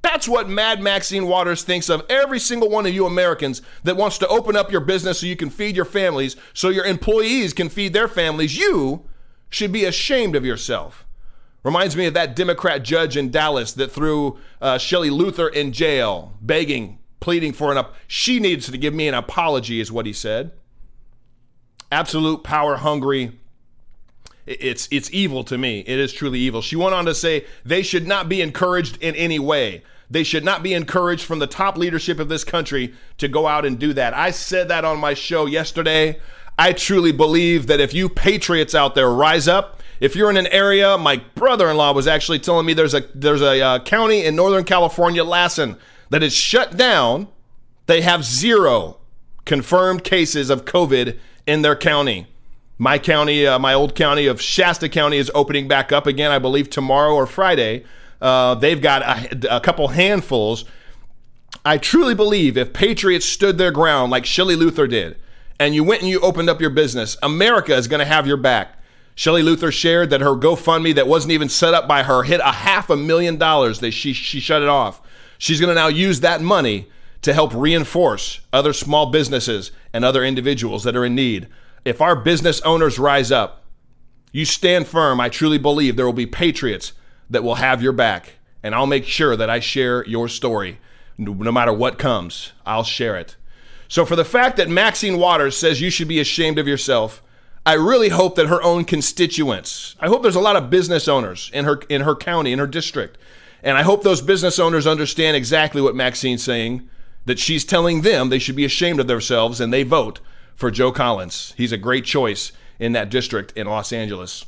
That's 0.00 0.28
what 0.28 0.48
Mad 0.48 0.80
Maxine 0.82 1.26
Waters 1.26 1.62
thinks 1.62 1.88
of 1.88 2.04
every 2.10 2.38
single 2.38 2.68
one 2.68 2.86
of 2.86 2.94
you 2.94 3.06
Americans 3.06 3.62
that 3.84 3.96
wants 3.96 4.18
to 4.18 4.28
open 4.28 4.56
up 4.56 4.70
your 4.70 4.80
business 4.80 5.20
so 5.20 5.26
you 5.26 5.36
can 5.36 5.50
feed 5.50 5.76
your 5.76 5.84
families, 5.84 6.36
so 6.52 6.68
your 6.68 6.84
employees 6.84 7.52
can 7.52 7.68
feed 7.68 7.92
their 7.92 8.08
families. 8.08 8.56
You 8.56 9.04
should 9.48 9.72
be 9.72 9.84
ashamed 9.84 10.36
of 10.36 10.44
yourself. 10.44 11.03
Reminds 11.64 11.96
me 11.96 12.06
of 12.06 12.14
that 12.14 12.36
Democrat 12.36 12.84
judge 12.84 13.16
in 13.16 13.30
Dallas 13.30 13.72
that 13.72 13.90
threw 13.90 14.38
uh, 14.60 14.78
Shelley 14.78 15.10
Luther 15.10 15.48
in 15.48 15.72
jail, 15.72 16.34
begging 16.40 16.98
pleading 17.24 17.54
for 17.54 17.72
an 17.72 17.78
up. 17.78 17.94
She 18.06 18.38
needs 18.38 18.70
to 18.70 18.76
give 18.76 18.92
me 18.92 19.08
an 19.08 19.14
apology, 19.14 19.80
is 19.80 19.90
what 19.90 20.04
he 20.04 20.12
said. 20.12 20.52
Absolute 21.90 22.44
power 22.44 22.76
hungry. 22.76 23.40
It's 24.46 24.86
it's 24.90 25.10
evil 25.10 25.42
to 25.44 25.56
me. 25.56 25.80
It 25.80 25.98
is 25.98 26.12
truly 26.12 26.38
evil. 26.40 26.60
She 26.60 26.76
went 26.76 26.94
on 26.94 27.06
to 27.06 27.14
say 27.14 27.46
they 27.64 27.82
should 27.82 28.06
not 28.06 28.28
be 28.28 28.42
encouraged 28.42 28.98
in 29.02 29.14
any 29.14 29.38
way. 29.38 29.82
They 30.10 30.22
should 30.22 30.44
not 30.44 30.62
be 30.62 30.74
encouraged 30.74 31.24
from 31.24 31.38
the 31.38 31.46
top 31.46 31.78
leadership 31.78 32.20
of 32.20 32.28
this 32.28 32.44
country 32.44 32.92
to 33.16 33.26
go 33.26 33.46
out 33.46 33.64
and 33.64 33.78
do 33.78 33.94
that. 33.94 34.12
I 34.12 34.30
said 34.30 34.68
that 34.68 34.84
on 34.84 34.98
my 34.98 35.14
show 35.14 35.46
yesterday. 35.46 36.20
I 36.58 36.74
truly 36.74 37.10
believe 37.10 37.68
that 37.68 37.80
if 37.80 37.94
you 37.94 38.10
patriots 38.10 38.74
out 38.74 38.94
there 38.94 39.10
rise 39.10 39.48
up, 39.48 39.80
if 40.00 40.16
you're 40.16 40.30
in 40.30 40.36
an 40.36 40.46
area, 40.48 40.98
my 40.98 41.16
brother-in-law 41.34 41.92
was 41.92 42.06
actually 42.06 42.38
telling 42.38 42.66
me 42.66 42.74
there's 42.74 42.94
a 42.94 43.04
there's 43.14 43.42
a 43.42 43.60
uh, 43.60 43.78
county 43.80 44.24
in 44.24 44.36
Northern 44.36 44.64
California, 44.64 45.24
Lassen, 45.24 45.76
that 46.10 46.22
is 46.22 46.34
shut 46.34 46.76
down. 46.76 47.28
They 47.86 48.00
have 48.00 48.24
zero 48.24 48.98
confirmed 49.44 50.04
cases 50.04 50.50
of 50.50 50.64
COVID 50.64 51.18
in 51.46 51.62
their 51.62 51.76
county. 51.76 52.26
My 52.78 52.98
county, 52.98 53.46
uh, 53.46 53.58
my 53.58 53.72
old 53.74 53.94
county 53.94 54.26
of 54.26 54.40
Shasta 54.40 54.88
County, 54.88 55.18
is 55.18 55.30
opening 55.34 55.68
back 55.68 55.92
up 55.92 56.06
again, 56.06 56.30
I 56.30 56.38
believe, 56.38 56.70
tomorrow 56.70 57.14
or 57.14 57.26
Friday. 57.26 57.84
Uh, 58.20 58.54
they've 58.54 58.80
got 58.80 59.02
a, 59.02 59.56
a 59.56 59.60
couple 59.60 59.88
handfuls. 59.88 60.64
I 61.64 61.78
truly 61.78 62.14
believe 62.14 62.56
if 62.56 62.72
patriots 62.72 63.26
stood 63.26 63.58
their 63.58 63.70
ground 63.70 64.10
like 64.10 64.26
Shelley 64.26 64.56
Luther 64.56 64.86
did, 64.86 65.18
and 65.60 65.74
you 65.74 65.84
went 65.84 66.00
and 66.00 66.10
you 66.10 66.20
opened 66.20 66.50
up 66.50 66.60
your 66.60 66.70
business, 66.70 67.16
America 67.22 67.74
is 67.74 67.86
going 67.86 68.00
to 68.00 68.06
have 68.06 68.26
your 68.26 68.36
back. 68.36 68.78
Shelley 69.14 69.42
Luther 69.42 69.70
shared 69.70 70.10
that 70.10 70.20
her 70.20 70.34
GoFundMe 70.34 70.94
that 70.94 71.06
wasn't 71.06 71.32
even 71.32 71.48
set 71.48 71.74
up 71.74 71.86
by 71.86 72.02
her 72.02 72.24
hit 72.24 72.40
a 72.40 72.52
half 72.52 72.90
a 72.90 72.96
million 72.96 73.36
dollars. 73.36 73.80
They, 73.80 73.90
she, 73.90 74.12
she 74.12 74.40
shut 74.40 74.62
it 74.62 74.68
off. 74.68 75.00
She's 75.38 75.60
going 75.60 75.68
to 75.68 75.74
now 75.74 75.88
use 75.88 76.20
that 76.20 76.40
money 76.40 76.88
to 77.22 77.32
help 77.32 77.54
reinforce 77.54 78.40
other 78.52 78.72
small 78.72 79.10
businesses 79.10 79.70
and 79.92 80.04
other 80.04 80.24
individuals 80.24 80.84
that 80.84 80.96
are 80.96 81.04
in 81.04 81.14
need. 81.14 81.48
If 81.84 82.00
our 82.00 82.16
business 82.16 82.60
owners 82.62 82.98
rise 82.98 83.30
up, 83.30 83.64
you 84.32 84.44
stand 84.44 84.88
firm, 84.88 85.20
I 85.20 85.28
truly 85.28 85.58
believe 85.58 85.96
there 85.96 86.06
will 86.06 86.12
be 86.12 86.26
patriots 86.26 86.92
that 87.30 87.44
will 87.44 87.56
have 87.56 87.82
your 87.82 87.92
back. 87.92 88.34
And 88.62 88.74
I'll 88.74 88.86
make 88.86 89.04
sure 89.04 89.36
that 89.36 89.48
I 89.50 89.60
share 89.60 90.04
your 90.06 90.28
story. 90.28 90.80
No 91.16 91.52
matter 91.52 91.72
what 91.72 91.98
comes, 91.98 92.52
I'll 92.66 92.84
share 92.84 93.16
it. 93.16 93.36
So, 93.86 94.04
for 94.04 94.16
the 94.16 94.24
fact 94.24 94.56
that 94.56 94.68
Maxine 94.68 95.18
Waters 95.18 95.56
says 95.56 95.80
you 95.80 95.90
should 95.90 96.08
be 96.08 96.18
ashamed 96.18 96.58
of 96.58 96.66
yourself, 96.66 97.22
I 97.66 97.74
really 97.74 98.10
hope 98.10 98.36
that 98.36 98.48
her 98.48 98.62
own 98.62 98.84
constituents, 98.84 99.96
I 99.98 100.08
hope 100.08 100.22
there's 100.22 100.34
a 100.34 100.40
lot 100.40 100.56
of 100.56 100.68
business 100.68 101.08
owners 101.08 101.50
in 101.54 101.64
her 101.64 101.80
in 101.88 102.02
her 102.02 102.14
county, 102.14 102.52
in 102.52 102.58
her 102.58 102.66
district, 102.66 103.16
and 103.62 103.78
I 103.78 103.82
hope 103.82 104.02
those 104.02 104.20
business 104.20 104.58
owners 104.58 104.86
understand 104.86 105.36
exactly 105.36 105.80
what 105.80 105.96
Maxine's 105.96 106.42
saying, 106.42 106.86
that 107.24 107.38
she's 107.38 107.64
telling 107.64 108.02
them 108.02 108.28
they 108.28 108.38
should 108.38 108.56
be 108.56 108.66
ashamed 108.66 109.00
of 109.00 109.06
themselves 109.06 109.60
and 109.60 109.72
they 109.72 109.82
vote 109.82 110.20
for 110.54 110.70
Joe 110.70 110.92
Collins. 110.92 111.54
He's 111.56 111.72
a 111.72 111.78
great 111.78 112.04
choice 112.04 112.52
in 112.78 112.92
that 112.92 113.08
district 113.08 113.52
in 113.56 113.66
Los 113.66 113.92
Angeles. 113.92 114.44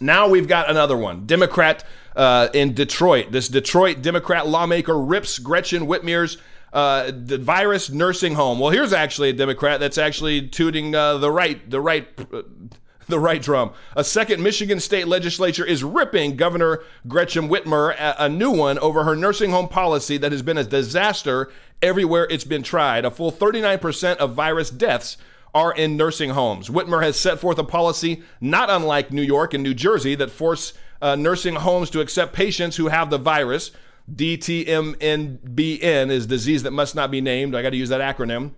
Now 0.00 0.28
we've 0.28 0.46
got 0.46 0.70
another 0.70 0.96
one. 0.96 1.26
Democrat 1.26 1.84
uh, 2.14 2.48
in 2.54 2.74
Detroit. 2.74 3.32
This 3.32 3.48
Detroit 3.48 4.00
Democrat 4.00 4.46
lawmaker 4.46 4.98
rips 4.98 5.40
Gretchen 5.40 5.86
Whitmer's 5.86 6.38
uh, 6.72 7.10
the 7.14 7.38
virus 7.38 7.90
nursing 7.90 8.34
home. 8.34 8.58
Well, 8.58 8.70
here's 8.70 8.92
actually 8.92 9.30
a 9.30 9.32
Democrat 9.32 9.80
that's 9.80 9.98
actually 9.98 10.48
tooting 10.48 10.94
uh, 10.94 11.18
the 11.18 11.30
right 11.30 11.68
the 11.70 11.80
right 11.80 12.08
uh, 12.32 12.42
the 13.08 13.18
right 13.18 13.40
drum. 13.40 13.72
A 13.96 14.04
second 14.04 14.42
Michigan 14.42 14.80
state 14.80 15.08
legislature 15.08 15.64
is 15.64 15.82
ripping 15.82 16.36
Governor 16.36 16.80
Gretchen 17.06 17.48
Whitmer 17.48 17.94
a, 17.98 18.24
a 18.24 18.28
new 18.28 18.50
one 18.50 18.78
over 18.78 19.04
her 19.04 19.16
nursing 19.16 19.50
home 19.50 19.68
policy 19.68 20.18
that 20.18 20.30
has 20.30 20.42
been 20.42 20.58
a 20.58 20.64
disaster 20.64 21.50
everywhere 21.80 22.26
it's 22.30 22.44
been 22.44 22.62
tried. 22.62 23.04
A 23.04 23.10
full 23.10 23.32
39% 23.32 24.16
of 24.16 24.34
virus 24.34 24.70
deaths 24.70 25.16
are 25.54 25.72
in 25.72 25.96
nursing 25.96 26.30
homes. 26.30 26.68
Whitmer 26.68 27.02
has 27.02 27.18
set 27.18 27.38
forth 27.38 27.58
a 27.58 27.64
policy 27.64 28.22
not 28.40 28.68
unlike 28.68 29.10
New 29.10 29.22
York 29.22 29.54
and 29.54 29.62
New 29.62 29.74
Jersey 29.74 30.14
that 30.16 30.30
force 30.30 30.74
uh, 31.00 31.16
nursing 31.16 31.56
homes 31.56 31.90
to 31.90 32.00
accept 32.00 32.32
patients 32.32 32.76
who 32.76 32.88
have 32.88 33.10
the 33.10 33.18
virus. 33.18 33.70
DTMNBN 34.12 36.10
is 36.10 36.26
disease 36.26 36.62
that 36.62 36.72
must 36.72 36.94
not 36.94 37.10
be 37.10 37.20
named. 37.20 37.54
I 37.54 37.62
got 37.62 37.70
to 37.70 37.76
use 37.76 37.90
that 37.90 38.00
acronym. 38.00 38.52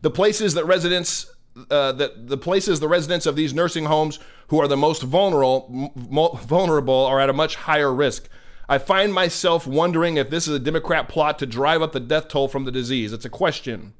The 0.00 0.10
places 0.10 0.54
that 0.54 0.64
residents 0.64 1.26
uh, 1.70 1.92
that 1.92 2.28
the 2.28 2.38
places 2.38 2.80
the 2.80 2.88
residents 2.88 3.26
of 3.26 3.36
these 3.36 3.52
nursing 3.52 3.84
homes 3.86 4.18
who 4.48 4.60
are 4.60 4.68
the 4.68 4.76
most 4.76 5.02
vulnerable 5.02 5.92
vulnerable 5.96 7.06
are 7.06 7.20
at 7.20 7.28
a 7.28 7.34
much 7.34 7.56
higher 7.56 7.92
risk. 7.92 8.28
I 8.68 8.78
find 8.78 9.12
myself 9.12 9.66
wondering 9.66 10.16
if 10.16 10.30
this 10.30 10.46
is 10.46 10.54
a 10.54 10.60
Democrat 10.60 11.08
plot 11.08 11.40
to 11.40 11.46
drive 11.46 11.82
up 11.82 11.92
the 11.92 12.00
death 12.00 12.28
toll 12.28 12.46
from 12.46 12.64
the 12.64 12.70
disease. 12.70 13.12
It's 13.12 13.24
a 13.24 13.30
question. 13.30 13.94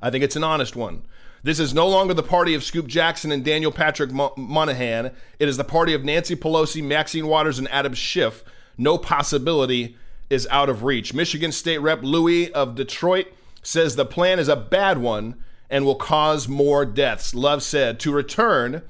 I 0.00 0.10
think 0.10 0.24
it's 0.24 0.36
an 0.36 0.44
honest 0.44 0.74
one. 0.74 1.02
This 1.42 1.60
is 1.60 1.74
no 1.74 1.86
longer 1.86 2.14
the 2.14 2.22
party 2.22 2.54
of 2.54 2.64
Scoop 2.64 2.86
Jackson 2.86 3.30
and 3.30 3.44
Daniel 3.44 3.70
Patrick 3.70 4.10
Moynihan. 4.10 5.12
It 5.38 5.46
is 5.46 5.58
the 5.58 5.64
party 5.64 5.92
of 5.92 6.02
Nancy 6.02 6.34
Pelosi, 6.34 6.82
Maxine 6.82 7.26
Waters, 7.26 7.58
and 7.58 7.68
Adam 7.68 7.92
Schiff. 7.92 8.42
No 8.76 8.98
possibility 8.98 9.96
is 10.30 10.48
out 10.50 10.68
of 10.68 10.82
reach. 10.82 11.14
Michigan 11.14 11.52
State 11.52 11.78
Rep 11.78 12.02
Louis 12.02 12.52
of 12.52 12.74
Detroit 12.74 13.26
says 13.62 13.96
the 13.96 14.04
plan 14.04 14.38
is 14.38 14.48
a 14.48 14.56
bad 14.56 14.98
one 14.98 15.36
and 15.70 15.84
will 15.84 15.94
cause 15.94 16.48
more 16.48 16.84
deaths. 16.84 17.34
Love 17.34 17.62
said 17.62 17.98
to 18.00 18.12
return 18.12 18.82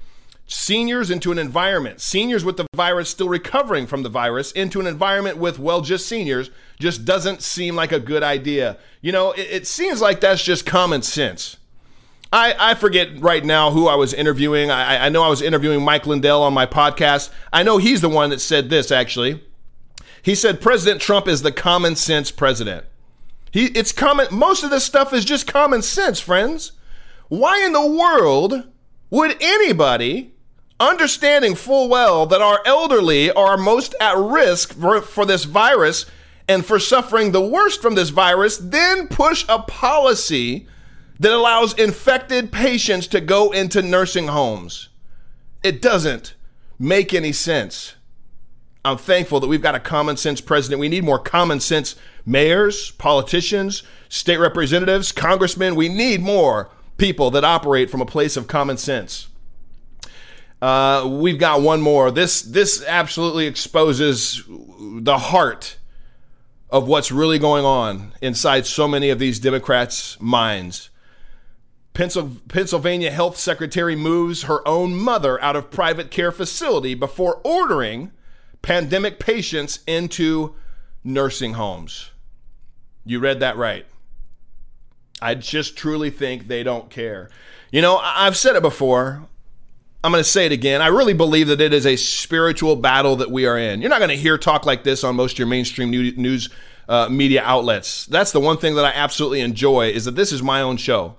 seniors 0.46 1.10
into 1.10 1.32
an 1.32 1.38
environment, 1.38 2.00
seniors 2.00 2.44
with 2.44 2.56
the 2.56 2.66
virus 2.74 3.08
still 3.08 3.28
recovering 3.28 3.86
from 3.86 4.02
the 4.02 4.08
virus, 4.08 4.52
into 4.52 4.80
an 4.80 4.86
environment 4.86 5.38
with, 5.38 5.58
well, 5.58 5.80
just 5.80 6.06
seniors, 6.06 6.50
just 6.78 7.04
doesn't 7.04 7.42
seem 7.42 7.74
like 7.74 7.92
a 7.92 8.00
good 8.00 8.22
idea. 8.22 8.76
You 9.00 9.12
know, 9.12 9.32
it, 9.32 9.48
it 9.50 9.66
seems 9.66 10.00
like 10.00 10.20
that's 10.20 10.42
just 10.42 10.66
common 10.66 11.02
sense. 11.02 11.56
I, 12.32 12.54
I 12.58 12.74
forget 12.74 13.20
right 13.20 13.44
now 13.44 13.70
who 13.70 13.86
I 13.86 13.94
was 13.94 14.12
interviewing. 14.12 14.70
I, 14.70 15.06
I 15.06 15.08
know 15.08 15.22
I 15.22 15.28
was 15.28 15.40
interviewing 15.40 15.82
Mike 15.82 16.06
Lindell 16.06 16.42
on 16.42 16.52
my 16.52 16.66
podcast. 16.66 17.30
I 17.52 17.62
know 17.62 17.78
he's 17.78 18.00
the 18.00 18.08
one 18.08 18.30
that 18.30 18.40
said 18.40 18.70
this, 18.70 18.90
actually. 18.90 19.40
He 20.24 20.34
said 20.34 20.62
President 20.62 21.02
Trump 21.02 21.28
is 21.28 21.42
the 21.42 21.52
common 21.52 21.96
sense 21.96 22.30
president. 22.30 22.86
He, 23.50 23.66
it's 23.66 23.92
common. 23.92 24.26
Most 24.30 24.64
of 24.64 24.70
this 24.70 24.82
stuff 24.82 25.12
is 25.12 25.22
just 25.22 25.46
common 25.46 25.82
sense, 25.82 26.18
friends. 26.18 26.72
Why 27.28 27.62
in 27.62 27.74
the 27.74 27.86
world 27.86 28.64
would 29.10 29.36
anybody, 29.42 30.32
understanding 30.80 31.54
full 31.54 31.90
well 31.90 32.24
that 32.24 32.40
our 32.40 32.60
elderly 32.64 33.30
are 33.32 33.58
most 33.58 33.94
at 34.00 34.16
risk 34.16 34.72
for, 34.72 35.02
for 35.02 35.26
this 35.26 35.44
virus 35.44 36.06
and 36.48 36.64
for 36.64 36.78
suffering 36.78 37.32
the 37.32 37.46
worst 37.46 37.82
from 37.82 37.94
this 37.94 38.08
virus, 38.08 38.56
then 38.56 39.08
push 39.08 39.44
a 39.46 39.58
policy 39.58 40.66
that 41.20 41.32
allows 41.32 41.74
infected 41.74 42.50
patients 42.50 43.06
to 43.08 43.20
go 43.20 43.50
into 43.50 43.82
nursing 43.82 44.28
homes? 44.28 44.88
It 45.62 45.82
doesn't 45.82 46.34
make 46.78 47.12
any 47.12 47.32
sense. 47.32 47.96
I'm 48.84 48.98
thankful 48.98 49.40
that 49.40 49.46
we've 49.46 49.62
got 49.62 49.74
a 49.74 49.80
common 49.80 50.16
sense 50.16 50.40
president. 50.40 50.78
We 50.78 50.88
need 50.88 51.04
more 51.04 51.18
common 51.18 51.60
sense 51.60 51.96
mayors, 52.26 52.90
politicians, 52.92 53.82
state 54.08 54.36
representatives, 54.36 55.10
congressmen. 55.10 55.74
We 55.74 55.88
need 55.88 56.20
more 56.20 56.70
people 56.98 57.30
that 57.30 57.44
operate 57.44 57.90
from 57.90 58.02
a 58.02 58.06
place 58.06 58.36
of 58.36 58.46
common 58.46 58.76
sense. 58.76 59.28
Uh, 60.60 61.08
we've 61.10 61.38
got 61.38 61.62
one 61.62 61.80
more. 61.80 62.10
This 62.10 62.42
this 62.42 62.84
absolutely 62.86 63.46
exposes 63.46 64.42
the 64.48 65.18
heart 65.18 65.78
of 66.70 66.88
what's 66.88 67.12
really 67.12 67.38
going 67.38 67.64
on 67.64 68.12
inside 68.20 68.66
so 68.66 68.88
many 68.88 69.10
of 69.10 69.18
these 69.18 69.38
Democrats' 69.38 70.20
minds. 70.20 70.90
Pennsylvania 71.92 73.12
Health 73.12 73.36
Secretary 73.36 73.94
moves 73.94 74.44
her 74.44 74.66
own 74.66 74.96
mother 74.96 75.40
out 75.40 75.54
of 75.54 75.70
private 75.70 76.10
care 76.10 76.32
facility 76.32 76.94
before 76.94 77.40
ordering 77.44 78.10
pandemic 78.64 79.18
patients 79.18 79.80
into 79.86 80.56
nursing 81.04 81.52
homes. 81.52 82.10
You 83.04 83.20
read 83.20 83.40
that 83.40 83.58
right. 83.58 83.84
I 85.20 85.34
just 85.34 85.76
truly 85.76 86.10
think 86.10 86.48
they 86.48 86.62
don't 86.62 86.88
care. 86.90 87.30
You 87.70 87.82
know, 87.82 88.00
I've 88.02 88.36
said 88.36 88.56
it 88.56 88.62
before. 88.62 89.26
I'm 90.02 90.12
going 90.12 90.24
to 90.24 90.28
say 90.28 90.46
it 90.46 90.52
again. 90.52 90.82
I 90.82 90.86
really 90.88 91.12
believe 91.12 91.48
that 91.48 91.60
it 91.60 91.72
is 91.72 91.86
a 91.86 91.96
spiritual 91.96 92.76
battle 92.76 93.16
that 93.16 93.30
we 93.30 93.46
are 93.46 93.58
in. 93.58 93.80
You're 93.80 93.90
not 93.90 94.00
going 94.00 94.10
to 94.10 94.16
hear 94.16 94.38
talk 94.38 94.66
like 94.66 94.82
this 94.82 95.04
on 95.04 95.14
most 95.14 95.32
of 95.32 95.38
your 95.38 95.48
mainstream 95.48 95.90
news 95.90 96.48
uh, 96.88 97.08
media 97.08 97.42
outlets. 97.44 98.06
That's 98.06 98.32
the 98.32 98.40
one 98.40 98.56
thing 98.56 98.74
that 98.76 98.84
I 98.84 98.92
absolutely 98.92 99.40
enjoy 99.40 99.90
is 99.90 100.06
that 100.06 100.16
this 100.16 100.32
is 100.32 100.42
my 100.42 100.62
own 100.62 100.78
show. 100.78 101.16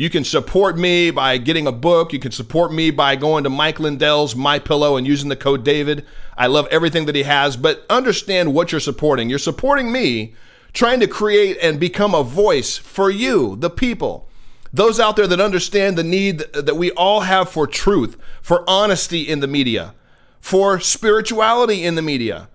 You 0.00 0.10
can 0.10 0.22
support 0.22 0.78
me 0.78 1.10
by 1.10 1.38
getting 1.38 1.66
a 1.66 1.72
book. 1.72 2.12
You 2.12 2.20
can 2.20 2.30
support 2.30 2.72
me 2.72 2.92
by 2.92 3.16
going 3.16 3.42
to 3.42 3.50
Mike 3.50 3.80
Lindell's 3.80 4.36
My 4.36 4.60
Pillow 4.60 4.96
and 4.96 5.04
using 5.04 5.28
the 5.28 5.34
code 5.34 5.64
David. 5.64 6.06
I 6.36 6.46
love 6.46 6.68
everything 6.70 7.06
that 7.06 7.16
he 7.16 7.24
has, 7.24 7.56
but 7.56 7.84
understand 7.90 8.54
what 8.54 8.70
you're 8.70 8.80
supporting. 8.80 9.28
You're 9.28 9.40
supporting 9.40 9.90
me 9.90 10.34
trying 10.72 11.00
to 11.00 11.08
create 11.08 11.58
and 11.60 11.80
become 11.80 12.14
a 12.14 12.22
voice 12.22 12.76
for 12.76 13.10
you, 13.10 13.56
the 13.56 13.70
people. 13.70 14.28
Those 14.72 15.00
out 15.00 15.16
there 15.16 15.26
that 15.26 15.40
understand 15.40 15.98
the 15.98 16.04
need 16.04 16.44
that 16.54 16.76
we 16.76 16.92
all 16.92 17.22
have 17.22 17.50
for 17.50 17.66
truth, 17.66 18.16
for 18.40 18.62
honesty 18.70 19.22
in 19.22 19.40
the 19.40 19.48
media, 19.48 19.96
for 20.40 20.78
spirituality 20.78 21.84
in 21.84 21.96
the 21.96 22.02
media. 22.02 22.48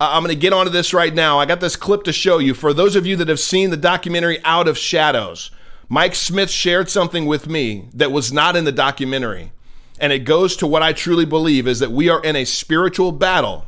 I'm 0.00 0.24
going 0.24 0.34
to 0.34 0.40
get 0.40 0.52
onto 0.52 0.72
this 0.72 0.92
right 0.92 1.14
now. 1.14 1.38
I 1.38 1.46
got 1.46 1.60
this 1.60 1.76
clip 1.76 2.02
to 2.04 2.12
show 2.12 2.38
you. 2.38 2.54
For 2.54 2.72
those 2.72 2.96
of 2.96 3.06
you 3.06 3.14
that 3.14 3.28
have 3.28 3.38
seen 3.38 3.70
the 3.70 3.76
documentary 3.76 4.42
Out 4.42 4.66
of 4.66 4.76
Shadows, 4.76 5.52
Mike 5.88 6.14
Smith 6.14 6.50
shared 6.50 6.90
something 6.90 7.26
with 7.26 7.46
me 7.46 7.88
that 7.94 8.12
was 8.12 8.32
not 8.32 8.56
in 8.56 8.64
the 8.64 8.72
documentary. 8.72 9.52
And 10.00 10.12
it 10.12 10.20
goes 10.20 10.54
to 10.56 10.66
what 10.66 10.82
I 10.82 10.92
truly 10.92 11.24
believe 11.24 11.66
is 11.66 11.80
that 11.80 11.90
we 11.90 12.08
are 12.08 12.22
in 12.22 12.36
a 12.36 12.44
spiritual 12.44 13.10
battle 13.10 13.66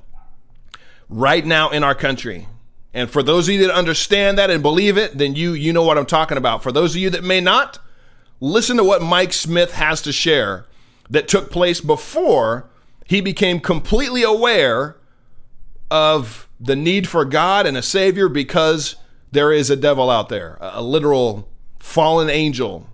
right 1.09 1.45
now 1.45 1.71
in 1.71 1.83
our 1.83 1.95
country. 1.95 2.47
And 2.93 3.11
for 3.11 3.23
those 3.23 3.49
of 3.49 3.55
you 3.55 3.67
that 3.67 3.75
understand 3.75 4.39
that 4.39 4.51
and 4.51 4.63
believe 4.63 4.97
it, 4.97 5.17
then 5.17 5.35
you 5.35 5.53
you 5.53 5.73
know 5.73 5.83
what 5.83 5.99
I'm 5.99 6.07
talking 6.07 6.39
about. 6.39 6.63
For 6.63 6.73
those 6.73 6.95
of 6.95 7.01
you 7.01 7.11
that 7.11 7.25
may 7.25 7.41
not, 7.41 7.79
listen 8.41 8.77
to 8.77 8.85
what 8.85 9.03
Mike 9.03 9.33
Smith 9.33 9.73
has 9.75 10.03
to 10.03 10.13
share 10.13 10.67
that 11.09 11.29
took 11.29 11.51
place 11.51 11.81
before 11.81 12.69
he 13.07 13.21
became 13.21 13.61
completely 13.61 14.23
aware 14.23 14.97
of 15.91 16.49
the 16.61 16.77
need 16.77 17.09
for 17.09 17.25
God 17.25 17.67
and 17.67 17.77
a 17.77 17.83
savior 17.83 18.29
because 18.29 18.97
there 19.33 19.53
is 19.53 19.71
a 19.71 19.77
devil 19.77 20.11
out 20.11 20.29
there, 20.29 20.59
a 20.61 20.83
literal 20.83 21.49
fallen 21.81 22.31
angel. 22.31 22.87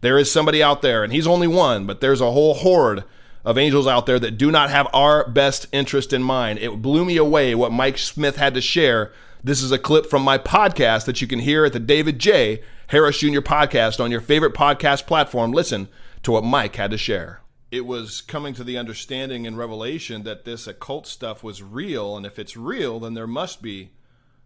There 0.00 0.18
is 0.18 0.32
somebody 0.32 0.62
out 0.62 0.82
there, 0.82 1.04
and 1.04 1.12
he's 1.12 1.28
only 1.28 1.46
one, 1.46 1.86
but 1.86 2.00
there's 2.00 2.20
a 2.20 2.32
whole 2.32 2.54
horde 2.54 3.04
of 3.44 3.58
angels 3.58 3.86
out 3.86 4.06
there 4.06 4.18
that 4.18 4.38
do 4.38 4.50
not 4.50 4.70
have 4.70 4.88
our 4.92 5.28
best 5.28 5.66
interest 5.72 6.12
in 6.12 6.22
mind. 6.22 6.58
It 6.58 6.82
blew 6.82 7.04
me 7.04 7.16
away 7.16 7.54
what 7.54 7.72
Mike 7.72 7.98
Smith 7.98 8.36
had 8.36 8.54
to 8.54 8.60
share. 8.60 9.12
This 9.44 9.62
is 9.62 9.70
a 9.70 9.78
clip 9.78 10.06
from 10.06 10.22
my 10.22 10.38
podcast 10.38 11.04
that 11.06 11.20
you 11.20 11.26
can 11.26 11.40
hear 11.40 11.64
at 11.64 11.72
the 11.72 11.80
David 11.80 12.18
J. 12.18 12.62
Harris 12.88 13.18
Jr. 13.20 13.40
podcast 13.40 14.02
on 14.02 14.10
your 14.10 14.20
favorite 14.20 14.54
podcast 14.54 15.06
platform. 15.06 15.52
Listen 15.52 15.88
to 16.22 16.32
what 16.32 16.44
Mike 16.44 16.76
had 16.76 16.90
to 16.90 16.98
share. 16.98 17.40
It 17.70 17.86
was 17.86 18.20
coming 18.20 18.54
to 18.54 18.64
the 18.64 18.76
understanding 18.76 19.46
in 19.46 19.56
Revelation 19.56 20.24
that 20.24 20.44
this 20.44 20.66
occult 20.66 21.06
stuff 21.06 21.42
was 21.42 21.62
real, 21.62 22.16
and 22.16 22.26
if 22.26 22.38
it's 22.38 22.56
real, 22.56 23.00
then 23.00 23.14
there 23.14 23.26
must 23.26 23.62
be 23.62 23.90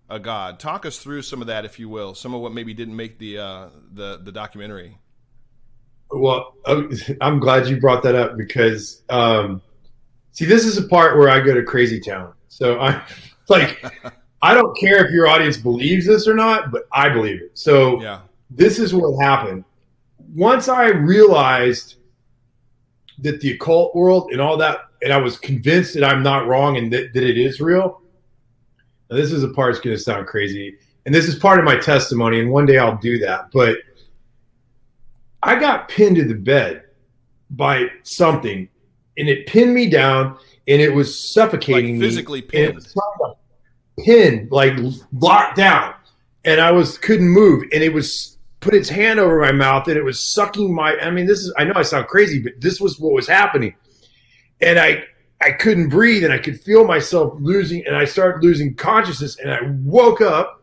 a 0.09 0.19
God. 0.19 0.59
Talk 0.59 0.87
us 0.87 0.99
through 0.99 1.23
some 1.23 1.41
of 1.41 1.49
that, 1.49 1.65
if 1.65 1.79
you 1.79 1.89
will. 1.89 2.15
Some 2.15 2.35
of 2.35 2.41
what 2.41 2.53
maybe 2.53 2.75
didn't 2.75 2.97
make 2.97 3.19
the 3.19 3.39
uh, 3.39 3.69
the 3.93 4.21
the 4.23 4.33
documentary. 4.33 4.99
Well, 6.11 6.55
I'm 7.21 7.41
glad 7.41 7.67
you 7.67 7.81
brought 7.81 8.03
that 8.05 8.15
up 8.15 8.37
because, 8.37 9.03
um, 9.09 9.61
see, 10.31 10.45
this 10.45 10.65
is 10.65 10.79
a 10.79 10.87
part 10.87 11.19
where 11.19 11.29
I 11.29 11.41
go 11.41 11.53
to 11.53 11.65
crazy 11.65 11.99
town. 11.99 12.33
So 12.49 12.79
I'm 12.79 13.03
like, 13.49 13.85
I 14.41 14.55
don't 14.55 14.77
care 14.79 15.05
if 15.05 15.11
your 15.11 15.27
audience 15.27 15.57
believes 15.57 16.07
this 16.07 16.29
or 16.29 16.35
not, 16.35 16.71
but 16.71 16.87
I 16.93 17.09
believe 17.09 17.43
it. 17.43 17.59
So 17.59 18.01
yeah. 18.01 18.21
this 18.51 18.79
is 18.79 18.95
what 18.95 19.21
happened. 19.21 19.65
Once 20.35 20.69
I 20.69 20.89
realized 20.89 21.97
that 23.19 23.41
the 23.41 23.53
occult 23.53 23.95
world 23.97 24.31
and 24.31 24.41
all 24.41 24.57
that, 24.59 24.89
and 25.03 25.13
I 25.13 25.19
was 25.19 25.39
convinced 25.39 25.95
that 25.95 26.05
I'm 26.05 26.23
not 26.23 26.47
wrong 26.47 26.77
and 26.77 26.93
that, 26.93 27.15
that 27.15 27.23
it 27.25 27.37
is 27.37 27.61
real, 27.61 28.01
now, 29.11 29.17
this 29.17 29.33
is 29.33 29.43
a 29.43 29.49
part 29.49 29.73
that's 29.73 29.85
going 29.85 29.97
to 29.97 30.03
sound 30.03 30.27
crazy, 30.27 30.77
and 31.05 31.15
this 31.15 31.29
is 31.29 31.37
part 31.37 31.59
of 31.59 31.65
my 31.65 31.77
testimony, 31.77 32.41
and 32.41 32.51
one 32.51 32.67
day 32.67 32.79
I'll 32.79 32.99
do 32.99 33.19
that. 33.21 33.51
But 33.53 33.79
I 35.43 35.59
got 35.59 35.89
pinned 35.89 36.17
to 36.17 36.25
the 36.25 36.35
bed 36.35 36.85
by 37.51 37.89
something, 38.03 38.69
and 39.17 39.29
it 39.29 39.47
pinned 39.47 39.73
me 39.73 39.89
down, 39.89 40.39
and 40.67 40.83
it 40.83 40.93
was 40.93 41.17
suffocating 41.33 42.01
like 42.01 42.09
physically 42.09 42.41
me. 42.41 42.47
Pinned. 42.49 42.87
Pinned, 44.05 44.51
like 44.51 44.75
locked 45.13 45.57
down, 45.57 45.95
and 46.45 46.61
I 46.61 46.73
was 46.73 46.99
couldn't 46.99 47.29
move, 47.29 47.63
and 47.73 47.83
it 47.83 47.95
was 47.95 48.37
put 48.61 48.75
its 48.75 48.89
hand 48.89 49.21
over 49.21 49.41
my 49.41 49.53
mouth, 49.53 49.87
and 49.87 49.97
it 49.97 50.03
was 50.05 50.23
sucking 50.23 50.75
my. 50.75 50.97
I 50.99 51.11
mean, 51.11 51.27
this 51.27 51.39
is. 51.39 51.55
I 51.57 51.65
know 51.65 51.75
I 51.77 51.83
sound 51.83 52.09
crazy, 52.09 52.43
but 52.43 52.55
this 52.59 52.81
was 52.81 52.99
what 52.99 53.13
was 53.13 53.29
happening, 53.29 53.75
and 54.61 54.79
I 54.79 55.05
I 55.41 55.53
couldn't 55.53 55.91
breathe 55.91 56.25
and 56.25 56.33
I 56.33 56.39
could 56.39 56.61
feel 56.61 56.85
myself 56.85 57.35
losing 57.41 57.87
and 57.87 57.95
I 57.95 58.05
started 58.05 58.43
losing 58.43 58.75
consciousness 58.75 59.39
and 59.39 59.51
I 59.51 59.61
woke 59.83 60.21
up 60.21 60.63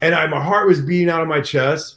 and 0.00 0.14
I, 0.14 0.26
my 0.26 0.42
heart 0.42 0.68
was 0.68 0.80
beating 0.80 1.10
out 1.10 1.22
of 1.22 1.28
my 1.28 1.40
chest. 1.40 1.96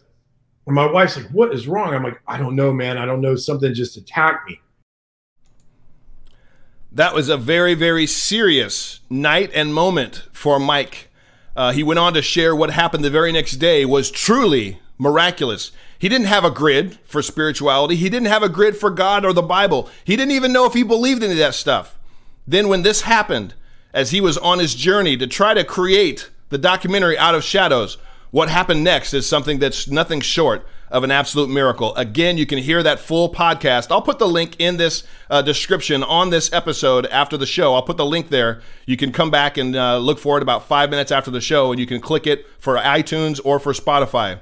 And 0.66 0.76
my 0.76 0.90
wife's 0.90 1.18
like, 1.18 1.28
What 1.28 1.54
is 1.54 1.68
wrong? 1.68 1.94
I'm 1.94 2.04
like, 2.04 2.20
I 2.28 2.38
don't 2.38 2.56
know, 2.56 2.74
man. 2.74 2.98
I 2.98 3.06
don't 3.06 3.22
know. 3.22 3.36
Something 3.36 3.74
just 3.74 3.98
attacked 3.98 4.50
me. 4.50 4.60
That 6.92 7.14
was 7.16 7.28
a 7.28 7.38
very, 7.38 7.74
very 7.74 8.06
serious 8.06 9.00
night 9.10 9.50
and 9.54 9.74
moment 9.74 10.28
for 10.32 10.60
Mike. 10.60 11.10
Uh, 11.56 11.72
he 11.72 11.84
went 11.84 12.00
on 12.00 12.14
to 12.14 12.22
share 12.22 12.56
what 12.56 12.72
happened 12.72 13.04
the 13.04 13.10
very 13.10 13.32
next 13.32 13.54
day 13.54 13.86
was 13.86 14.10
truly 14.10 14.80
miraculous. 15.04 15.72
He 16.00 16.10
didn't 16.10 16.28
have 16.28 16.44
a 16.44 16.50
grid 16.50 16.98
for 17.06 17.22
spirituality. 17.22 17.96
He 17.96 18.10
didn't 18.10 18.28
have 18.30 18.42
a 18.42 18.50
grid 18.50 18.76
for 18.76 18.90
God 18.90 19.24
or 19.24 19.34
the 19.34 19.42
Bible. 19.42 19.90
He 20.04 20.16
didn't 20.16 20.32
even 20.32 20.52
know 20.52 20.66
if 20.66 20.74
he 20.74 20.84
believed 20.84 21.22
any 21.22 21.34
of 21.34 21.38
that 21.38 21.54
stuff. 21.54 22.00
Then, 22.48 22.68
when 22.68 22.82
this 22.82 23.02
happened, 23.02 23.54
as 23.94 24.12
he 24.12 24.20
was 24.20 24.38
on 24.40 24.60
his 24.60 24.74
journey 24.74 25.16
to 25.18 25.28
try 25.28 25.54
to 25.54 25.64
create 25.64 26.30
the 26.50 26.58
documentary 26.58 27.18
Out 27.18 27.36
of 27.36 27.44
Shadows, 27.44 27.98
what 28.32 28.50
happened 28.50 28.84
next 28.84 29.14
is 29.14 29.30
something 29.30 29.60
that's 29.60 29.88
nothing 29.88 30.20
short 30.20 30.66
of 30.90 31.04
an 31.04 31.12
absolute 31.12 31.50
miracle. 31.50 31.96
Again, 31.96 32.38
you 32.38 32.46
can 32.46 32.60
hear 32.60 32.84
that 32.84 33.00
full 33.00 33.32
podcast. 33.32 33.88
I'll 33.92 34.02
put 34.02 34.20
the 34.20 34.28
link 34.28 34.56
in 34.60 34.78
this 34.78 35.04
uh, 35.30 35.42
description 35.42 36.04
on 36.04 36.32
this 36.32 36.52
episode 36.52 37.06
after 37.08 37.38
the 37.38 37.46
show. 37.46 37.76
I'll 37.76 37.82
put 37.82 37.98
the 37.98 38.06
link 38.06 38.30
there. 38.30 38.62
You 38.86 38.98
can 38.98 39.12
come 39.12 39.32
back 39.32 39.58
and 39.58 39.76
uh, 39.76 39.98
look 39.98 40.20
for 40.20 40.38
it 40.38 40.44
about 40.44 40.68
five 40.68 40.90
minutes 40.90 41.12
after 41.12 41.32
the 41.32 41.42
show, 41.42 41.72
and 41.72 41.80
you 41.80 41.88
can 41.88 42.02
click 42.02 42.28
it 42.28 42.46
for 42.60 42.78
iTunes 42.78 43.40
or 43.44 43.60
for 43.60 43.74
Spotify 43.74 44.40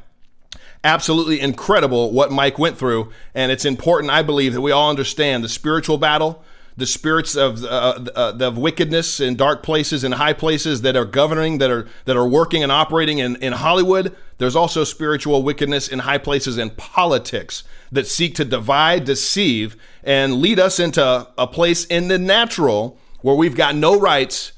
absolutely 0.84 1.39
incredible 1.39 2.11
what 2.11 2.32
Mike 2.32 2.57
went 2.57 2.77
through. 2.77 3.11
And 3.34 3.51
it's 3.51 3.65
important, 3.65 4.11
I 4.11 4.21
believe, 4.23 4.53
that 4.53 4.61
we 4.61 4.71
all 4.71 4.89
understand 4.89 5.43
the 5.43 5.49
spiritual 5.49 5.97
battle, 5.97 6.43
the 6.77 6.88
spirits 6.88 7.36
of 7.36 7.63
uh, 7.63 7.99
uh, 8.15 8.38
of 8.39 8.57
wickedness 8.57 9.19
in 9.19 9.36
dark 9.36 9.61
places 9.61 10.03
and 10.03 10.13
high 10.13 10.34
places 10.34 10.82
that 10.82 10.95
are 10.95 11.05
governing, 11.05 11.57
that 11.59 11.69
are 11.69 11.88
that 12.05 12.15
are 12.15 12.27
working 12.27 12.63
and 12.63 12.71
operating 12.71 13.19
in, 13.19 13.36
in 13.38 13.53
Hollywood. 13.53 14.15
There's 14.38 14.55
also 14.55 14.84
spiritual 14.84 15.43
wickedness 15.43 15.88
in 15.88 15.99
high 15.99 16.17
places 16.17 16.57
in 16.57 16.71
politics 16.71 17.63
that 17.91 18.07
seek 18.07 18.36
to 18.36 18.45
divide, 18.45 19.03
deceive, 19.05 19.75
and 20.03 20.36
lead 20.36 20.59
us 20.59 20.79
into 20.79 21.27
a 21.38 21.45
place 21.45 21.86
in 21.86 22.07
the 22.07 22.17
natural 22.17 22.97
where 23.21 23.36
we've 23.36 23.55
got 23.55 23.75
no 23.75 23.99
rights. 23.99 24.53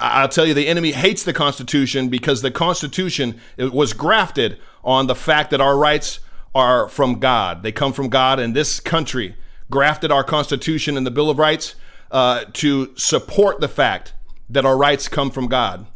I'll 0.00 0.28
tell 0.28 0.46
you, 0.46 0.54
the 0.54 0.68
enemy 0.68 0.92
hates 0.92 1.22
the 1.22 1.32
Constitution 1.32 2.08
because 2.08 2.42
the 2.42 2.50
Constitution 2.50 3.40
was 3.58 3.92
grafted 3.92 4.58
on 4.84 5.06
the 5.06 5.14
fact 5.14 5.50
that 5.50 5.60
our 5.60 5.76
rights 5.76 6.20
are 6.54 6.88
from 6.88 7.18
God. 7.18 7.62
They 7.62 7.72
come 7.72 7.92
from 7.92 8.08
God, 8.08 8.38
and 8.38 8.54
this 8.54 8.80
country 8.80 9.36
grafted 9.70 10.10
our 10.10 10.24
Constitution 10.24 10.96
and 10.96 11.06
the 11.06 11.10
Bill 11.10 11.30
of 11.30 11.38
Rights 11.38 11.74
uh, 12.10 12.44
to 12.54 12.96
support 12.96 13.60
the 13.60 13.68
fact 13.68 14.14
that 14.48 14.64
our 14.64 14.76
rights 14.76 15.08
come 15.08 15.30
from 15.30 15.48
God. 15.48 15.86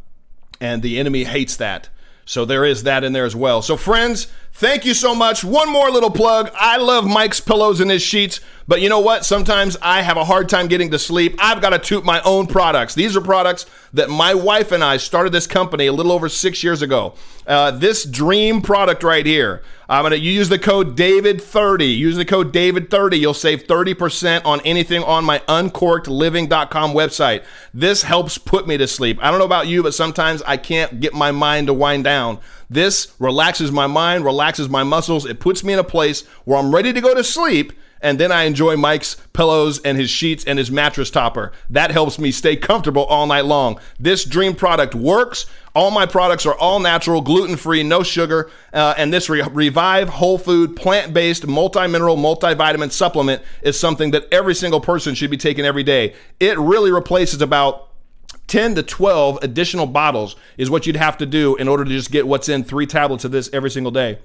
And 0.59 0.81
the 0.81 0.99
enemy 0.99 1.23
hates 1.23 1.55
that. 1.55 1.89
So 2.25 2.45
there 2.45 2.63
is 2.63 2.83
that 2.83 3.03
in 3.03 3.13
there 3.13 3.25
as 3.25 3.35
well. 3.35 3.61
So, 3.61 3.75
friends, 3.75 4.27
thank 4.53 4.85
you 4.85 4.93
so 4.93 5.15
much. 5.15 5.43
One 5.43 5.69
more 5.69 5.89
little 5.89 6.11
plug. 6.11 6.51
I 6.55 6.77
love 6.77 7.05
Mike's 7.05 7.39
pillows 7.39 7.79
and 7.79 7.91
his 7.91 8.01
sheets, 8.01 8.39
but 8.67 8.81
you 8.81 8.89
know 8.89 8.99
what? 8.99 9.25
Sometimes 9.25 9.77
I 9.81 10.01
have 10.01 10.17
a 10.17 10.25
hard 10.25 10.49
time 10.49 10.67
getting 10.67 10.91
to 10.91 10.99
sleep. 10.99 11.35
I've 11.39 11.61
got 11.61 11.71
to 11.71 11.79
toot 11.79 12.05
my 12.05 12.21
own 12.21 12.47
products. 12.47 12.95
These 12.95 13.15
are 13.15 13.21
products 13.21 13.65
that 13.93 14.09
my 14.09 14.33
wife 14.33 14.71
and 14.71 14.83
I 14.83 14.97
started 14.97 15.33
this 15.33 15.47
company 15.47 15.87
a 15.87 15.93
little 15.93 16.11
over 16.11 16.29
six 16.29 16.63
years 16.63 16.81
ago. 16.81 17.15
Uh, 17.45 17.71
this 17.71 18.05
dream 18.05 18.61
product 18.61 19.03
right 19.03 19.25
here. 19.25 19.61
I'm 19.89 20.03
gonna 20.03 20.15
you 20.15 20.31
use 20.31 20.47
the 20.47 20.57
code 20.57 20.95
David30. 20.95 21.97
Use 21.97 22.15
the 22.15 22.23
code 22.23 22.53
David30. 22.53 23.19
You'll 23.19 23.33
save 23.33 23.67
30% 23.67 24.45
on 24.45 24.61
anything 24.61 25.03
on 25.03 25.25
my 25.25 25.39
uncorkedliving.com 25.39 26.93
website. 26.93 27.43
This 27.73 28.03
helps 28.03 28.37
put 28.37 28.67
me 28.67 28.77
to 28.77 28.87
sleep. 28.87 29.21
I 29.21 29.29
don't 29.29 29.39
know 29.39 29.45
about 29.45 29.67
you, 29.67 29.83
but 29.83 29.93
sometimes 29.93 30.41
I 30.43 30.55
can't 30.55 31.01
get 31.01 31.13
my 31.13 31.31
mind 31.31 31.67
to 31.67 31.73
wind 31.73 32.05
down. 32.05 32.39
This 32.71 33.13
relaxes 33.19 33.69
my 33.69 33.85
mind, 33.85 34.23
relaxes 34.23 34.69
my 34.69 34.83
muscles. 34.83 35.25
It 35.25 35.41
puts 35.41 35.61
me 35.61 35.73
in 35.73 35.79
a 35.79 35.83
place 35.83 36.25
where 36.45 36.57
I'm 36.57 36.73
ready 36.73 36.93
to 36.93 37.01
go 37.01 37.13
to 37.13 37.21
sleep 37.21 37.73
and 38.01 38.17
then 38.17 38.31
I 38.31 38.43
enjoy 38.43 38.77
Mike's 38.77 39.17
pillows 39.33 39.81
and 39.81 39.97
his 39.97 40.09
sheets 40.09 40.45
and 40.45 40.57
his 40.57 40.71
mattress 40.71 41.11
topper. 41.11 41.51
That 41.69 41.91
helps 41.91 42.17
me 42.17 42.31
stay 42.31 42.55
comfortable 42.55 43.03
all 43.03 43.27
night 43.27 43.43
long. 43.43 43.77
This 43.99 44.23
dream 44.23 44.55
product 44.55 44.95
works. 44.95 45.47
All 45.75 45.91
my 45.91 46.05
products 46.05 46.45
are 46.45 46.55
all 46.55 46.79
natural, 46.79 47.19
gluten 47.19 47.57
free, 47.57 47.83
no 47.83 48.03
sugar, 48.03 48.49
uh, 48.71 48.93
and 48.97 49.11
this 49.11 49.29
Re- 49.29 49.43
Revive 49.51 50.07
Whole 50.07 50.37
Food 50.37 50.77
plant 50.77 51.13
based 51.13 51.45
multi 51.45 51.87
mineral 51.87 52.15
multivitamin 52.15 52.91
supplement 52.91 53.41
is 53.61 53.77
something 53.77 54.11
that 54.11 54.27
every 54.31 54.55
single 54.55 54.79
person 54.79 55.13
should 55.13 55.29
be 55.29 55.37
taking 55.37 55.65
every 55.65 55.83
day. 55.83 56.15
It 56.39 56.57
really 56.57 56.91
replaces 56.91 57.41
about 57.41 57.90
10 58.47 58.75
to 58.75 58.83
12 58.83 59.39
additional 59.41 59.85
bottles 59.85 60.35
is 60.57 60.69
what 60.69 60.85
you'd 60.85 60.95
have 60.95 61.17
to 61.17 61.25
do 61.25 61.55
in 61.55 61.67
order 61.67 61.85
to 61.85 61.89
just 61.89 62.11
get 62.11 62.27
what's 62.27 62.49
in 62.49 62.63
three 62.63 62.85
tablets 62.85 63.23
of 63.23 63.31
this 63.31 63.49
every 63.53 63.71
single 63.71 63.91
day 63.91 64.19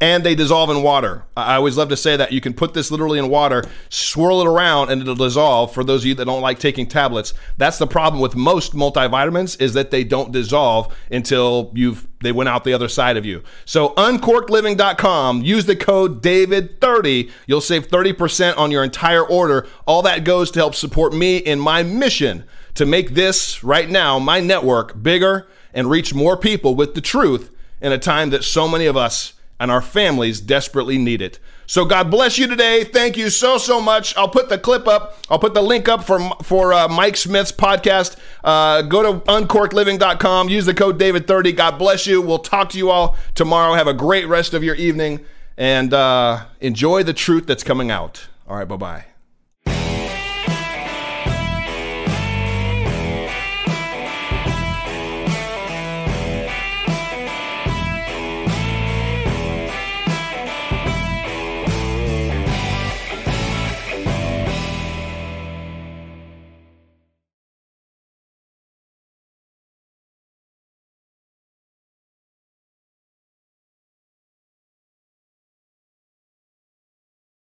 and 0.00 0.24
they 0.24 0.34
dissolve 0.34 0.70
in 0.70 0.82
water. 0.82 1.24
I 1.36 1.56
always 1.56 1.76
love 1.76 1.88
to 1.90 1.96
say 1.96 2.16
that 2.16 2.32
you 2.32 2.40
can 2.40 2.54
put 2.54 2.74
this 2.74 2.90
literally 2.90 3.18
in 3.18 3.28
water, 3.28 3.64
swirl 3.88 4.40
it 4.40 4.46
around, 4.46 4.90
and 4.90 5.00
it'll 5.02 5.14
dissolve. 5.14 5.72
For 5.72 5.84
those 5.84 6.02
of 6.02 6.06
you 6.06 6.14
that 6.14 6.24
don't 6.24 6.40
like 6.40 6.58
taking 6.58 6.86
tablets, 6.86 7.34
that's 7.56 7.78
the 7.78 7.86
problem 7.86 8.20
with 8.20 8.36
most 8.36 8.74
multivitamins 8.74 9.60
is 9.60 9.74
that 9.74 9.90
they 9.90 10.04
don't 10.04 10.32
dissolve 10.32 10.94
until 11.10 11.72
you've 11.74 12.06
they 12.22 12.32
went 12.32 12.50
out 12.50 12.64
the 12.64 12.74
other 12.74 12.88
side 12.88 13.16
of 13.16 13.24
you. 13.24 13.42
So 13.64 13.90
uncorkedliving.com, 13.94 15.42
use 15.42 15.64
the 15.64 15.76
code 15.76 16.22
David30. 16.22 17.30
You'll 17.46 17.62
save 17.62 17.88
30% 17.88 18.58
on 18.58 18.70
your 18.70 18.84
entire 18.84 19.24
order. 19.24 19.66
All 19.86 20.02
that 20.02 20.24
goes 20.24 20.50
to 20.50 20.58
help 20.58 20.74
support 20.74 21.14
me 21.14 21.38
in 21.38 21.58
my 21.58 21.82
mission 21.82 22.44
to 22.74 22.86
make 22.86 23.14
this 23.14 23.62
right 23.62 23.88
now, 23.88 24.18
my 24.18 24.40
network, 24.40 25.02
bigger 25.02 25.46
and 25.72 25.90
reach 25.90 26.14
more 26.14 26.36
people 26.36 26.74
with 26.74 26.94
the 26.94 27.00
truth 27.00 27.50
in 27.80 27.92
a 27.92 27.98
time 27.98 28.30
that 28.30 28.44
so 28.44 28.68
many 28.68 28.86
of 28.86 28.96
us 28.96 29.34
and 29.58 29.70
our 29.70 29.82
families 29.82 30.40
desperately 30.40 30.98
need 30.98 31.20
it. 31.20 31.38
So 31.66 31.84
God 31.84 32.10
bless 32.10 32.36
you 32.38 32.48
today. 32.48 32.82
Thank 32.82 33.16
you 33.16 33.30
so 33.30 33.56
so 33.56 33.80
much. 33.80 34.16
I'll 34.16 34.28
put 34.28 34.48
the 34.48 34.58
clip 34.58 34.88
up. 34.88 35.18
I'll 35.30 35.38
put 35.38 35.54
the 35.54 35.62
link 35.62 35.88
up 35.88 36.02
for 36.02 36.18
for 36.42 36.72
uh, 36.72 36.88
Mike 36.88 37.16
Smith's 37.16 37.52
podcast. 37.52 38.16
Uh, 38.42 38.82
go 38.82 39.02
to 39.04 39.20
uncorkliving.com. 39.26 40.48
Use 40.48 40.66
the 40.66 40.74
code 40.74 40.98
David30. 40.98 41.54
God 41.54 41.78
bless 41.78 42.08
you. 42.08 42.20
We'll 42.20 42.40
talk 42.40 42.70
to 42.70 42.78
you 42.78 42.90
all 42.90 43.16
tomorrow. 43.36 43.74
Have 43.74 43.86
a 43.86 43.94
great 43.94 44.26
rest 44.26 44.52
of 44.52 44.64
your 44.64 44.74
evening 44.74 45.20
and 45.56 45.94
uh, 45.94 46.46
enjoy 46.60 47.04
the 47.04 47.14
truth 47.14 47.46
that's 47.46 47.62
coming 47.62 47.90
out. 47.90 48.26
All 48.48 48.56
right. 48.56 48.66
Bye 48.66 48.76
bye. 48.76 49.09